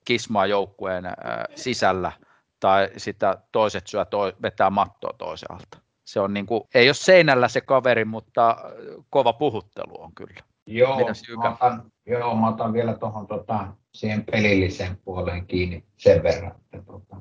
kismaa 0.06 0.46
joukkueen 0.46 1.06
äh, 1.06 1.14
sisällä 1.56 2.12
tai 2.60 2.90
sitä 2.98 3.38
toiset 3.52 3.88
syö 3.88 4.06
toi, 4.06 4.34
vetää 4.42 4.70
mattoa 4.70 5.14
toiselta. 5.18 5.78
Se 6.06 6.20
on 6.20 6.34
niinku, 6.34 6.68
ei 6.74 6.88
ole 6.88 6.94
seinällä 6.94 7.48
se 7.48 7.62
kaveri, 7.62 8.06
mutta 8.06 8.58
kova 9.10 9.34
puhuttelu 9.34 10.02
on 10.02 10.12
kyllä. 10.16 10.42
Joo, 10.66 11.00
mä 11.38 11.50
otan, 11.50 11.92
joo, 12.06 12.36
mä 12.36 12.48
otan 12.48 12.74
vielä 12.74 12.94
tuohon 12.94 13.28
tota, 13.28 13.68
siihen 13.94 14.26
pelilliseen 14.26 14.98
puoleen 15.06 15.48
kiinni 15.48 15.84
sen 15.98 16.24
verran. 16.24 16.52
Että, 16.52 16.86
tota, 16.86 17.16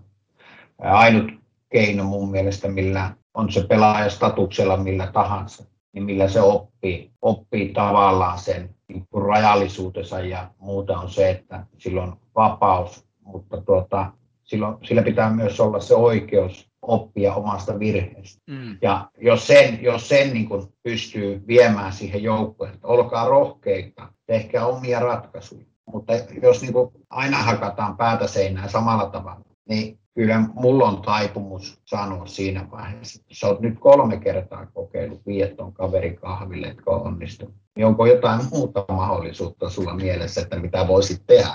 ainut 0.79 1.31
keino 1.69 2.05
mun 2.05 2.31
mielestä, 2.31 2.69
millä 2.69 3.15
on 3.35 3.53
se 3.53 3.67
pelaaja 3.67 4.11
statuksella 4.11 4.77
millä 4.77 5.07
tahansa, 5.13 5.65
niin 5.99 6.07
millä 6.07 6.29
se 6.29 6.41
oppii, 6.41 7.11
oppii 7.23 7.73
tavallaan 7.73 8.39
sen 8.39 8.75
niin 8.89 9.07
rajallisuutensa 9.27 10.21
ja 10.21 10.51
muuta 10.59 10.99
on 10.99 11.11
se, 11.11 11.31
että 11.31 11.67
sillä 11.79 12.03
on 12.03 12.17
vapaus, 12.35 13.05
mutta 13.25 13.61
tuota, 13.61 14.13
silloin, 14.45 14.77
sillä 14.83 15.03
pitää 15.03 15.31
myös 15.31 15.61
olla 15.61 15.81
se 15.81 15.95
oikeus 15.95 16.69
oppia 16.83 17.35
omasta 17.35 17.79
virheestä. 17.79 18.43
Mm. 18.47 18.79
Ja 18.83 19.11
jos 19.21 19.47
sen, 19.47 19.83
jos 19.83 20.09
sen 20.09 20.33
niin 20.33 20.49
kuin 20.49 20.67
pystyy 20.83 21.45
viemään 21.47 21.93
siihen 21.93 22.23
joukkoon, 22.23 22.71
että 22.71 22.89
olkaa 22.89 23.29
rohkeita, 23.29 24.13
tehkää 24.27 24.67
omia 24.67 25.01
ratkaisuja. 25.01 25.65
Mutta 25.93 26.13
jos 26.43 26.63
niin 26.63 26.73
kuin 26.73 26.91
aina 27.11 27.37
hakataan 27.37 27.97
päätä 27.97 28.27
seinään 28.27 28.69
samalla 28.69 29.11
tavalla, 29.11 29.48
niin 29.69 29.99
kyllä 30.15 30.45
mulla 30.55 30.89
on 30.89 31.03
taipumus 31.03 31.81
sanoa 31.85 32.27
siinä 32.27 32.71
vaiheessa, 32.71 33.21
että 33.21 33.35
sä 33.35 33.47
oot 33.47 33.61
nyt 33.61 33.79
kolme 33.79 34.17
kertaa 34.17 34.67
kokeillut 34.67 35.27
vietton 35.27 35.73
kaverin 35.73 36.17
kahville, 36.17 36.67
etkä 36.67 36.91
onnistu. 36.91 37.55
Niin 37.77 37.87
onko 37.87 38.07
jotain 38.07 38.41
muuta 38.51 38.85
mahdollisuutta 38.89 39.71
sulla 39.71 39.95
mielessä, 39.95 40.41
että 40.41 40.59
mitä 40.59 40.89
voisit 40.89 41.23
tehdä? 41.27 41.55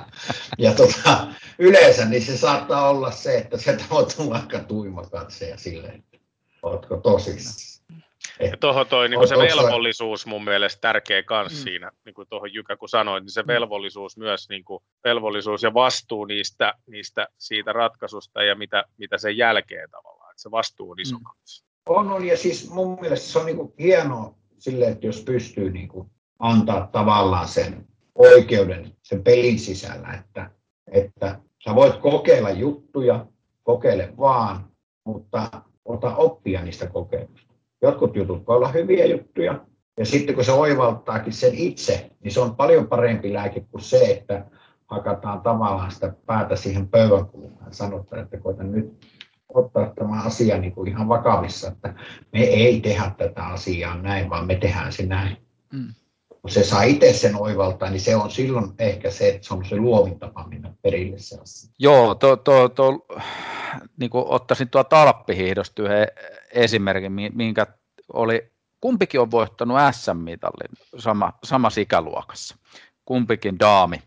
Ja 0.57 0.73
tota, 0.73 1.27
yleensä 1.59 2.05
niin 2.05 2.21
se 2.21 2.37
saattaa 2.37 2.89
olla 2.89 3.11
se, 3.11 3.37
että 3.37 3.57
se 3.57 3.77
on 3.91 4.29
vaikka 4.29 4.59
tuima 4.59 5.03
katseja 5.03 5.57
silleen, 5.57 5.95
että 5.95 6.17
ootko 6.63 6.97
tosissaan. 6.97 7.72
Ja 8.51 8.57
tuohon 8.57 8.87
toi 8.87 9.09
niin 9.09 9.27
se 9.27 9.35
velvollisuus 9.37 10.25
mun 10.25 10.43
mielestä 10.43 10.81
tärkeä 10.81 11.23
kans 11.23 11.51
mm. 11.51 11.57
siinä, 11.57 11.91
niin 12.05 12.13
kuin 12.13 12.27
tuohon 12.27 12.53
Jykä 12.53 12.77
kun 12.77 12.89
sanoit, 12.89 13.23
niin 13.23 13.31
se 13.31 13.41
mm. 13.41 13.47
velvollisuus 13.47 14.17
myös, 14.17 14.49
niin 14.49 14.63
kuin 14.63 14.83
velvollisuus 15.03 15.63
ja 15.63 15.73
vastuu 15.73 16.25
niistä, 16.25 16.73
niistä 16.87 17.27
siitä 17.37 17.73
ratkaisusta 17.73 18.43
ja 18.43 18.55
mitä, 18.55 18.83
mitä 18.97 19.17
sen 19.17 19.37
jälkeen 19.37 19.89
tavallaan, 19.89 20.31
että 20.31 20.41
se 20.41 20.51
vastuu 20.51 20.91
on 20.91 20.99
iso 20.99 21.17
mm. 21.17 21.23
On, 21.85 22.11
on, 22.11 22.25
ja 22.25 22.37
siis 22.37 22.69
mun 22.69 22.97
mielestä 23.01 23.27
se 23.27 23.39
on 23.39 23.45
niin 23.45 23.57
kuin 23.57 23.73
hienoa 23.79 24.35
sille, 24.57 24.87
että 24.87 25.05
jos 25.05 25.23
pystyy 25.23 25.69
niin 25.69 25.87
kuin 25.87 26.09
antaa 26.39 26.87
tavallaan 26.91 27.47
sen 27.47 27.87
oikeuden 28.15 28.95
sen 29.01 29.23
pelin 29.23 29.59
sisällä, 29.59 30.13
että, 30.13 30.51
että 30.91 31.39
sä 31.63 31.75
voit 31.75 31.95
kokeilla 31.95 32.49
juttuja, 32.49 33.25
kokeile 33.63 34.13
vaan, 34.17 34.71
mutta 35.03 35.49
ota 35.85 36.15
oppia 36.15 36.61
niistä 36.61 36.87
kokeilusta. 36.87 37.52
Jotkut 37.83 38.15
jutut 38.15 38.47
voi 38.47 38.55
olla 38.55 38.67
hyviä 38.67 39.05
juttuja, 39.05 39.65
ja 39.97 40.05
sitten 40.05 40.35
kun 40.35 40.43
se 40.43 40.51
oivaltaakin 40.51 41.33
sen 41.33 41.55
itse, 41.55 42.11
niin 42.23 42.31
se 42.31 42.39
on 42.39 42.55
paljon 42.55 42.87
parempi 42.87 43.33
lääke 43.33 43.65
kuin 43.71 43.81
se, 43.81 44.11
että 44.11 44.45
hakataan 44.87 45.41
tavallaan 45.41 45.91
sitä 45.91 46.13
päätä 46.25 46.55
siihen 46.55 46.87
pöydän 46.87 47.25
kulmaan 47.25 47.73
sanotaan, 47.73 48.21
että 48.21 48.37
koitan 48.37 48.71
nyt 48.71 49.07
ottaa 49.53 49.93
tämä 49.95 50.23
asia 50.23 50.57
niin 50.57 50.73
kuin 50.73 50.87
ihan 50.87 51.07
vakavissa, 51.07 51.67
että 51.67 51.93
me 52.33 52.39
ei 52.39 52.81
tehdä 52.81 53.11
tätä 53.17 53.45
asiaa 53.45 53.97
näin, 53.97 54.29
vaan 54.29 54.47
me 54.47 54.55
tehdään 54.55 54.93
se 54.93 55.05
näin. 55.05 55.37
Mm. 55.73 55.93
Kun 56.43 56.51
se 56.51 56.63
saa 56.63 56.83
itse 56.83 57.13
sen 57.13 57.35
oivaltaa, 57.35 57.89
niin 57.89 58.01
se 58.01 58.15
on 58.15 58.31
silloin 58.31 58.71
ehkä 58.79 59.11
se, 59.11 59.29
että 59.29 59.47
se 59.47 59.53
on 59.53 59.65
se 59.65 59.75
luovin 59.75 60.19
tapa 60.19 60.47
mennä 60.47 60.73
perille 60.81 61.19
se 61.19 61.37
asia. 61.41 61.71
Joo, 61.79 62.15
to, 62.15 62.35
to, 62.35 62.69
to, 62.69 63.05
niin 63.97 64.09
kuin 64.09 64.25
ottaisin 64.27 64.69
tuo 64.69 64.83
talppihiihdosta 64.83 65.83
yhden 65.83 66.07
esimerkin, 66.51 67.11
minkä 67.33 67.67
oli, 68.13 68.51
kumpikin 68.81 69.19
on 69.19 69.31
voittanut 69.31 69.77
SM-mitallin 69.91 70.77
sama, 70.97 71.33
samassa 71.43 71.81
ikäluokassa, 71.81 72.55
kumpikin 73.05 73.59
daami. 73.59 74.01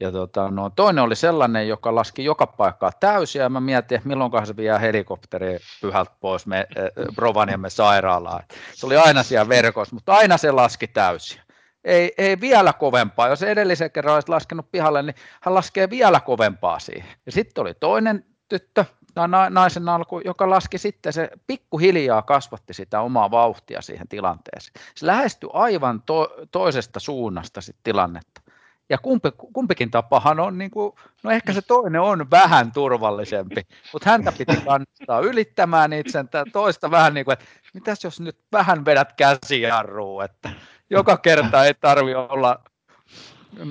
Ja 0.00 0.12
tota, 0.12 0.50
no, 0.50 0.70
toinen 0.76 1.04
oli 1.04 1.16
sellainen, 1.16 1.68
joka 1.68 1.94
laski 1.94 2.24
joka 2.24 2.46
paikkaa 2.46 2.92
täysiä, 3.00 3.42
ja 3.42 3.48
mä 3.48 3.60
mietin, 3.60 3.96
että 3.96 4.08
milloin 4.08 4.46
se 4.46 4.56
vie 4.56 4.80
helikopteri 4.80 5.58
pyhältä 5.80 6.12
pois 6.20 6.46
me, 6.46 6.58
äh, 6.58 7.06
Rovaniemen 7.16 7.70
sairaalaan. 7.70 8.42
Se 8.74 8.86
oli 8.86 8.96
aina 8.96 9.22
siellä 9.22 9.48
verkossa, 9.48 9.94
mutta 9.94 10.12
aina 10.12 10.36
se 10.36 10.50
laski 10.50 10.86
täysiä. 10.86 11.42
Ei, 11.84 12.12
ei 12.18 12.40
vielä 12.40 12.72
kovempaa. 12.72 13.28
Jos 13.28 13.42
edellisen 13.42 13.90
kerran 13.90 14.14
olisi 14.14 14.28
laskenut 14.28 14.72
pihalle, 14.72 15.02
niin 15.02 15.14
hän 15.42 15.54
laskee 15.54 15.90
vielä 15.90 16.20
kovempaa 16.20 16.78
siihen. 16.78 17.10
Ja 17.26 17.32
sitten 17.32 17.62
oli 17.62 17.74
toinen 17.74 18.24
tyttö, 18.48 18.84
tai 19.14 19.28
naisen 19.50 19.88
alku, 19.88 20.20
joka 20.24 20.50
laski 20.50 20.78
sitten, 20.78 21.12
se 21.12 21.30
pikkuhiljaa 21.46 22.22
kasvatti 22.22 22.74
sitä 22.74 23.00
omaa 23.00 23.30
vauhtia 23.30 23.82
siihen 23.82 24.08
tilanteeseen. 24.08 24.74
Se 24.94 25.06
lähestyi 25.06 25.50
aivan 25.52 26.02
to, 26.02 26.36
toisesta 26.50 27.00
suunnasta 27.00 27.60
sitten 27.60 27.84
tilannetta. 27.84 28.40
Ja 28.88 28.98
kumpi, 28.98 29.28
kumpikin 29.52 29.90
tapahan 29.90 30.40
on, 30.40 30.58
niin 30.58 30.70
kuin, 30.70 30.92
no 31.22 31.30
ehkä 31.30 31.52
se 31.52 31.62
toinen 31.62 32.00
on 32.00 32.30
vähän 32.30 32.72
turvallisempi, 32.72 33.66
mutta 33.92 34.10
häntä 34.10 34.32
piti 34.32 34.56
kannustaa 34.56 35.20
ylittämään 35.20 35.92
itsen, 35.92 36.28
toista 36.52 36.90
vähän 36.90 37.14
niin 37.14 37.24
kuin, 37.24 37.32
että 37.32 37.44
mitäs 37.74 38.04
jos 38.04 38.20
nyt 38.20 38.38
vähän 38.52 38.84
vedät 38.84 39.12
käsijarruun, 39.12 40.24
että 40.24 40.50
joka 40.90 41.16
kerta 41.16 41.64
ei 41.64 41.74
tarvi 41.74 42.14
olla 42.14 42.64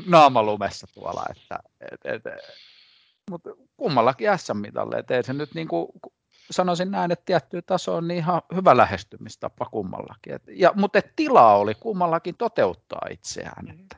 naamalumessa 0.06 0.88
tuolla, 0.94 1.26
että 1.30 1.60
et, 1.92 2.06
et, 2.06 2.24
mutta 3.30 3.50
kummallakin 3.78 4.28
S-mitalle, 4.38 4.96
että 4.96 5.16
ei 5.16 5.24
se 5.24 5.34
nyt 5.34 5.54
niin 5.54 5.68
kuin, 5.68 5.88
sanoisin 6.52 6.92
näin, 6.92 7.12
että 7.12 7.26
tiettyä 7.26 7.62
taso 7.62 7.96
on 7.96 8.08
niin 8.08 8.18
ihan 8.18 8.42
hyvä 8.56 8.78
lähestymistapa 8.78 9.66
kummallakin. 9.66 10.34
Et, 10.34 10.44
ja, 10.48 10.72
mutta 10.76 11.00
et 11.00 11.14
tilaa 11.16 11.58
oli 11.58 11.76
kummallakin 11.76 12.36
toteuttaa 12.38 13.08
itseään. 13.12 13.70
Että 13.70 13.98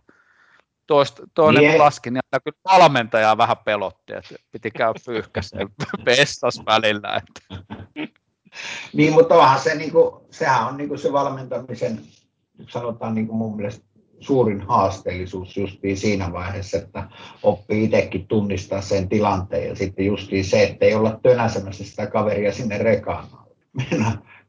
toista, 0.87 1.23
toinen 1.33 1.63
yeah. 1.63 1.75
laski, 1.75 2.11
niin 2.11 2.21
kyllä 2.43 2.57
valmentaja 2.65 3.37
vähän 3.37 3.57
pelotti, 3.65 4.13
että 4.13 4.35
piti 4.51 4.71
käydä 4.71 4.99
pyyhkäseen 5.05 5.69
vessas 6.05 6.61
välillä. 6.65 7.21
Että. 7.21 7.63
niin, 8.93 9.13
mutta 9.13 9.35
onhan 9.35 9.59
se, 9.59 9.75
niin 9.75 9.91
kuin, 9.91 10.25
sehän 10.31 10.67
on 10.67 10.77
niin 10.77 10.87
kuin 10.87 10.99
se 10.99 11.13
valmentamisen, 11.13 12.01
sanotaan 12.67 13.15
niin 13.15 13.27
kuin 13.27 13.37
mun 13.37 13.55
mielestä 13.55 13.85
suurin 14.19 14.61
haasteellisuus 14.61 15.57
justiin 15.57 15.97
siinä 15.97 16.33
vaiheessa, 16.33 16.77
että 16.77 17.03
oppii 17.43 17.83
itsekin 17.83 18.27
tunnistaa 18.27 18.81
sen 18.81 19.09
tilanteen 19.09 19.67
ja 19.67 19.75
sitten 19.75 20.05
justiin 20.05 20.45
se, 20.45 20.63
että 20.63 20.85
ei 20.85 20.95
olla 20.95 21.19
tönäsemässä 21.23 21.83
sitä 21.83 22.07
kaveria 22.07 22.51
sinne 22.51 22.77
rekaan. 22.77 23.25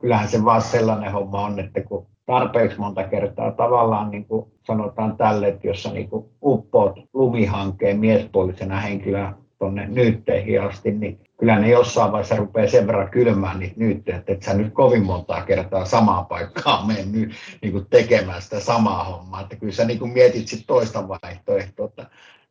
Kyllähän 0.00 0.28
se 0.28 0.44
vaan 0.44 0.62
sellainen 0.62 1.12
homma 1.12 1.40
on, 1.40 1.60
että 1.60 1.80
kun 1.80 2.06
tarpeeksi 2.26 2.78
monta 2.78 3.04
kertaa 3.04 3.52
tavallaan 3.52 4.10
niin 4.10 4.24
kuin 4.24 4.52
sanotaan 4.66 5.16
tälle, 5.16 5.48
että 5.48 5.66
jos 5.66 5.82
sä 5.82 5.92
niin 5.92 6.08
kuin 6.08 6.26
uppoat 6.42 6.96
lumihankkeen 7.12 7.98
miespuolisena 7.98 8.80
henkilöä 8.80 9.34
tuonne 9.58 9.86
nyytteihin 9.88 10.62
asti, 10.62 10.90
niin 10.90 11.20
kyllä 11.42 11.58
ne 11.58 11.68
jossain 11.68 12.12
vaiheessa 12.12 12.36
rupeaa 12.36 12.68
sen 12.68 12.86
verran 12.86 13.10
kylmään 13.10 13.58
niitä 13.58 13.74
nyyttejä, 13.76 14.16
että 14.16 14.32
et 14.32 14.42
sä 14.42 14.54
nyt 14.54 14.72
kovin 14.72 15.04
montaa 15.04 15.42
kertaa 15.42 15.84
samaa 15.84 16.24
paikkaa 16.24 16.86
mennyt 16.86 17.32
niin 17.62 17.72
kuin 17.72 17.86
tekemään 17.90 18.42
sitä 18.42 18.60
samaa 18.60 19.04
hommaa, 19.04 19.40
että 19.40 19.56
kyllä 19.56 19.72
sä 19.72 19.84
niin 19.84 19.98
kuin 19.98 20.12
mietit 20.12 20.48
sit 20.48 20.64
toista 20.66 21.08
vaihtoehtoa, 21.08 21.86
että 21.86 22.06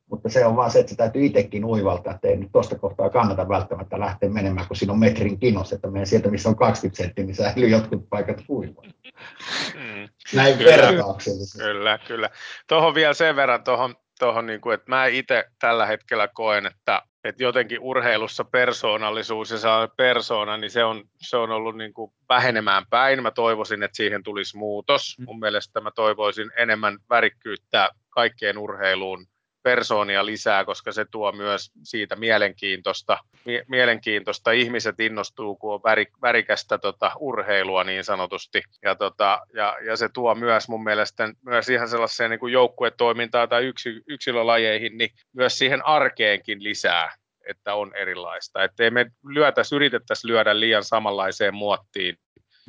mutta 0.10 0.30
se 0.30 0.46
on 0.46 0.56
vaan 0.56 0.72
se, 0.72 0.80
että 0.80 0.90
se 0.90 0.96
täytyy 0.96 1.26
itsekin 1.26 1.66
uivaltaa, 1.66 2.14
että 2.14 2.28
ei 2.28 2.38
nyt 2.38 2.52
tuosta 2.52 2.80
kohtaa 2.80 3.10
kannata 3.10 3.50
välttämättä 3.50 4.00
lähteä 4.00 4.30
menemään, 4.30 4.68
kun 4.68 4.78
siinä 4.78 4.94
on 4.94 5.00
metrin 5.00 5.40
kinos, 5.40 5.74
että 5.74 5.92
meidän 5.92 6.08
sieltä, 6.08 6.30
missä 6.30 6.50
on 6.50 6.56
20 6.56 7.04
senttiä, 7.04 7.26
niin 7.26 7.36
säilyy 7.36 7.70
jotkut 7.70 8.10
paikat 8.10 8.44
uimaan. 8.50 8.94
Mm. 9.74 10.10
Näin 10.34 10.58
kyllä, 10.58 10.72
vertauksellisesti. 10.72 11.58
Kyllä, 11.58 12.00
kyllä. 12.08 12.30
Tuohon 12.68 12.96
vielä 12.96 13.14
sen 13.14 13.36
verran, 13.36 13.64
tuohon, 13.64 13.96
tuohon 14.20 14.46
niin 14.46 14.62
kuin, 14.62 14.74
että 14.74 14.90
mä 14.90 15.06
itse 15.06 15.46
tällä 15.60 15.86
hetkellä 15.86 16.28
koen, 16.28 16.66
että, 16.66 17.02
että 17.24 17.44
jotenkin 17.44 17.80
urheilussa 17.80 18.44
persoonallisuus 18.44 19.52
ja 19.52 19.58
se 19.58 19.68
persoona, 19.98 20.58
niin 20.58 20.72
se 20.72 20.84
on, 20.84 21.04
se 21.18 21.38
on 21.38 21.52
ollut 21.52 21.78
niin 21.78 21.94
kuin 21.94 22.14
vähenemään 22.30 22.86
päin. 22.90 23.24
Mä 23.24 23.32
toivoisin, 23.32 23.84
että 23.84 23.98
siihen 23.98 24.24
tulisi 24.24 24.58
muutos. 24.58 25.16
Mm. 25.20 25.26
Mun 25.26 25.40
mielestä 25.40 25.82
mä 25.82 25.92
toivoisin 25.92 26.52
enemmän 26.58 26.98
värikkyyttä 27.10 27.90
kaikkeen 28.10 28.58
urheiluun 28.58 29.28
persoonia 29.64 30.26
lisää, 30.26 30.66
koska 30.66 30.92
se 30.92 31.06
tuo 31.12 31.32
myös 31.32 31.72
siitä 31.84 32.16
mielenkiintoista. 32.16 33.18
Mie- 33.46 33.66
mielenkiintoista. 33.68 34.52
Ihmiset 34.52 35.00
innostuu, 35.00 35.56
kun 35.56 35.74
on 35.74 35.84
väri, 35.84 36.06
värikästä 36.22 36.78
tota, 36.78 37.12
urheilua 37.20 37.84
niin 37.84 38.04
sanotusti. 38.04 38.62
Ja, 38.84 38.96
tota, 38.96 39.42
ja, 39.54 39.78
ja, 39.86 39.96
se 39.96 40.10
tuo 40.14 40.36
myös 40.36 40.70
mun 40.70 40.84
mielestä 40.84 41.34
myös 41.46 41.70
ihan 41.70 41.90
sellaiseen 41.90 42.30
niin 42.30 42.40
kuin 42.40 42.54
joukkuetoimintaan 42.54 43.50
tai 43.50 43.66
yksi, 43.66 44.02
yksilölajeihin, 44.08 44.98
niin 44.98 45.10
myös 45.34 45.58
siihen 45.58 45.86
arkeenkin 45.86 46.64
lisää 46.64 47.22
että 47.50 47.76
on 47.76 47.96
erilaista. 47.96 48.64
Että 48.64 48.84
ei 48.84 48.92
me 48.92 49.06
lyötäisi, 49.24 49.76
yritettäisi 49.76 50.28
lyödä 50.28 50.60
liian 50.60 50.84
samanlaiseen 50.84 51.54
muottiin 51.54 52.18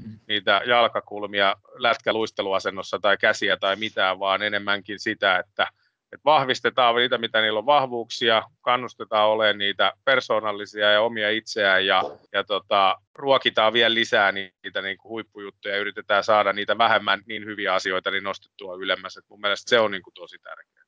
mm. 0.04 0.18
niitä 0.28 0.60
jalkakulmia 0.66 1.56
lätkäluisteluasennossa 1.74 2.98
tai 2.98 3.16
käsiä 3.16 3.56
tai 3.56 3.76
mitään, 3.76 4.18
vaan 4.18 4.42
enemmänkin 4.42 4.98
sitä, 4.98 5.38
että 5.38 5.66
että 6.12 6.24
vahvistetaan 6.24 6.94
niitä, 6.94 7.18
mitä 7.18 7.40
niillä 7.40 7.58
on 7.58 7.66
vahvuuksia, 7.66 8.42
kannustetaan 8.60 9.28
olemaan 9.28 9.58
niitä 9.58 9.92
persoonallisia 10.04 10.90
ja 10.90 11.02
omia 11.02 11.30
itseään 11.30 11.86
ja, 11.86 12.02
ja 12.32 12.44
tota, 12.44 12.96
ruokitaan 13.14 13.72
vielä 13.72 13.94
lisää 13.94 14.32
niitä 14.32 14.82
niin 14.82 14.98
kuin 14.98 15.10
huippujuttuja 15.10 15.74
ja 15.74 15.80
yritetään 15.80 16.24
saada 16.24 16.52
niitä 16.52 16.78
vähemmän 16.78 17.22
niin 17.26 17.44
hyviä 17.44 17.74
asioita 17.74 18.10
niin 18.10 18.24
nostettua 18.24 18.74
ylemmäs. 18.74 19.16
Et 19.16 19.24
mun 19.28 19.40
mielestä 19.40 19.70
se 19.70 19.80
on 19.80 19.90
niin 19.90 20.02
kuin 20.02 20.14
tosi 20.14 20.38
tärkeää. 20.38 20.84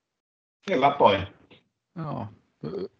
Hyvä 0.70 0.90
pointti. 0.90 1.64
Joo. 1.98 2.26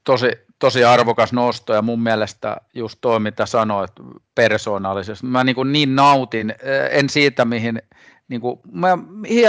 Tosi, 0.05 0.31
tosi 0.59 0.85
arvokas 0.85 1.33
nosto 1.33 1.75
ja 1.75 1.83
mun 1.83 2.03
mielestä 2.03 2.57
just 2.75 2.99
toi, 3.01 3.21
mitä 3.21 3.47
sanoit 3.47 3.91
persoonallisesti. 4.35 5.27
Mä 5.27 5.45
niin, 5.45 5.57
kuin 5.57 5.73
niin 5.73 5.97
nautin, 5.97 6.55
en 6.91 7.09
siitä 7.09 7.45
mihin, 7.45 7.83
niin 8.29 8.41
kuin, 8.41 8.61
mä, 8.73 8.99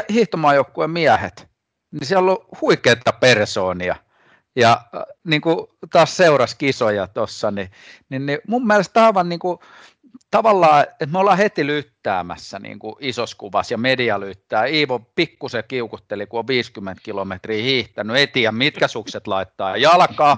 hiihtomaajoukkueen 0.09 0.91
miehet, 0.91 1.54
niin 1.99 2.07
siellä 2.07 2.31
on 2.31 2.45
huikeita 2.61 3.11
persoonia. 3.11 3.95
Ja 4.55 4.81
äh, 4.95 5.03
niin 5.23 5.41
kuin 5.41 5.67
taas 5.91 6.17
seurasi 6.17 6.55
kisoja 6.57 7.07
tuossa, 7.07 7.51
niin, 7.51 7.71
niin, 8.09 8.25
niin 8.25 8.39
mun 8.47 8.67
mielestä 8.67 9.05
aivan 9.05 9.29
niin 9.29 9.39
kuin, 9.39 9.59
tavallaan, 10.35 10.81
että 10.81 11.05
me 11.05 11.19
ollaan 11.19 11.37
heti 11.37 11.67
lyttäämässä 11.67 12.59
niin 12.59 12.79
kuin 12.79 12.95
isossa 12.99 13.37
kuvassa 13.37 13.73
ja 13.73 13.77
media 13.77 14.19
lyttää. 14.19 14.65
Iivo 14.65 14.99
pikkusen 14.99 15.63
kiukutteli, 15.67 16.27
kun 16.27 16.39
on 16.39 16.47
50 16.47 17.01
kilometriä 17.03 17.63
hiihtänyt, 17.63 18.15
ei 18.15 18.27
tiedä 18.27 18.51
mitkä 18.51 18.87
sukset 18.87 19.27
laittaa 19.27 19.77
jalkaa. 19.77 20.37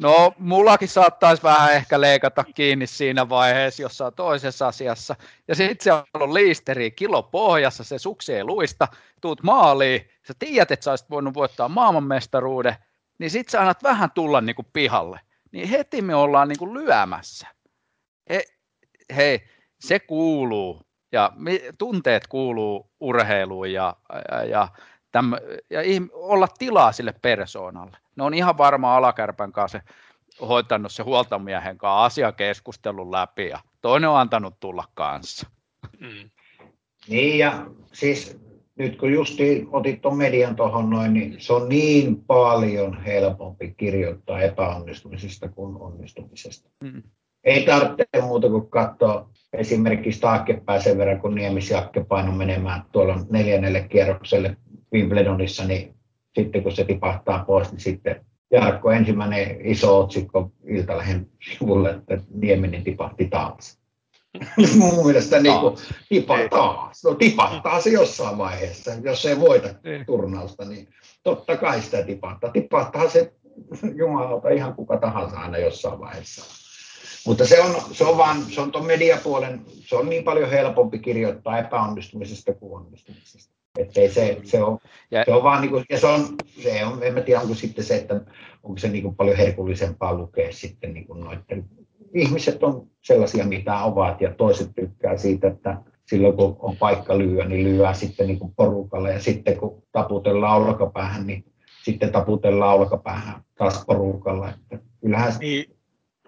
No, 0.00 0.34
mullakin 0.38 0.88
saattaisi 0.88 1.42
vähän 1.42 1.72
ehkä 1.72 2.00
leikata 2.00 2.44
kiinni 2.54 2.86
siinä 2.86 3.28
vaiheessa 3.28 3.82
jossain 3.82 4.14
toisessa 4.14 4.68
asiassa. 4.68 5.16
Ja 5.48 5.54
sitten 5.54 5.76
siellä 5.80 6.04
on 6.14 6.34
liisteri 6.34 6.90
kilo 6.90 7.22
pohjassa, 7.22 7.84
se 7.84 7.98
suksi 7.98 8.34
ei 8.34 8.44
luista, 8.44 8.88
tuut 9.20 9.42
maaliin, 9.42 10.08
sä 10.26 10.34
tiedät, 10.38 10.70
että 10.70 10.84
sä 10.84 10.90
olisit 10.90 11.10
voinut 11.10 11.34
voittaa 11.34 11.68
maailmanmestaruuden, 11.68 12.76
niin 13.18 13.30
sit 13.30 13.48
sä 13.48 13.60
annat 13.60 13.82
vähän 13.82 14.10
tulla 14.10 14.40
niin 14.40 14.56
kuin 14.56 14.68
pihalle. 14.72 15.20
Niin 15.52 15.68
heti 15.68 16.02
me 16.02 16.14
ollaan 16.14 16.48
niin 16.48 16.58
kuin 16.58 16.74
lyömässä. 16.74 17.46
He, 18.30 18.44
hei, 19.16 19.40
se 19.80 19.98
kuuluu 19.98 20.80
ja 21.12 21.32
tunteet 21.78 22.26
kuuluu 22.26 22.90
urheiluun 23.00 23.72
ja, 23.72 23.96
ja, 24.30 24.44
ja, 24.44 24.68
täm, 25.12 25.32
ja 25.70 25.80
olla 26.12 26.48
tilaa 26.58 26.92
sille 26.92 27.14
persoonalle. 27.22 27.96
Ne 28.16 28.24
on 28.24 28.34
ihan 28.34 28.58
varma 28.58 28.96
alakärpän 28.96 29.52
kanssa 29.52 29.80
hoitanut 30.40 30.92
se 30.92 31.02
huoltomiehen 31.02 31.78
kanssa 31.78 32.04
asiakeskustelun 32.04 33.12
läpi 33.12 33.48
ja 33.48 33.58
toinen 33.80 34.10
on 34.10 34.18
antanut 34.18 34.60
tulla 34.60 34.84
kanssa. 34.94 35.46
Mm. 36.00 36.30
Niin 37.08 37.38
ja 37.38 37.66
siis 37.92 38.40
nyt 38.78 38.98
kun 38.98 39.12
justi 39.12 39.68
otit 39.72 40.00
tuon 40.00 40.16
median 40.16 40.56
tuohon 40.56 40.90
noin, 40.90 41.12
niin 41.12 41.40
se 41.40 41.52
on 41.52 41.68
niin 41.68 42.24
paljon 42.24 43.02
helpompi 43.02 43.74
kirjoittaa 43.76 44.40
epäonnistumisesta 44.40 45.48
kuin 45.48 45.76
onnistumisesta. 45.76 46.70
Mm. 46.80 47.02
Ei 47.44 47.66
tarvitse 47.66 48.04
muuta 48.20 48.48
kuin 48.48 48.70
katsoa 48.70 49.30
esimerkiksi 49.52 50.20
taaksepäin 50.20 50.82
sen 50.82 50.98
verran, 50.98 51.20
kun 51.20 51.34
Niemis 51.34 51.70
Jakke 51.70 52.04
paino 52.04 52.32
menemään 52.32 52.82
tuolla 52.92 53.20
neljännelle 53.30 53.80
kierrokselle 53.80 54.56
Wimbledonissa, 54.92 55.64
niin 55.64 55.94
sitten 56.34 56.62
kun 56.62 56.72
se 56.72 56.84
tipahtaa 56.84 57.44
pois, 57.44 57.70
niin 57.70 57.80
sitten 57.80 58.24
Jarkko 58.50 58.90
ensimmäinen 58.90 59.66
iso 59.66 60.00
otsikko 60.00 60.52
Iltalehen 60.66 61.28
sivulle, 61.50 61.90
että 61.90 62.18
Nieminen 62.34 62.84
tipahti 62.84 63.28
taas. 63.28 63.78
Mun 64.78 65.06
mielestä 65.06 65.40
niin 65.40 65.60
kuin, 65.60 65.76
tipahtaa. 66.08 66.92
No 67.04 67.14
tipahtaa 67.14 67.80
se 67.80 67.90
jossain 67.90 68.38
vaiheessa, 68.38 68.90
jos 69.02 69.26
ei 69.26 69.40
voita 69.40 69.68
niin. 69.84 70.06
turnausta, 70.06 70.64
niin 70.64 70.88
totta 71.22 71.56
kai 71.56 71.82
sitä 71.82 72.02
tipahtaa. 72.02 72.50
Tipahtaa 72.50 73.08
se 73.08 73.32
jumalauta 73.94 74.48
ihan 74.48 74.74
kuka 74.74 74.96
tahansa 74.96 75.36
aina 75.36 75.58
jossain 75.58 76.00
vaiheessa. 76.00 76.61
Mutta 77.26 77.46
se 77.46 77.60
on, 77.60 77.76
se 77.92 78.04
on 78.04 78.18
vaan, 78.18 78.42
se 78.42 78.60
on 78.60 78.72
tuon 78.72 78.86
mediapuolen, 78.86 79.60
se 79.80 79.96
on 79.96 80.08
niin 80.08 80.24
paljon 80.24 80.50
helpompi 80.50 80.98
kirjoittaa 80.98 81.58
epäonnistumisesta 81.58 82.54
kuin 82.54 82.80
onnistumisesta. 82.80 83.52
Että 83.78 83.94
se, 83.94 84.40
se, 84.44 84.62
on, 84.62 84.78
ja, 85.10 85.24
se 85.24 85.32
on 85.32 85.42
vaan 85.42 85.60
niin 85.60 85.70
kuin, 85.70 85.84
ja 85.90 85.98
se 85.98 86.06
on, 86.06 86.26
se 86.62 86.84
on, 86.84 87.02
en 87.02 87.14
mä 87.14 87.20
tiedä 87.20 87.40
onko 87.40 87.54
sitten 87.54 87.84
se, 87.84 87.96
että 87.96 88.20
onko 88.62 88.78
se 88.78 88.88
niin 88.88 89.02
kuin 89.02 89.16
paljon 89.16 89.36
herkullisempaa 89.36 90.14
lukea 90.14 90.52
sitten 90.52 90.94
niin 90.94 91.06
kuin 91.06 91.20
noiden, 91.20 91.64
ihmiset 92.14 92.62
on 92.62 92.86
sellaisia 93.02 93.44
mitä 93.44 93.78
ovat 93.78 94.20
ja 94.20 94.34
toiset 94.34 94.70
tykkää 94.74 95.16
siitä, 95.16 95.48
että 95.48 95.76
silloin 96.06 96.36
kun 96.36 96.56
on 96.58 96.76
paikka 96.76 97.18
lyöä, 97.18 97.44
niin 97.44 97.64
lyöää 97.64 97.94
sitten 97.94 98.26
niin 98.26 98.38
kuin 98.38 98.54
porukalla 98.56 99.10
ja 99.10 99.20
sitten 99.20 99.56
kun 99.56 99.82
taputellaan 99.92 100.62
olkapäähän, 100.62 101.26
niin 101.26 101.44
sitten 101.84 102.12
taputellaan 102.12 102.74
olkapäähän 102.74 103.42
taas 103.58 103.84
porukalla. 103.86 104.48
Että 104.50 104.78
kyllähän 105.00 105.32
niin, 105.40 105.76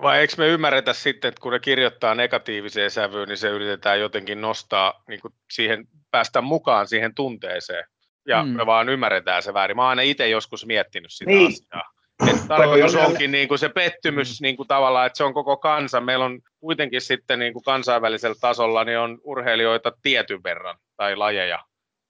vai 0.02 0.18
eikö 0.18 0.34
me 0.38 0.48
ymmärretä 0.48 0.92
sitten, 0.92 1.28
että 1.28 1.40
kun 1.40 1.52
ne 1.52 1.60
kirjoittaa 1.60 2.14
negatiiviseen 2.14 2.90
sävyyn, 2.90 3.28
niin 3.28 3.36
se 3.36 3.48
yritetään 3.48 4.00
jotenkin 4.00 4.40
nostaa, 4.40 5.02
niin 5.08 5.20
kuin 5.20 5.34
siihen, 5.50 5.88
päästä 6.10 6.40
mukaan 6.40 6.88
siihen 6.88 7.14
tunteeseen. 7.14 7.84
Ja 8.28 8.42
mm. 8.42 8.48
me 8.48 8.66
vaan 8.66 8.88
ymmärretään 8.88 9.42
se 9.42 9.54
väärin. 9.54 9.76
Mä 9.76 9.82
oon 9.82 9.88
aina 9.88 10.02
itse 10.02 10.28
joskus 10.28 10.66
miettinyt 10.66 11.12
sitä 11.12 11.30
niin. 11.30 11.52
asiaa. 11.52 11.92
Että 12.30 12.48
tarkoitus 12.48 12.94
onkin 12.94 13.32
niin 13.32 13.48
kuin 13.48 13.58
se 13.58 13.68
pettymys 13.68 14.40
mm. 14.40 14.44
niin 14.44 14.56
kuin 14.56 14.68
tavallaan, 14.68 15.06
että 15.06 15.16
se 15.16 15.24
on 15.24 15.34
koko 15.34 15.56
kansa. 15.56 16.00
Meillä 16.00 16.24
on 16.24 16.40
kuitenkin 16.60 17.00
sitten 17.00 17.38
niin 17.38 17.52
kuin 17.52 17.62
kansainvälisellä 17.62 18.36
tasolla 18.40 18.84
niin 18.84 18.98
on 18.98 19.18
urheilijoita 19.24 19.92
tietyn 20.02 20.42
verran 20.42 20.78
tai 20.96 21.16
lajeja. 21.16 21.64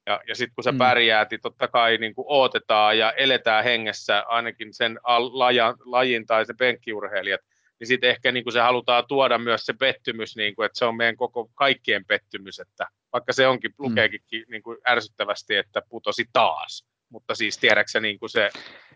Ja, 0.07 0.21
ja 0.29 0.35
sitten 0.35 0.55
kun 0.55 0.65
se 0.65 0.73
mm. 0.73 0.79
pärjää, 0.79 1.27
niin 1.31 1.41
totta 1.41 1.69
kai 1.69 1.97
niin 1.97 2.15
kuin 2.15 2.25
odotetaan 2.29 2.99
ja 2.99 3.13
eletään 3.13 3.65
hengessä 3.65 4.25
ainakin 4.27 4.75
sen 4.75 5.01
laja, 5.33 5.75
lajin 5.85 6.27
tai 6.27 6.47
se 6.47 6.55
penkkiurheilijat 6.59 7.41
niin 7.81 7.89
sitten 7.89 8.11
ehkä 8.11 8.33
niin 8.33 8.45
kuin 8.45 8.53
se 8.53 8.61
halutaan 8.61 9.05
tuoda 9.09 9.39
myös 9.39 9.67
se 9.67 9.73
pettymys, 9.73 10.37
niin 10.37 10.55
kuin, 10.55 10.67
että 10.67 10.79
se 10.79 10.85
on 10.85 10.97
meidän 10.97 11.17
koko 11.17 11.51
kaikkien 11.55 12.05
pettymys, 12.05 12.61
että 12.61 12.87
vaikka 13.13 13.33
se 13.33 13.47
onkin, 13.47 13.71
mm. 13.71 13.75
lukeekin 13.79 14.45
niin 14.49 14.63
kuin 14.63 14.79
ärsyttävästi, 14.89 15.57
että 15.57 15.83
putosi 15.89 16.25
taas, 16.33 16.87
mutta 17.09 17.35
siis 17.35 17.59
tiedäksä 17.59 18.01
niin 18.01 18.19
kuin 18.19 18.31
se 18.31 18.51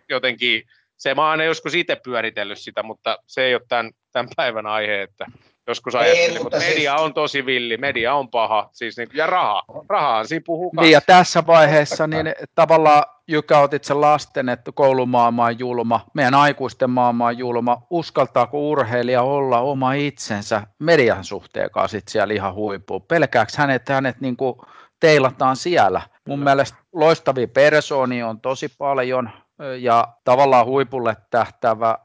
jotenkin, 0.09 0.63
se 0.97 1.15
mä 1.15 1.31
oon 1.31 1.45
joskus 1.45 1.75
itse 1.75 1.97
pyöritellyt 2.05 2.59
sitä, 2.59 2.83
mutta 2.83 3.19
se 3.27 3.43
ei 3.43 3.55
ole 3.55 3.63
tämän, 3.69 3.91
tämän 4.13 4.31
päivän 4.37 4.67
aihe, 4.67 5.03
että 5.03 5.27
joskus 5.69 5.95
ajattelin, 5.95 6.43
mutta 6.43 6.59
media 6.59 6.93
siis... 6.93 7.03
on 7.03 7.15
tosi 7.15 7.47
villi, 7.47 7.77
media 7.77 8.15
on 8.15 8.29
paha, 8.29 8.69
siis 8.73 8.97
niin, 8.97 9.09
ja 9.15 9.27
raha, 9.27 9.63
rahaan 9.89 10.29
siinä 10.29 10.43
puhuu 10.47 10.73
Niin 10.81 10.93
ja 10.93 11.01
tässä 11.01 11.47
vaiheessa 11.47 12.07
niin 12.07 12.35
tavallaan 12.55 13.03
Jykä 13.31 13.59
otit 13.59 13.85
sen 13.85 14.01
lasten, 14.01 14.49
että 14.49 14.73
koulumaailma 14.73 15.45
on 15.45 15.59
julma, 15.59 16.01
meidän 16.15 16.35
aikuisten 16.35 16.91
maailma 16.91 17.27
on 17.27 17.39
julma, 17.39 17.83
uskaltaako 17.91 18.69
urheilija 18.71 19.23
olla 19.23 19.61
oma 19.61 19.93
itsensä 19.93 20.63
median 20.79 21.25
suhteen 21.25 21.71
kanssa 21.71 21.99
siellä 22.09 22.35
ihan 22.35 22.55
huippuun, 22.55 23.03
pelkääkö 23.03 23.53
hänet, 23.57 23.89
hänet 23.89 24.21
niin 24.21 24.37
kuin 24.37 24.55
teilataan 25.01 25.57
siellä. 25.57 26.01
Mun 26.29 26.39
mielestä 26.39 26.79
loistavia 26.93 27.49
persoonia 27.49 28.29
on 28.29 28.41
tosi 28.41 28.69
paljon 28.79 29.31
ja 29.79 30.09
tavallaan 30.25 30.67
huipulle 30.67 31.17
tähtävä 31.31 31.99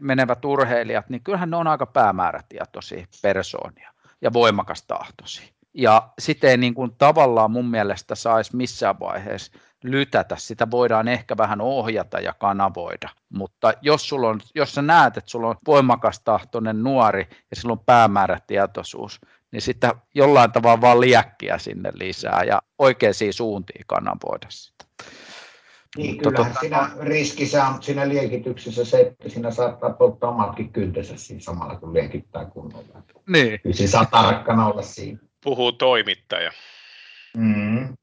menevät 0.00 0.44
urheilijat, 0.44 1.08
niin 1.08 1.22
kyllähän 1.22 1.50
ne 1.50 1.56
on 1.56 1.66
aika 1.66 1.86
päämäärätietoisia 1.86 3.06
persoonia 3.22 3.92
ja 4.20 4.32
voimakas 4.32 4.82
tahtoisia. 4.82 5.48
Ja 5.74 6.08
sitten 6.18 6.50
ei 6.50 6.56
niin 6.56 6.74
kuin 6.74 6.94
tavallaan 6.98 7.50
mun 7.50 7.70
mielestä 7.70 8.14
saisi 8.14 8.56
missään 8.56 9.00
vaiheessa 9.00 9.52
lytätä, 9.84 10.36
sitä 10.36 10.70
voidaan 10.70 11.08
ehkä 11.08 11.36
vähän 11.36 11.60
ohjata 11.60 12.20
ja 12.20 12.32
kanavoida, 12.32 13.08
mutta 13.28 13.72
jos, 13.82 14.08
sulla 14.08 14.28
on, 14.28 14.40
jos 14.54 14.74
sä 14.74 14.82
näet, 14.82 15.16
että 15.16 15.30
sulla 15.30 15.48
on 15.48 15.56
voimakas 15.66 16.20
tahtoinen 16.20 16.82
nuori 16.82 17.28
ja 17.50 17.56
sillä 17.56 17.72
on 17.72 17.84
päämäärätietoisuus, 17.86 19.20
niin 19.52 19.62
sitä 19.62 19.94
jollain 20.14 20.52
tavalla 20.52 20.80
vaan 20.80 21.00
liäkkiä 21.00 21.58
sinne 21.58 21.90
lisää 21.94 22.42
ja 22.44 22.62
oikeisiin 22.78 23.32
suuntiin 23.32 23.84
kanavoida 23.86 24.46
sitä. 24.48 24.85
Niin, 25.96 26.18
kyllähän 26.18 26.46
tota, 26.46 26.60
siinä 26.60 26.90
riskissä 27.00 27.66
on 27.66 27.82
siinä 27.82 28.08
liekityksessä 28.08 28.84
se, 28.84 29.00
että 29.00 29.28
siinä 29.28 29.50
saattaa 29.50 29.90
polttaa 29.90 30.30
omatkin 30.30 30.72
kyntensä 30.72 31.16
siinä 31.16 31.40
samalla, 31.40 31.76
kun 31.76 31.94
liekittää 31.94 32.44
kunnolla. 32.44 33.02
Niin. 33.28 33.60
Kyllä 33.60 33.76
siinä 33.76 33.90
saa 33.90 34.06
tarkkana 34.06 34.66
olla 34.66 34.82
siinä. 34.82 35.18
Puhuu 35.44 35.72
toimittaja. 35.72 36.52
Mm. 37.36 37.96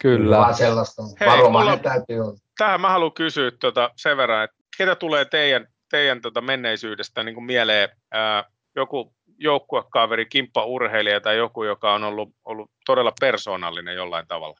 Kyllä. 0.00 0.38
Vaan 0.38 0.54
sellaista 0.54 1.02
varovainen 1.02 1.52
mulla, 1.52 1.76
täytyy 1.76 2.20
olla. 2.20 2.38
Tähän 2.58 2.80
mä 2.80 2.88
haluan 2.88 3.12
kysyä 3.12 3.50
tuota 3.50 3.90
sen 3.96 4.16
verran, 4.16 4.44
että 4.44 4.56
ketä 4.76 4.94
tulee 4.94 5.24
teidän, 5.24 5.66
teidän 5.90 6.22
tuota 6.22 6.40
menneisyydestä 6.40 7.22
niin 7.22 7.34
kuin 7.34 7.44
mieleen 7.44 7.88
ää, 8.12 8.44
joku 8.76 9.14
joukkuekaveri, 9.38 10.26
kimppaurheilija 10.26 11.20
tai 11.20 11.36
joku, 11.36 11.64
joka 11.64 11.94
on 11.94 12.04
ollut, 12.04 12.34
ollut 12.44 12.70
todella 12.86 13.12
persoonallinen 13.20 13.94
jollain 13.94 14.26
tavalla? 14.26 14.58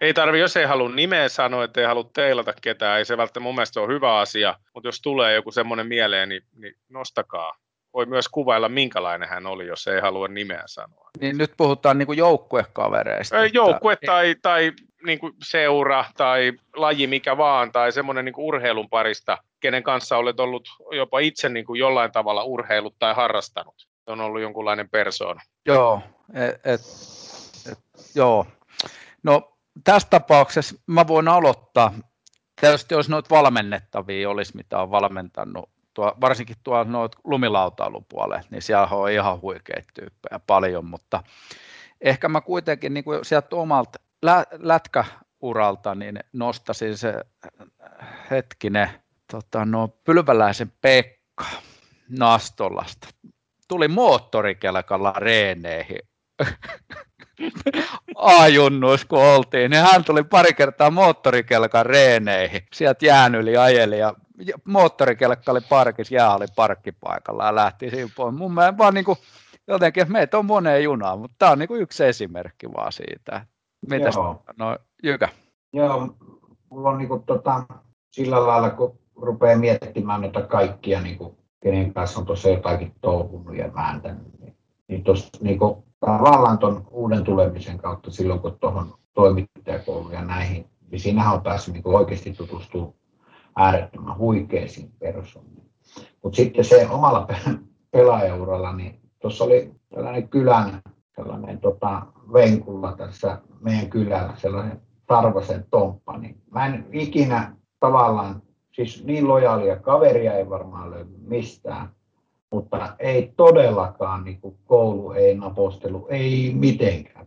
Ei 0.00 0.14
tarvi, 0.14 0.40
jos 0.40 0.56
ei 0.56 0.64
halua 0.64 0.88
nimeä 0.88 1.28
sanoa, 1.28 1.64
että 1.64 1.80
ei 1.80 1.86
halua 1.86 2.10
teilata 2.12 2.52
ketään, 2.62 2.98
ei 2.98 3.04
se 3.04 3.16
välttämättä 3.16 3.40
mun 3.40 3.54
mielestä 3.54 3.80
ole 3.80 3.94
hyvä 3.94 4.18
asia, 4.18 4.54
mutta 4.74 4.88
jos 4.88 5.00
tulee 5.00 5.34
joku 5.34 5.52
semmoinen 5.52 5.86
mieleen, 5.86 6.28
niin, 6.28 6.42
niin 6.56 6.74
nostakaa. 6.88 7.56
Voi 7.94 8.06
myös 8.06 8.28
kuvailla, 8.28 8.68
minkälainen 8.68 9.28
hän 9.28 9.46
oli, 9.46 9.66
jos 9.66 9.86
ei 9.86 10.00
halua 10.00 10.28
nimeä 10.28 10.62
sanoa. 10.66 11.10
Niin 11.20 11.38
nyt 11.38 11.52
puhutaan 11.56 11.98
niin 11.98 12.16
joukkuekavereista. 12.16 13.46
Joukkue 13.46 13.92
että... 13.92 14.06
tai, 14.06 14.36
tai 14.42 14.72
niin 15.06 15.18
kuin 15.18 15.32
seura 15.44 16.04
tai 16.16 16.52
laji 16.76 17.06
mikä 17.06 17.36
vaan, 17.36 17.72
tai 17.72 17.92
semmoinen 17.92 18.24
niin 18.24 18.34
urheilun 18.36 18.88
parista, 18.88 19.38
kenen 19.60 19.82
kanssa 19.82 20.16
olet 20.16 20.40
ollut 20.40 20.68
jopa 20.92 21.18
itse 21.18 21.48
niin 21.48 21.66
kuin 21.66 21.78
jollain 21.78 22.12
tavalla 22.12 22.44
urheilut 22.44 22.94
tai 22.98 23.14
harrastanut. 23.14 23.74
Se 23.78 24.10
on 24.10 24.20
ollut 24.20 24.40
jonkunlainen 24.40 24.88
persoona. 24.88 25.40
Joo, 25.66 26.00
et, 26.34 26.54
et, 26.64 26.80
et, 27.72 27.78
joo. 28.14 28.46
No 29.22 29.55
tässä 29.84 30.08
tapauksessa 30.10 30.74
mä 30.86 31.06
voin 31.06 31.28
aloittaa. 31.28 31.92
Tietysti 32.60 32.94
jos 32.94 33.08
noita 33.08 33.34
valmennettavia 33.34 34.30
olisi, 34.30 34.56
mitä 34.56 34.78
on 34.78 34.90
valmentanut, 34.90 35.70
tuo, 35.94 36.14
varsinkin 36.20 36.56
tuolla 36.62 36.84
noita 36.84 37.18
lumilautailupuolella, 37.24 38.44
niin 38.50 38.62
siellä 38.62 38.86
on 38.86 39.10
ihan 39.10 39.40
huikeita 39.40 39.92
tyyppejä 39.94 40.40
paljon, 40.46 40.84
mutta 40.84 41.22
ehkä 42.00 42.28
mä 42.28 42.40
kuitenkin 42.40 42.94
niin 42.94 43.04
kuin 43.04 43.24
sieltä 43.24 43.56
omalta 43.56 43.98
lä- 44.22 44.46
lätkäuralta 44.52 45.94
niin 45.94 46.20
nostasin 46.32 46.98
se 46.98 47.14
hetkinen 48.30 48.90
tota, 49.32 49.64
no, 49.64 49.88
pylväläisen 49.88 50.72
Pekka 50.80 51.44
Nastolasta. 52.08 53.08
Tuli 53.68 53.88
moottorikelkalla 53.88 55.12
reeneihin 55.16 56.00
A-junnuis 58.14 59.04
kun 59.04 59.18
oltiin, 59.18 59.70
niin 59.70 59.82
hän 59.82 60.04
tuli 60.04 60.24
pari 60.24 60.54
kertaa 60.54 60.90
moottorikelkan 60.90 61.86
reeneihin. 61.86 62.62
Sieltä 62.72 63.06
jään 63.06 63.34
yli 63.34 63.56
ajeli 63.56 63.98
ja 63.98 64.14
moottorikelkka 64.64 65.52
oli 65.52 65.60
parkissa, 65.68 66.14
jää 66.14 66.34
oli 66.34 66.46
parkkipaikalla 66.56 67.46
ja 67.46 67.54
lähti 67.54 67.90
siinä 67.90 68.10
pois. 68.16 68.34
Mun 68.34 68.54
mielestä 68.54 68.78
vaan 68.78 68.94
niin 68.94 69.04
kuin, 69.04 69.18
jotenkin, 69.68 70.00
että 70.00 70.12
meitä 70.12 70.38
on 70.38 70.46
moneen 70.46 70.84
junaan, 70.84 71.18
mutta 71.18 71.34
tämä 71.38 71.52
on 71.52 71.58
niin 71.58 71.68
kuin 71.68 71.82
yksi 71.82 72.04
esimerkki 72.04 72.72
vaan 72.72 72.92
siitä. 72.92 73.46
Mitäs, 73.90 74.14
no 74.58 74.78
Jykä? 75.02 75.28
Joo, 75.72 76.16
mulla 76.70 76.90
on 76.90 76.98
niin 76.98 77.08
kuin, 77.08 77.22
tota, 77.22 77.62
sillä 78.10 78.46
lailla, 78.46 78.70
kun 78.70 78.98
rupeaa 79.16 79.58
miettimään 79.58 80.20
noita 80.20 80.42
kaikkia, 80.42 81.00
niin 81.00 81.18
kuin, 81.18 81.36
kenen 81.62 81.94
kanssa 81.94 82.20
on 82.20 82.26
tuossa 82.26 82.48
jotakin 82.48 82.92
touhunut 83.00 83.56
ja 83.56 83.74
vääntänyt, 83.74 84.35
niin, 84.88 85.04
tuossa 85.04 85.28
niin 85.40 85.58
tavallaan 86.00 86.58
tuon 86.58 86.86
uuden 86.90 87.24
tulemisen 87.24 87.78
kautta 87.78 88.10
silloin, 88.10 88.40
kun 88.40 88.58
tuohon 88.60 88.94
toimittajakouluun 89.14 90.12
ja 90.12 90.24
näihin, 90.24 90.66
niin 90.90 91.00
siinähän 91.00 91.34
on 91.34 91.42
päässyt 91.42 91.74
niin 91.74 91.88
oikeasti 91.88 92.32
tutustua 92.32 92.94
äärettömän 93.56 94.18
huikeisiin 94.18 94.92
persooniin. 94.98 95.70
Mutta 96.22 96.36
sitten 96.36 96.64
se 96.64 96.88
omalla 96.90 97.28
pelaajauralla, 97.90 98.72
niin 98.72 99.00
tuossa 99.18 99.44
oli 99.44 99.72
tällainen 99.94 100.28
kylän, 100.28 100.82
tällainen 101.16 101.60
tota, 101.60 102.02
venkulla 102.32 102.92
tässä 102.92 103.40
meidän 103.60 103.90
kylällä, 103.90 104.32
sellainen 104.36 104.80
Tarvasen 105.06 105.66
Tomppa, 105.70 106.18
niin 106.18 106.42
mä 106.50 106.66
en 106.66 106.86
ikinä 106.92 107.56
tavallaan, 107.80 108.42
siis 108.72 109.04
niin 109.04 109.28
lojaalia 109.28 109.76
kaveria 109.76 110.34
ei 110.34 110.48
varmaan 110.48 110.90
löydy 110.90 111.14
mistään, 111.18 111.88
mutta 112.50 112.96
ei 112.98 113.32
todellakaan 113.36 114.24
niin 114.24 114.40
kuin 114.40 114.56
koulu, 114.64 115.12
ei 115.12 115.34
napostelu, 115.34 116.06
ei 116.10 116.52
mitenkään. 116.54 117.26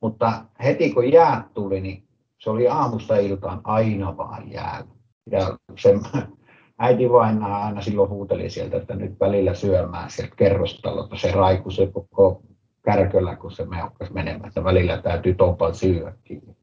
Mutta 0.00 0.32
heti 0.64 0.92
kun 0.92 1.12
jäät 1.12 1.54
tuli, 1.54 1.80
niin 1.80 2.04
se 2.38 2.50
oli 2.50 2.68
aamusta 2.68 3.16
iltaan 3.16 3.60
aina 3.64 4.16
vaan 4.16 4.52
jäällä. 4.52 4.90
Ja 5.30 5.58
se 5.78 5.98
äiti 6.78 7.10
vainaa 7.10 7.66
aina 7.66 7.80
silloin 7.80 8.10
huuteli 8.10 8.50
sieltä, 8.50 8.76
että 8.76 8.94
nyt 8.94 9.20
välillä 9.20 9.54
syömään 9.54 10.10
sieltä 10.10 10.36
kerrostalolta. 10.36 11.16
Se 11.16 11.32
raiku 11.32 11.70
se 11.70 11.86
koko 11.86 12.42
kärköllä, 12.82 13.36
kun 13.36 13.52
se 13.52 13.66
meuhkas 13.66 14.10
menemään, 14.10 14.48
että 14.48 14.64
välillä 14.64 15.02
täytyy 15.02 15.34
tompal 15.34 15.72
syödäkin. 15.72 16.56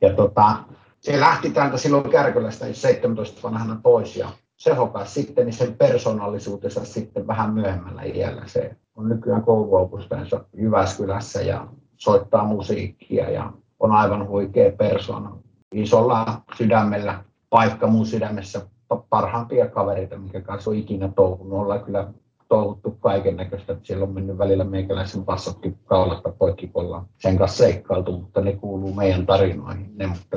Ja 0.00 0.14
tota, 0.14 0.56
se 1.00 1.20
lähti 1.20 1.50
täältä 1.50 1.78
silloin 1.78 2.10
Kärkölästä 2.10 2.72
17 2.72 3.40
vanhana 3.42 3.80
pois 3.82 4.16
ja 4.16 4.28
se 4.64 4.74
hokas 4.74 5.14
sitten 5.14 5.46
niin 5.46 5.54
sen 5.54 5.74
persoonallisuutensa 5.74 6.84
sitten 6.84 7.26
vähän 7.26 7.54
myöhemmällä 7.54 8.02
iällä. 8.02 8.42
Se 8.46 8.76
on 8.96 9.08
nykyään 9.08 9.42
kouluopustajansa 9.42 10.44
Jyväskylässä 10.56 11.42
ja 11.42 11.66
soittaa 11.96 12.44
musiikkia 12.44 13.30
ja 13.30 13.52
on 13.80 13.92
aivan 13.92 14.28
huikea 14.28 14.72
persona. 14.72 15.36
Isolla 15.72 16.40
sydämellä, 16.56 17.24
paikka 17.50 17.86
mun 17.86 18.06
sydämessä, 18.06 18.66
parhaimpia 19.10 19.68
kavereita, 19.68 20.18
minkä 20.18 20.40
kanssa 20.40 20.70
on 20.70 20.76
ikinä 20.76 21.08
touhunut. 21.08 21.60
Ollaan 21.60 21.84
kyllä 21.84 22.12
touhuttu 22.48 22.90
kaiken 23.00 23.36
näköistä. 23.36 23.76
Siellä 23.82 24.04
on 24.04 24.14
mennyt 24.14 24.38
välillä 24.38 24.64
meikäläisen 24.64 25.24
passotkin 25.24 25.78
kaulasta 25.84 26.32
poikki, 26.38 26.68
kun 26.68 26.84
ollaan 26.84 27.06
sen 27.18 27.38
kanssa 27.38 27.64
seikkailtu, 27.64 28.12
mutta 28.12 28.40
ne 28.40 28.52
kuuluu 28.52 28.94
meidän 28.94 29.26
tarinoihin. 29.26 29.90
Ne, 29.96 30.06
mutta, 30.06 30.36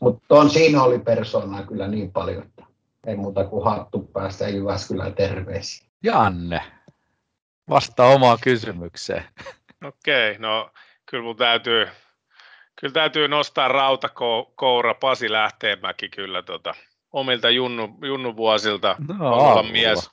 mutta 0.00 0.34
on, 0.34 0.50
siinä 0.50 0.82
oli 0.82 0.98
persoonaa 0.98 1.62
kyllä 1.62 1.88
niin 1.88 2.12
paljon, 2.12 2.44
ei 3.06 3.16
muuta 3.16 3.44
kuin 3.44 3.64
hattu 3.64 4.02
päästä 4.02 4.48
Jyväskylään 4.48 5.14
terveisiä. 5.14 5.88
Janne, 6.02 6.60
vasta 7.68 8.04
omaan 8.04 8.38
kysymykseen. 8.42 9.24
Okei, 9.84 10.30
okay, 10.30 10.42
no 10.42 10.70
kyllä 11.06 11.24
mun 11.24 11.36
täytyy, 11.36 11.88
kyllä 12.80 12.92
täytyy 12.92 13.28
nostaa 13.28 13.68
rautakoura 13.68 14.94
Pasi 14.94 15.32
Lähteenmäki 15.32 16.08
kyllä 16.08 16.42
tota, 16.42 16.74
omilta 17.12 17.50
junnu, 17.50 17.98
junnuvuosilta 18.02 18.96
no, 19.18 19.34
olla 19.34 19.62
mies. 19.62 20.10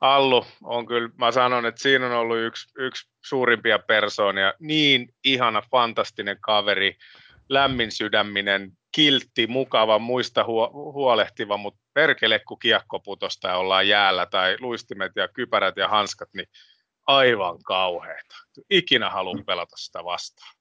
Allu 0.00 0.46
on 0.62 0.86
kyllä, 0.86 1.08
mä 1.18 1.32
sanon, 1.32 1.66
että 1.66 1.82
siinä 1.82 2.06
on 2.06 2.12
ollut 2.12 2.38
yksi, 2.38 2.72
yksi 2.76 3.08
suurimpia 3.24 3.78
persoonia. 3.78 4.54
Niin 4.60 5.14
ihana, 5.24 5.62
fantastinen 5.70 6.36
kaveri, 6.40 6.96
lämmin 7.48 7.92
sydäminen, 7.92 8.72
kiltti, 8.92 9.46
mukava, 9.46 9.98
muista 9.98 10.44
huolehtiva, 10.72 11.56
mutta 11.56 11.80
perkele 11.94 12.38
kun 12.38 12.58
kiekko 12.58 13.00
putosta 13.00 13.48
ja 13.48 13.56
ollaan 13.56 13.88
jäällä 13.88 14.26
tai 14.26 14.56
luistimet 14.60 15.12
ja 15.16 15.28
kypärät 15.28 15.76
ja 15.76 15.88
hanskat, 15.88 16.28
niin 16.34 16.46
aivan 17.06 17.58
kauheita. 17.64 18.36
Ikinä 18.70 19.10
haluan 19.10 19.44
pelata 19.44 19.76
sitä 19.76 20.04
vastaan. 20.04 20.54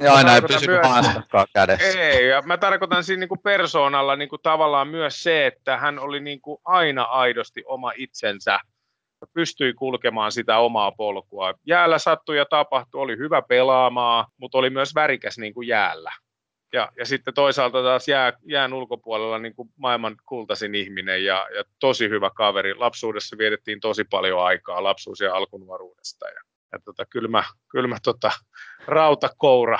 Ja 0.00 0.14
aina 0.14 0.34
ei 0.34 0.42
pysy 0.42 0.66
myös, 0.66 0.82
kädessä. 1.54 2.00
Ei, 2.00 2.28
ja 2.28 2.42
mä 2.42 2.58
tarkoitan 2.58 3.04
siinä 3.04 3.20
niin 3.20 3.28
kuin 3.28 3.40
persoonalla 3.42 4.16
niin 4.16 4.28
kuin 4.28 4.42
tavallaan 4.42 4.88
myös 4.88 5.22
se, 5.22 5.46
että 5.46 5.76
hän 5.76 5.98
oli 5.98 6.20
niin 6.20 6.40
kuin 6.40 6.58
aina 6.64 7.02
aidosti 7.02 7.62
oma 7.66 7.92
itsensä, 7.96 8.60
pystyi 9.32 9.74
kulkemaan 9.74 10.32
sitä 10.32 10.58
omaa 10.58 10.92
polkua. 10.92 11.54
Jäällä 11.66 11.98
sattui 11.98 12.36
ja 12.36 12.46
tapahtui, 12.50 13.00
oli 13.00 13.16
hyvä 13.16 13.42
pelaamaa, 13.42 14.26
mutta 14.36 14.58
oli 14.58 14.70
myös 14.70 14.94
värikäs 14.94 15.38
niin 15.38 15.54
kuin 15.54 15.68
jäällä. 15.68 16.12
Ja, 16.72 16.92
ja 16.96 17.06
sitten 17.06 17.34
toisaalta 17.34 17.82
taas 17.82 18.08
jää, 18.08 18.32
jään 18.44 18.72
ulkopuolella 18.72 19.38
niin 19.38 19.54
kuin 19.54 19.68
maailman 19.76 20.16
kultaisin 20.26 20.74
ihminen 20.74 21.24
ja, 21.24 21.48
ja 21.56 21.64
tosi 21.80 22.08
hyvä 22.08 22.30
kaveri. 22.34 22.74
Lapsuudessa 22.74 23.38
vietettiin 23.38 23.80
tosi 23.80 24.04
paljon 24.04 24.44
aikaa 24.44 24.82
lapsuus- 24.82 25.20
ja 25.20 25.34
alkunuoruudesta. 25.34 26.26
Ja, 26.26 26.40
ja 26.72 26.78
tota, 26.84 27.06
kylmä, 27.06 27.44
kylmä 27.68 27.96
tota, 28.02 28.30
rautakoura, 28.86 29.78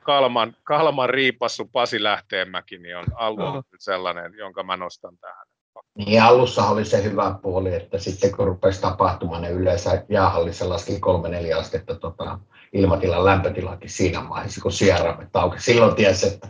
Kalman, 0.00 0.56
Kalman 0.62 1.10
riipassu 1.10 1.68
Pasi 1.72 2.02
Lähteenmäki, 2.02 2.78
niin 2.78 2.96
on 2.96 3.06
alun 3.14 3.62
sellainen, 3.78 4.34
jonka 4.34 4.62
mä 4.62 4.76
nostan 4.76 5.18
tähän. 5.18 5.46
Niin 5.94 6.22
alussa 6.22 6.68
oli 6.68 6.84
se 6.84 7.02
hyvä 7.02 7.38
puoli, 7.42 7.74
että 7.74 7.98
sitten 7.98 8.36
kun 8.36 8.46
rupesi 8.46 8.80
tapahtumaan, 8.80 9.42
ne 9.42 9.50
yleensä 9.50 10.04
jäähallissa 10.08 10.68
laski 10.68 11.00
kolme 11.00 11.28
neljä 11.28 11.58
astetta 11.58 11.94
tota, 11.94 12.38
ilmatilan 12.72 13.24
lämpötilakin 13.24 13.90
siinä 13.90 14.28
vaiheessa, 14.28 14.60
kun 14.60 14.72
sieraimet 14.72 15.36
auki. 15.36 15.60
Silloin 15.60 15.94
tiesi, 15.94 16.26
että 16.26 16.48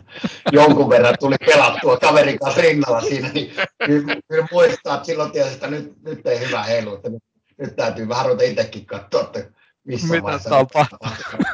jonkun 0.51 0.89
verran 0.89 1.15
tuli 1.19 1.35
pelattua 1.45 1.97
kaverin 1.97 2.39
kanssa 2.39 2.61
rinnalla 2.61 3.01
siinä, 3.01 3.29
niin 3.33 3.51
kyllä, 3.85 4.15
kyllä 4.27 4.47
muistaa, 4.51 4.95
että 4.95 5.05
silloin 5.05 5.31
tiesi, 5.31 5.53
että 5.53 5.67
nyt, 5.67 5.93
nyt 6.03 6.27
ei 6.27 6.47
hyvä 6.47 6.63
heilu, 6.63 6.95
että 6.95 7.09
nyt, 7.09 7.23
nyt 7.57 7.75
täytyy 7.75 8.09
vähän 8.09 8.25
ruveta 8.25 8.43
itsekin 8.43 8.85
katsoa, 8.85 9.21
että 9.21 9.51
missä 9.83 10.07
mitä 10.07 10.23
vaiheessa 10.23 10.49
tapahtuu. 10.49 10.99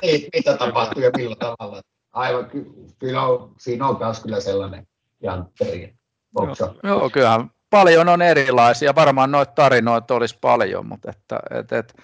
Ei, 0.02 0.30
mitä 0.34 0.58
tapahtuu 0.58 1.02
ja 1.02 1.12
millä 1.18 1.36
tavalla. 1.36 1.82
Aivan, 2.14 2.52
kyllä 3.00 3.22
on, 3.24 3.54
siinä 3.60 3.88
on 3.88 3.98
myös 4.00 4.20
kyllä 4.20 4.40
sellainen 4.40 4.88
jantteri. 5.24 5.96
Joo, 6.36 6.76
joo, 6.84 7.10
kyllähän 7.10 7.50
paljon 7.70 8.10
on 8.10 8.22
erilaisia. 8.22 8.96
Varmaan 8.96 9.32
noita 9.32 9.52
tarinoita 9.52 10.16
olisi 10.16 10.38
paljon, 10.42 10.86
mutta 10.86 11.10
että, 11.10 11.40
et, 11.60 11.72
et, 11.72 11.96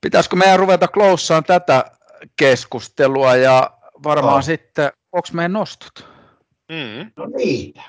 pitäisikö 0.00 0.36
meidän 0.36 0.58
ruveta 0.58 0.88
kloussaan 0.88 1.44
tätä 1.44 1.84
keskustelua 2.36 3.36
ja 3.36 3.70
varmaan 4.02 4.38
oh. 4.38 4.44
sitten, 4.44 4.92
onko 5.12 5.28
meidän 5.32 5.52
nostot? 5.52 6.06
Mm. 6.68 7.12
No 7.16 7.26
niitä. 7.36 7.82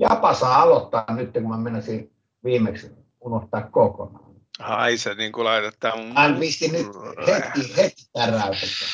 Japa 0.00 0.34
saa 0.34 0.62
aloittaa 0.62 1.04
nyt, 1.08 1.32
kun 1.32 1.48
mä 1.48 1.56
menisin 1.56 2.12
viimeksi 2.44 2.90
unohtaa 3.20 3.62
kokonaan. 3.62 4.26
Ai 4.58 4.96
se 4.96 5.14
niin 5.14 5.32
kuin 5.32 5.44
laitetaan. 5.44 6.12
Hän 6.16 6.40
visti 6.40 6.68
nyt 6.68 6.86
heti, 7.26 7.76
heti 7.76 8.02
täräytettä. 8.12 8.86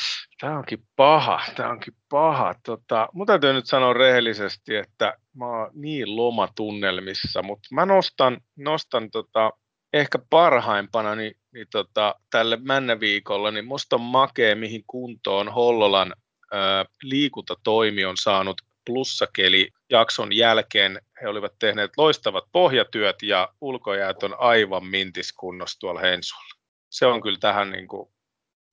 Tämä 0.43 0.57
onkin 0.57 0.87
paha, 0.95 1.41
tämä 1.55 1.69
onkin 1.69 1.93
paha. 2.09 2.55
Tota, 2.65 3.09
mun 3.13 3.27
täytyy 3.27 3.53
nyt 3.53 3.65
sanoa 3.65 3.93
rehellisesti, 3.93 4.75
että 4.75 5.17
mä 5.35 5.45
oon 5.45 5.71
niin 5.73 6.15
lomatunnelmissa, 6.15 7.43
mutta 7.43 7.67
mä 7.71 7.85
nostan, 7.85 8.37
nostan 8.55 9.11
tota, 9.11 9.51
ehkä 9.93 10.19
parhaimpana 10.29 11.15
niin, 11.15 11.35
niin 11.53 11.67
tota, 11.71 12.15
tälle 12.29 12.57
männäviikolla, 12.57 13.51
niin 13.51 13.65
musta 13.65 13.95
on 13.95 14.01
makea, 14.01 14.55
mihin 14.55 14.83
kuntoon 14.87 15.53
Hollolan 15.53 16.13
ää, 16.51 16.85
liikuntatoimi 17.03 18.05
on 18.05 18.17
saanut 18.17 18.61
plussakeli 18.85 19.69
jakson 19.89 20.33
jälkeen. 20.33 21.01
He 21.21 21.27
olivat 21.27 21.53
tehneet 21.59 21.91
loistavat 21.97 22.43
pohjatyöt 22.51 23.21
ja 23.21 23.49
ulkojäät 23.61 24.23
on 24.23 24.35
aivan 24.39 24.85
mintiskunnossa 24.85 25.79
tuolla 25.79 25.99
Hensulla. 25.99 26.53
Se 26.89 27.05
on 27.05 27.21
kyllä 27.21 27.39
tähän 27.39 27.71
niin 27.71 27.87
kuin 27.87 28.12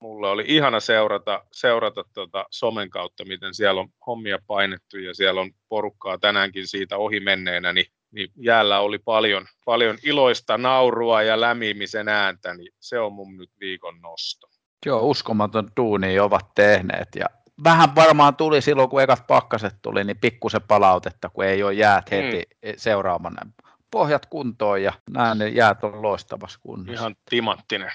mulle 0.01 0.29
oli 0.29 0.45
ihana 0.47 0.81
seurata, 0.81 1.45
seurata 1.53 2.05
tuota 2.15 2.47
somen 2.51 2.91
kautta, 2.91 3.25
miten 3.25 3.55
siellä 3.55 3.81
on 3.81 3.89
hommia 4.07 4.39
painettu 4.47 4.99
ja 4.99 5.15
siellä 5.15 5.41
on 5.41 5.51
porukkaa 5.69 6.19
tänäänkin 6.19 6.69
siitä 6.69 6.97
ohi 6.97 7.21
menneenä, 7.21 7.73
niin, 7.73 7.87
niin 8.11 8.29
jäällä 8.37 8.81
oli 8.81 8.99
paljon, 8.99 9.47
paljon 9.65 9.99
iloista 10.05 10.59
naurua 10.59 11.23
ja 11.23 11.41
lämimisen 11.41 12.09
ääntä, 12.09 12.55
niin 12.55 12.73
se 12.81 12.99
on 12.99 13.13
mun 13.13 13.37
nyt 13.37 13.51
viikon 13.61 14.01
nosto. 14.01 14.47
Joo, 14.87 15.01
uskomaton 15.01 15.71
duuni 15.77 16.19
ovat 16.19 16.55
tehneet 16.55 17.09
ja 17.17 17.27
vähän 17.65 17.95
varmaan 17.95 18.37
tuli 18.37 18.63
silloin, 18.63 18.89
kun 18.89 19.03
ekat 19.03 19.27
pakkaset 19.27 19.75
tuli, 19.83 20.05
niin 20.05 20.19
pikkusen 20.19 20.63
palautetta, 20.63 21.29
kun 21.29 21.45
ei 21.45 21.63
ole 21.63 21.73
jäät 21.73 22.11
heti 22.11 22.43
mm. 22.63 22.73
seuraavana. 22.77 23.51
Pohjat 23.91 24.27
kuntoon 24.27 24.83
ja 24.83 24.93
näin 25.11 25.39
ne 25.39 25.49
jäät 25.49 25.85
on 25.85 26.03
loistavassa 26.03 26.59
kunnossa. 26.63 26.93
Ihan 26.93 27.17
timanttinen. 27.31 27.93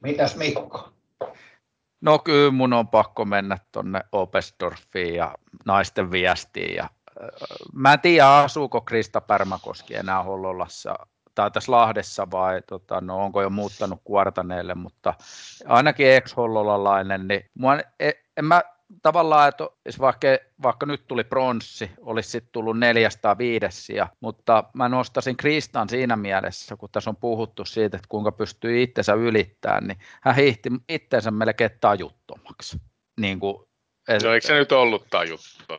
Mitäs 0.00 0.36
Mikko? 0.36 0.92
No 2.00 2.18
kyllä 2.18 2.50
mun 2.50 2.72
on 2.72 2.88
pakko 2.88 3.24
mennä 3.24 3.58
tuonne 3.72 4.00
Opesdorfiin 4.12 5.14
ja 5.14 5.34
naisten 5.64 6.10
viestiin. 6.10 6.74
Ja, 6.76 6.84
äh, 6.84 7.28
mä 7.72 7.92
en 7.92 8.00
tiedä, 8.00 8.36
asuuko 8.36 8.80
Krista 8.80 9.20
Pärmäkoski 9.20 9.94
enää 9.94 10.22
Hollolassa 10.22 10.94
tai 11.34 11.50
tässä 11.50 11.72
Lahdessa 11.72 12.30
vai 12.30 12.62
tota, 12.62 13.00
no, 13.00 13.24
onko 13.24 13.42
jo 13.42 13.50
muuttanut 13.50 14.00
kuortaneelle, 14.04 14.74
mutta 14.74 15.14
ainakin 15.66 16.06
ex-hollolalainen, 16.06 17.28
niin 17.28 17.50
mua, 17.54 17.74
en, 18.00 18.12
en 18.36 18.44
mä 18.44 18.62
tavallaan, 19.02 19.48
että 19.48 19.68
vaikka, 20.00 20.28
vaikka 20.62 20.86
nyt 20.86 21.06
tuli 21.06 21.24
pronssi, 21.24 21.90
olisi 21.98 22.30
sitten 22.30 22.52
tullut 22.52 22.78
neljästä 22.78 23.38
viidessä, 23.38 24.08
mutta 24.20 24.64
mä 24.74 24.88
nostasin 24.88 25.36
Kristan 25.36 25.88
siinä 25.88 26.16
mielessä, 26.16 26.76
kun 26.76 26.88
tässä 26.92 27.10
on 27.10 27.16
puhuttu 27.16 27.64
siitä, 27.64 27.96
että 27.96 28.08
kuinka 28.08 28.32
pystyy 28.32 28.82
itsensä 28.82 29.14
ylittämään, 29.14 29.86
niin 29.86 29.98
hän 30.22 30.34
hiihti 30.34 30.68
itsensä 30.88 31.30
melkein 31.30 31.70
tajuttomaksi. 31.80 32.80
Niin 33.20 33.40
kuin, 33.40 33.68
et, 34.08 34.22
no, 34.22 34.32
eikö 34.32 34.46
se 34.46 34.54
nyt 34.54 34.72
ollut 34.72 35.06
tajuttoa? 35.10 35.78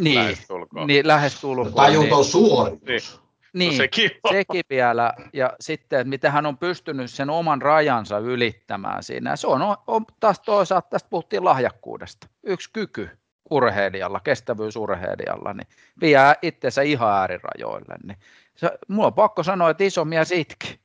Niin, 0.00 0.14
lähestulkoon. 0.14 0.86
niin 0.86 1.06
lähestulkoon. 1.06 1.74
Tajuton 1.74 2.18
niin, 2.18 2.24
suoritus. 2.24 2.80
Niin. 2.86 3.25
No 3.56 3.58
niin, 3.58 3.72
no 3.72 3.76
sekin, 3.76 4.10
on. 4.22 4.32
sekin 4.32 4.62
vielä. 4.70 5.14
Ja 5.32 5.52
sitten, 5.60 6.00
että 6.00 6.08
miten 6.08 6.32
hän 6.32 6.46
on 6.46 6.58
pystynyt 6.58 7.10
sen 7.10 7.30
oman 7.30 7.62
rajansa 7.62 8.18
ylittämään 8.18 9.02
siinä. 9.02 9.36
Se 9.36 9.46
on, 9.46 9.76
on 9.86 10.04
taas 10.20 10.40
toisaalta, 10.40 10.88
tästä 10.90 11.10
puhuttiin 11.10 11.44
lahjakkuudesta. 11.44 12.26
Yksi 12.42 12.70
kyky 12.72 13.08
urheilijalla, 13.50 14.20
kestävyysurheilijalla, 14.20 15.54
niin 15.54 15.66
vie 16.00 16.18
itsensä 16.42 16.82
ihan 16.82 17.12
äärirajoille. 17.12 17.94
Niin 18.06 18.18
se, 18.56 18.70
mulla 18.88 19.06
on 19.06 19.14
pakko 19.14 19.42
sanoa, 19.42 19.70
että 19.70 19.84
iso 19.84 20.04
mies 20.04 20.32
itki. 20.32 20.80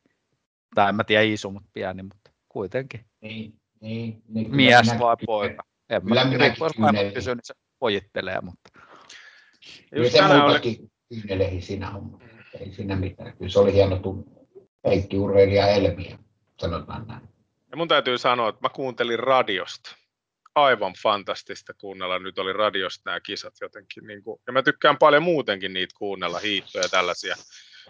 Tai 0.75 0.89
en 0.89 0.95
mä 0.95 1.03
tiedä 1.03 1.23
iso, 1.23 1.51
mutta 1.51 1.69
pieni, 1.73 2.03
mutta 2.03 2.31
kuitenkin. 2.49 3.05
Niin, 3.21 3.53
niin, 3.81 4.21
niin 4.27 4.55
mies 4.55 4.85
minä, 4.85 4.99
vai 4.99 5.17
poika. 5.25 5.63
En 5.89 6.01
kyllä 6.01 6.23
mä 6.77 6.93
tiedä, 6.93 7.11
jos 7.15 7.25
niin 7.25 7.39
se 7.43 7.53
pojittelee, 7.79 8.41
mutta... 8.41 8.69
Just 9.95 10.15
muutakin 10.37 10.77
oli... 10.79 10.89
Kyynelehi 11.09 11.61
siinä 11.61 11.89
hommassa. 11.89 12.30
Ei 12.59 12.71
siinä 12.71 12.95
mitään. 12.95 13.37
Kyllä 13.37 13.51
se 13.51 13.59
oli 13.59 13.73
hieno 13.73 13.97
tunne. 13.97 14.31
Heikki 14.85 15.17
urheilija 15.17 15.67
Elmiä, 15.67 16.19
sanotaan 16.61 17.07
näin. 17.07 17.21
Ja 17.71 17.77
mun 17.77 17.87
täytyy 17.87 18.17
sanoa, 18.17 18.49
että 18.49 18.61
mä 18.61 18.69
kuuntelin 18.69 19.19
radiosta. 19.19 19.95
Aivan 20.55 20.93
fantastista 21.03 21.73
kuunnella. 21.73 22.19
Nyt 22.19 22.39
oli 22.39 22.53
radiosta 22.53 23.01
nämä 23.05 23.19
kisat 23.19 23.53
jotenkin. 23.61 24.07
Niin 24.07 24.23
kuin, 24.23 24.41
ja 24.47 24.53
mä 24.53 24.63
tykkään 24.63 24.97
paljon 24.97 25.23
muutenkin 25.23 25.73
niitä 25.73 25.95
kuunnella, 25.97 26.39
hiihtoja 26.39 26.83
ja 26.85 26.89
tällaisia 26.89 27.35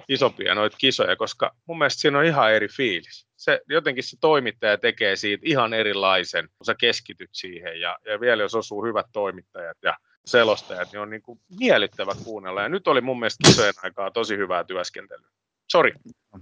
isompia 0.10 0.56
noita 0.56 0.78
kisoja, 0.78 1.16
koska 1.16 1.56
mun 1.66 1.78
mielestä 1.78 2.02
siinä 2.02 2.20
on 2.20 2.26
ihan 2.26 2.54
eri 2.54 2.68
fiilis. 2.68 3.28
Se, 3.38 3.62
jotenkin 3.70 4.04
se 4.04 4.18
toimittaja 4.22 4.78
tekee 4.78 5.16
siitä 5.16 5.44
ihan 5.46 5.74
erilaisen, 5.74 6.50
kun 6.58 6.66
sä 6.66 6.76
keskityt 6.76 7.30
siihen. 7.34 7.82
Ja, 7.82 7.98
ja 8.06 8.20
vielä 8.20 8.44
jos 8.44 8.56
osuu 8.56 8.86
hyvät 8.86 9.06
toimittajat 9.14 9.78
ja 9.84 9.98
selostajat, 10.26 10.92
niin 10.92 11.00
on 11.00 11.10
niin 11.10 11.22
kuin 11.22 11.40
miellyttävä 11.60 12.12
kuunnella. 12.24 12.62
Ja 12.62 12.70
nyt 12.70 12.88
oli 12.88 13.02
mun 13.02 13.20
mielestä 13.20 13.48
kisojen 13.48 13.74
aikaa 13.84 14.12
tosi 14.12 14.38
hyvää 14.38 14.64
työskentelyä. 14.64 15.30
Sori, 15.72 15.94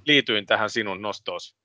liityin 0.05 0.45
tähän 0.45 0.69
sinun 0.69 1.01
nostoosi. 1.01 1.55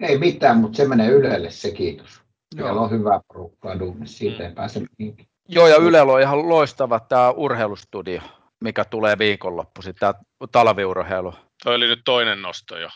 Ei 0.00 0.18
mitään, 0.18 0.56
mutta 0.56 0.76
se 0.76 0.88
menee 0.88 1.08
Ylelle 1.08 1.50
se 1.50 1.70
kiitos. 1.70 2.20
Siellä 2.54 2.80
on 2.80 2.90
hyvä 2.90 3.20
porukkaa 3.28 3.78
duunissa, 3.78 4.18
siitä 4.18 4.42
ei 4.42 4.48
mm. 4.48 4.54
pääse 4.54 4.80
mihinkään. 4.98 5.28
Joo, 5.48 5.66
ja 5.66 5.76
Ylellä 5.76 6.12
on 6.12 6.20
ihan 6.20 6.48
loistava 6.48 7.00
tämä 7.00 7.30
urheilustudio, 7.30 8.20
mikä 8.60 8.84
tulee 8.84 9.18
viikonloppuisin, 9.18 9.94
tämä 9.94 10.14
talviurheilu. 10.52 11.34
Toi 11.64 11.74
oli 11.74 11.86
nyt 11.86 12.00
toinen 12.04 12.42
nosto 12.42 12.78
jo. 12.78 12.88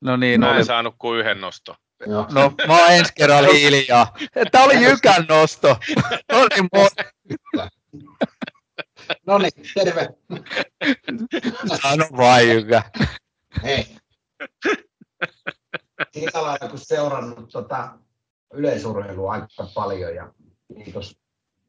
No 0.00 0.16
niin, 0.16 0.40
Mä 0.40 0.50
en 0.50 0.56
oli... 0.56 0.64
saanut 0.64 0.94
kuin 0.98 1.20
yhden 1.20 1.40
nosto. 1.40 1.76
Joo. 2.06 2.26
No, 2.32 2.52
mä 2.66 2.78
oon 2.78 2.90
ensi 2.90 3.12
kerralla 3.16 3.48
hiljaa. 3.52 4.16
Tämä 4.52 4.64
oli 4.64 4.84
Jykän 4.84 5.26
nosto. 5.28 5.76
No 6.32 6.38
niin, 6.38 6.68
no 9.26 9.38
niin, 9.38 9.52
terve. 9.74 10.08
Sano 11.82 12.04
vaan 12.16 12.48
Jykä. 12.48 12.82
Hei. 13.62 13.96
Sillä 16.12 16.42
lailla, 16.42 16.68
kun 16.68 16.78
seurannut 16.78 17.48
tota 17.52 17.98
yleisurheilua 18.54 19.32
aika 19.32 19.46
paljon 19.74 20.14
ja 20.14 20.32
kiitos 20.84 21.18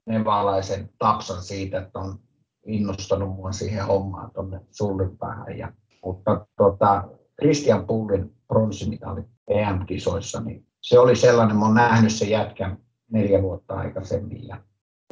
Nevalaisen 0.06 0.90
Tapsan 0.98 1.44
siitä, 1.44 1.78
että 1.78 2.00
on 2.00 2.20
innostanut 2.66 3.36
mua 3.36 3.52
siihen 3.52 3.86
hommaan 3.86 4.32
tuonne 4.32 4.60
sullipäähän. 4.72 5.58
Ja, 5.58 5.74
mutta 6.06 6.48
tota, 6.58 7.04
Christian 7.42 7.88
Pullin 7.88 8.36
pronssimitali 8.48 9.22
EM-kisoissa, 9.48 10.42
niin 10.42 10.66
se 10.82 11.00
oli 11.00 11.16
sellainen, 11.16 11.56
mä 11.56 11.66
oon 11.66 11.76
nähnyt 11.76 12.14
sen 12.14 12.30
jätkän 12.30 12.78
neljä 13.12 13.42
vuotta 13.42 13.74
aikaisemmin 13.74 14.48
ja, 14.48 14.64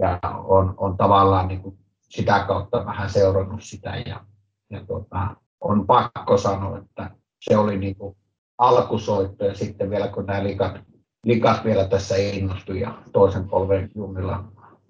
ja 0.02 0.20
on, 0.44 0.74
on 0.78 0.98
tavallaan 0.98 1.48
niin 1.48 1.62
kuin 1.62 1.78
sitä 2.02 2.44
kautta 2.48 2.86
vähän 2.86 3.10
seurannut 3.10 3.64
sitä 3.64 3.96
ja, 4.06 4.26
ja 4.70 4.86
tota, 4.86 5.36
on 5.62 5.88
pakko 5.88 6.38
sanoa, 6.38 6.78
että 6.78 7.12
se 7.40 7.58
oli 7.58 7.78
niin 7.78 7.96
kuin 7.96 8.18
alkusoitto 8.58 9.46
ja 9.46 9.56
sitten 9.56 9.90
vielä 9.90 10.08
kun 10.08 10.26
nämä 10.26 10.44
likat, 10.44 10.80
likat 11.26 11.64
vielä 11.64 11.88
tässä 11.88 12.16
innostui 12.16 12.80
ja 12.80 12.94
toisen 13.14 13.50
polven 13.50 13.92
junnilla 13.96 14.44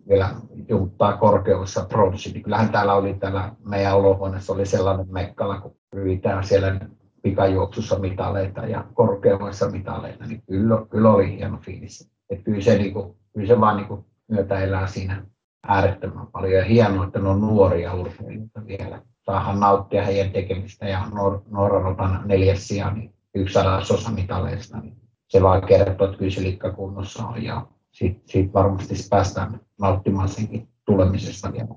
vielä 0.09 0.29
juuttaa 0.69 1.17
korkeudessa 1.17 1.85
pronssi, 1.85 2.31
niin 2.31 2.43
kyllähän 2.43 2.69
täällä 2.69 2.93
oli 2.93 3.13
täällä 3.13 3.51
meidän 3.65 3.95
olohuoneessa 3.95 4.53
oli 4.53 4.65
sellainen 4.65 5.07
mekkala, 5.09 5.61
kun 5.61 5.75
ryhitään 5.93 6.43
siellä 6.43 6.79
pikajuoksussa 7.21 7.99
mitaleita 7.99 8.61
ja 8.65 8.85
korkeudessa 8.93 9.69
mitaleita, 9.69 10.25
niin 10.25 10.43
kyllä, 10.49 10.85
kyllä 10.89 11.11
oli 11.11 11.37
hieno 11.37 11.57
fiilis. 11.57 12.11
Että 12.29 12.43
kyllä 12.43 12.61
se, 12.61 12.77
niin 12.77 12.93
kuin, 12.93 13.15
kyllä 13.33 13.47
se 13.47 13.59
vaan 13.59 13.77
niin 13.77 13.87
kuin 13.87 14.05
myötä 14.27 14.59
elää 14.59 14.87
siinä 14.87 15.25
äärettömän 15.67 16.27
paljon 16.27 16.53
ja 16.53 16.63
hienoa, 16.63 17.05
että 17.05 17.19
ne 17.19 17.29
on 17.29 17.41
nuoria 17.41 17.93
urheilijoita 17.93 18.65
vielä. 18.65 19.01
Saahan 19.25 19.59
nauttia 19.59 20.05
heidän 20.05 20.31
tekemistä 20.31 20.87
ja 20.87 21.07
Norran 21.49 21.85
otan 21.85 22.21
neljäs 22.25 22.67
sija, 22.67 22.91
niin 22.91 23.13
yksi 23.35 23.53
sadasosa 23.53 24.11
mitaleista, 24.11 24.77
niin 24.77 24.97
se 25.27 25.43
vaan 25.43 25.61
kertoo, 25.67 26.07
että 26.07 26.17
kyllä 26.17 26.73
kunnossa 26.75 27.27
on 27.27 27.43
ja 27.43 27.67
siitä, 27.91 28.19
siitä 28.25 28.53
varmasti 28.53 28.95
päästään 29.09 29.59
nauttimaan 29.79 30.29
senkin 30.29 30.67
tulemisesta 30.85 31.53
vielä. 31.53 31.67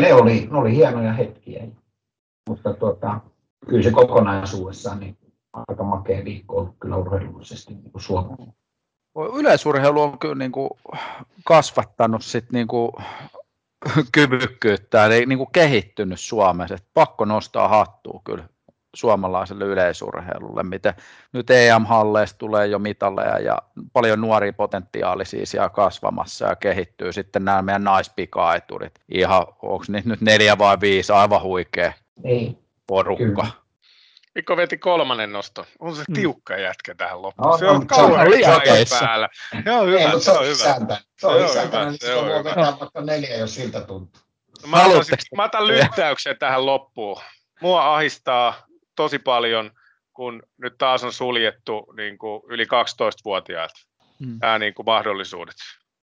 Ne 0.00 0.14
oli, 0.14 0.48
ne 0.50 0.58
oli 0.58 0.76
hienoja 0.76 1.12
hetkiä, 1.12 1.66
mutta 2.48 2.74
tuota, 2.74 3.20
kyllä 3.68 3.82
se 3.82 3.90
kokonaisuudessaan 3.90 5.00
niin 5.00 5.16
aika 5.52 5.84
makea 5.84 6.24
viikko 6.24 6.56
ollut 6.56 6.76
kyllä 6.80 6.96
urheilullisesti 6.96 7.74
niin 7.74 7.92
Suomessa. 7.96 8.52
Yleisurheilu 9.38 10.02
on 10.02 10.18
kyllä 10.18 10.34
niin 10.34 10.52
kuin 10.52 10.70
kasvattanut 11.44 12.24
sit 12.24 12.52
niin 12.52 12.66
kuin 12.66 12.92
kyvykkyyttä, 14.12 15.06
eli 15.06 15.26
niin 15.26 15.38
kuin 15.38 15.52
kehittynyt 15.52 16.20
Suomessa. 16.20 16.74
Et 16.74 16.84
pakko 16.94 17.24
nostaa 17.24 17.68
hattua 17.68 18.20
kyllä 18.24 18.44
suomalaiselle 18.96 19.64
yleisurheilulle, 19.64 20.62
miten 20.62 20.94
nyt 21.32 21.50
EM-halleista 21.50 22.38
tulee 22.38 22.66
jo 22.66 22.78
mitalleja 22.78 23.38
ja 23.38 23.58
paljon 23.92 24.20
nuoria 24.20 24.52
potentiaalisia 24.52 25.46
siellä 25.46 25.68
kasvamassa 25.68 26.46
ja 26.46 26.56
kehittyy 26.56 27.12
sitten 27.12 27.44
nämä 27.44 27.62
meidän 27.62 27.84
naispikaeturit. 27.84 28.94
Ihan, 29.08 29.46
onko 29.62 29.84
niitä 29.88 30.08
nyt 30.08 30.20
neljä 30.20 30.58
vai 30.58 30.80
viisi, 30.80 31.12
aivan 31.12 31.42
huikea 31.42 31.92
Ei. 32.24 32.58
porukka. 32.86 33.24
Kyllä. 33.24 33.65
Mikko 34.36 34.56
veti 34.56 34.78
kolmannen 34.78 35.32
nosto. 35.32 35.66
On 35.78 35.96
se 35.96 36.04
mm. 36.08 36.14
tiukka 36.14 36.56
jätkä 36.56 36.94
tähän 36.94 37.22
loppuun. 37.22 37.50
No, 37.50 37.58
se 37.58 37.66
on 37.66 37.86
kauhean 37.86 38.28
päällä. 39.00 39.28
Joo, 39.66 39.86
hyvä, 39.86 39.98
Ei, 39.98 40.20
se 40.20 40.30
on 40.30 40.44
hyvä. 40.44 40.98
Se 41.18 41.26
on 41.26 41.44
isäntä, 41.44 41.84
niin 41.84 41.98
se 42.00 42.14
voi 42.14 42.44
vetää 42.44 42.76
vaikka 42.80 43.00
neljä, 43.00 43.36
jos 43.36 43.54
siltä 43.54 43.80
tuntuu. 43.80 44.22
Mä 44.66 44.84
otan, 44.84 45.04
mä 45.36 45.44
otan 45.44 45.66
lyttäyksen 45.66 46.38
tähän 46.38 46.66
loppuun. 46.66 47.20
Mua 47.60 47.94
ahistaa 47.94 48.66
tosi 48.96 49.18
paljon, 49.18 49.70
kun 50.12 50.42
nyt 50.56 50.78
taas 50.78 51.04
on 51.04 51.12
suljettu 51.12 51.92
niin 51.96 52.18
kuin 52.18 52.42
yli 52.48 52.64
12-vuotiaat 52.64 53.72
mm. 54.18 54.38
nämä 54.42 54.58
niin 54.58 54.74
kuin 54.74 54.86
mahdollisuudet. 54.86 55.56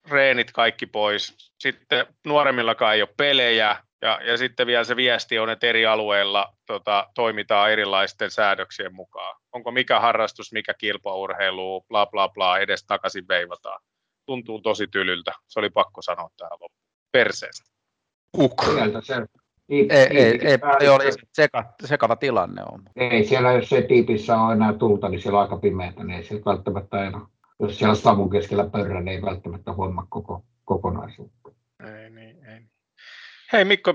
Reenit 0.09 0.51
kaikki 0.51 0.85
pois. 0.85 1.51
Sitten 1.59 2.05
nuoremmillakaan 2.25 2.95
ei 2.95 3.01
ole 3.01 3.13
pelejä, 3.17 3.83
ja, 4.01 4.19
ja 4.23 4.37
sitten 4.37 4.67
vielä 4.67 4.83
se 4.83 4.95
viesti 4.95 5.39
on, 5.39 5.49
että 5.49 5.67
eri 5.67 5.85
alueilla 5.85 6.53
tota, 6.65 7.07
toimitaan 7.15 7.71
erilaisten 7.71 8.31
säädöksien 8.31 8.95
mukaan. 8.95 9.35
Onko 9.51 9.71
mikä 9.71 9.99
harrastus, 9.99 10.51
mikä 10.51 10.73
kilpaurheilu, 10.73 11.81
bla 11.81 12.05
bla 12.05 12.29
bla, 12.29 12.59
edes 12.59 12.83
takaisin 12.83 13.27
veivataan. 13.27 13.81
Tuntuu 14.25 14.61
tosi 14.61 14.87
tylyltä. 14.87 15.31
Se 15.47 15.59
oli 15.59 15.69
pakko 15.69 16.01
sanoa 16.01 16.29
tähän 16.37 16.51
loppuun. 16.51 16.91
Perseestä. 17.11 17.71
Uk. 18.37 18.63
Ei, 19.69 19.87
ei, 19.89 20.17
ei, 20.17 20.59
ei 20.79 20.89
oli 20.89 21.11
seka, 21.33 21.73
sekava 21.85 22.15
tilanne 22.15 22.63
on. 22.71 22.83
Ei 22.95 23.23
siellä, 23.23 23.51
jos 23.51 23.69
se 23.69 23.81
tiipissä 23.81 24.37
on 24.37 24.53
enää 24.53 24.73
tulta, 24.73 25.09
niin 25.09 25.21
siellä 25.21 25.37
on 25.37 25.43
aika 25.43 25.57
pimeätä, 25.57 26.03
niin 26.03 26.17
ei 26.17 26.23
siellä 26.23 26.45
välttämättä 26.45 26.97
aina, 26.97 27.29
jos 27.59 27.77
siellä 27.77 27.95
savun 27.95 28.29
keskellä 28.29 28.69
pörrä, 28.69 29.01
niin 29.01 29.15
ei 29.15 29.21
välttämättä 29.21 29.73
huomaa 29.73 30.05
koko 30.09 30.43
kokonaisuutta. 30.65 31.51
Ei 31.83 32.09
niin, 32.09 32.45
ei. 32.45 32.70
Hei 33.53 33.65
Mikko, 33.65 33.93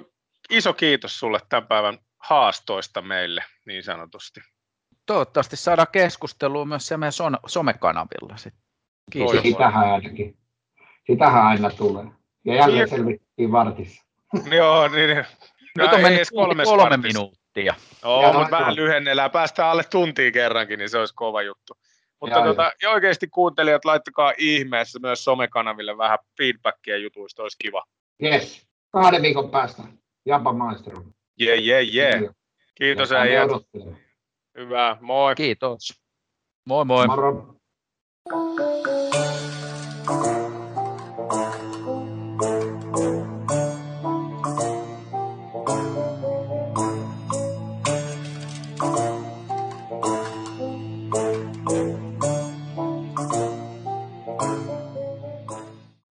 iso 0.50 0.72
kiitos 0.72 1.18
sulle 1.18 1.38
tämän 1.48 1.66
päivän 1.66 1.98
haastoista 2.18 3.02
meille 3.02 3.44
niin 3.66 3.82
sanotusti. 3.82 4.40
Toivottavasti 5.06 5.56
saadaan 5.56 5.88
keskustelua 5.92 6.64
myös 6.64 6.86
se 6.86 6.96
meidän 6.96 7.12
somekanavilla. 7.46 8.36
Sitten. 8.36 8.62
Kiitos. 9.12 9.42
Sitähän 9.42 9.92
ainakin. 9.92 10.38
Sitähän 11.06 11.46
aina 11.46 11.70
tulee. 11.70 12.04
Ja 12.44 12.54
jälleen 12.54 12.88
selvittiin 12.88 13.52
vartissa. 13.52 14.04
Joo, 14.56 14.88
niin. 14.88 15.24
Nyt 15.78 15.92
on 15.92 16.00
mennyt 16.00 16.28
kolme, 16.34 16.64
kolme 16.64 16.96
minuuttia. 16.96 17.74
Joo, 18.02 18.32
mutta 18.32 18.50
vähän 18.50 18.76
lyhennellään. 18.76 19.30
Päästään 19.30 19.70
alle 19.70 19.84
tuntiin 19.84 20.32
kerrankin, 20.32 20.78
niin 20.78 20.88
se 20.88 20.98
olisi 20.98 21.14
kova 21.14 21.42
juttu. 21.42 21.76
Mutta 22.20 22.42
tota, 22.42 22.72
ja 22.82 22.90
oikeasti 22.90 23.28
kuuntelijat, 23.28 23.84
laittakaa 23.84 24.32
ihmeessä 24.38 24.98
myös 24.98 25.24
somekanaville 25.24 25.98
vähän 25.98 26.18
feedbackia 26.38 26.96
jutuista, 26.96 27.42
olisi 27.42 27.56
kiva. 27.60 27.84
Yes, 28.22 28.66
kahden 29.02 29.22
viikon 29.22 29.50
päästä. 29.50 29.82
Japa 30.26 30.52
maistelu. 30.52 31.04
Jee, 31.38 31.56
jee, 31.56 31.82
jee. 31.82 32.30
Kiitos 32.74 33.12
äijät. 33.12 33.50
Hyvä, 34.58 34.96
moi. 35.00 35.34
Kiitos. 35.34 36.02
Moi 36.66 36.84
moi. 36.84 37.06
Moro. 37.06 37.56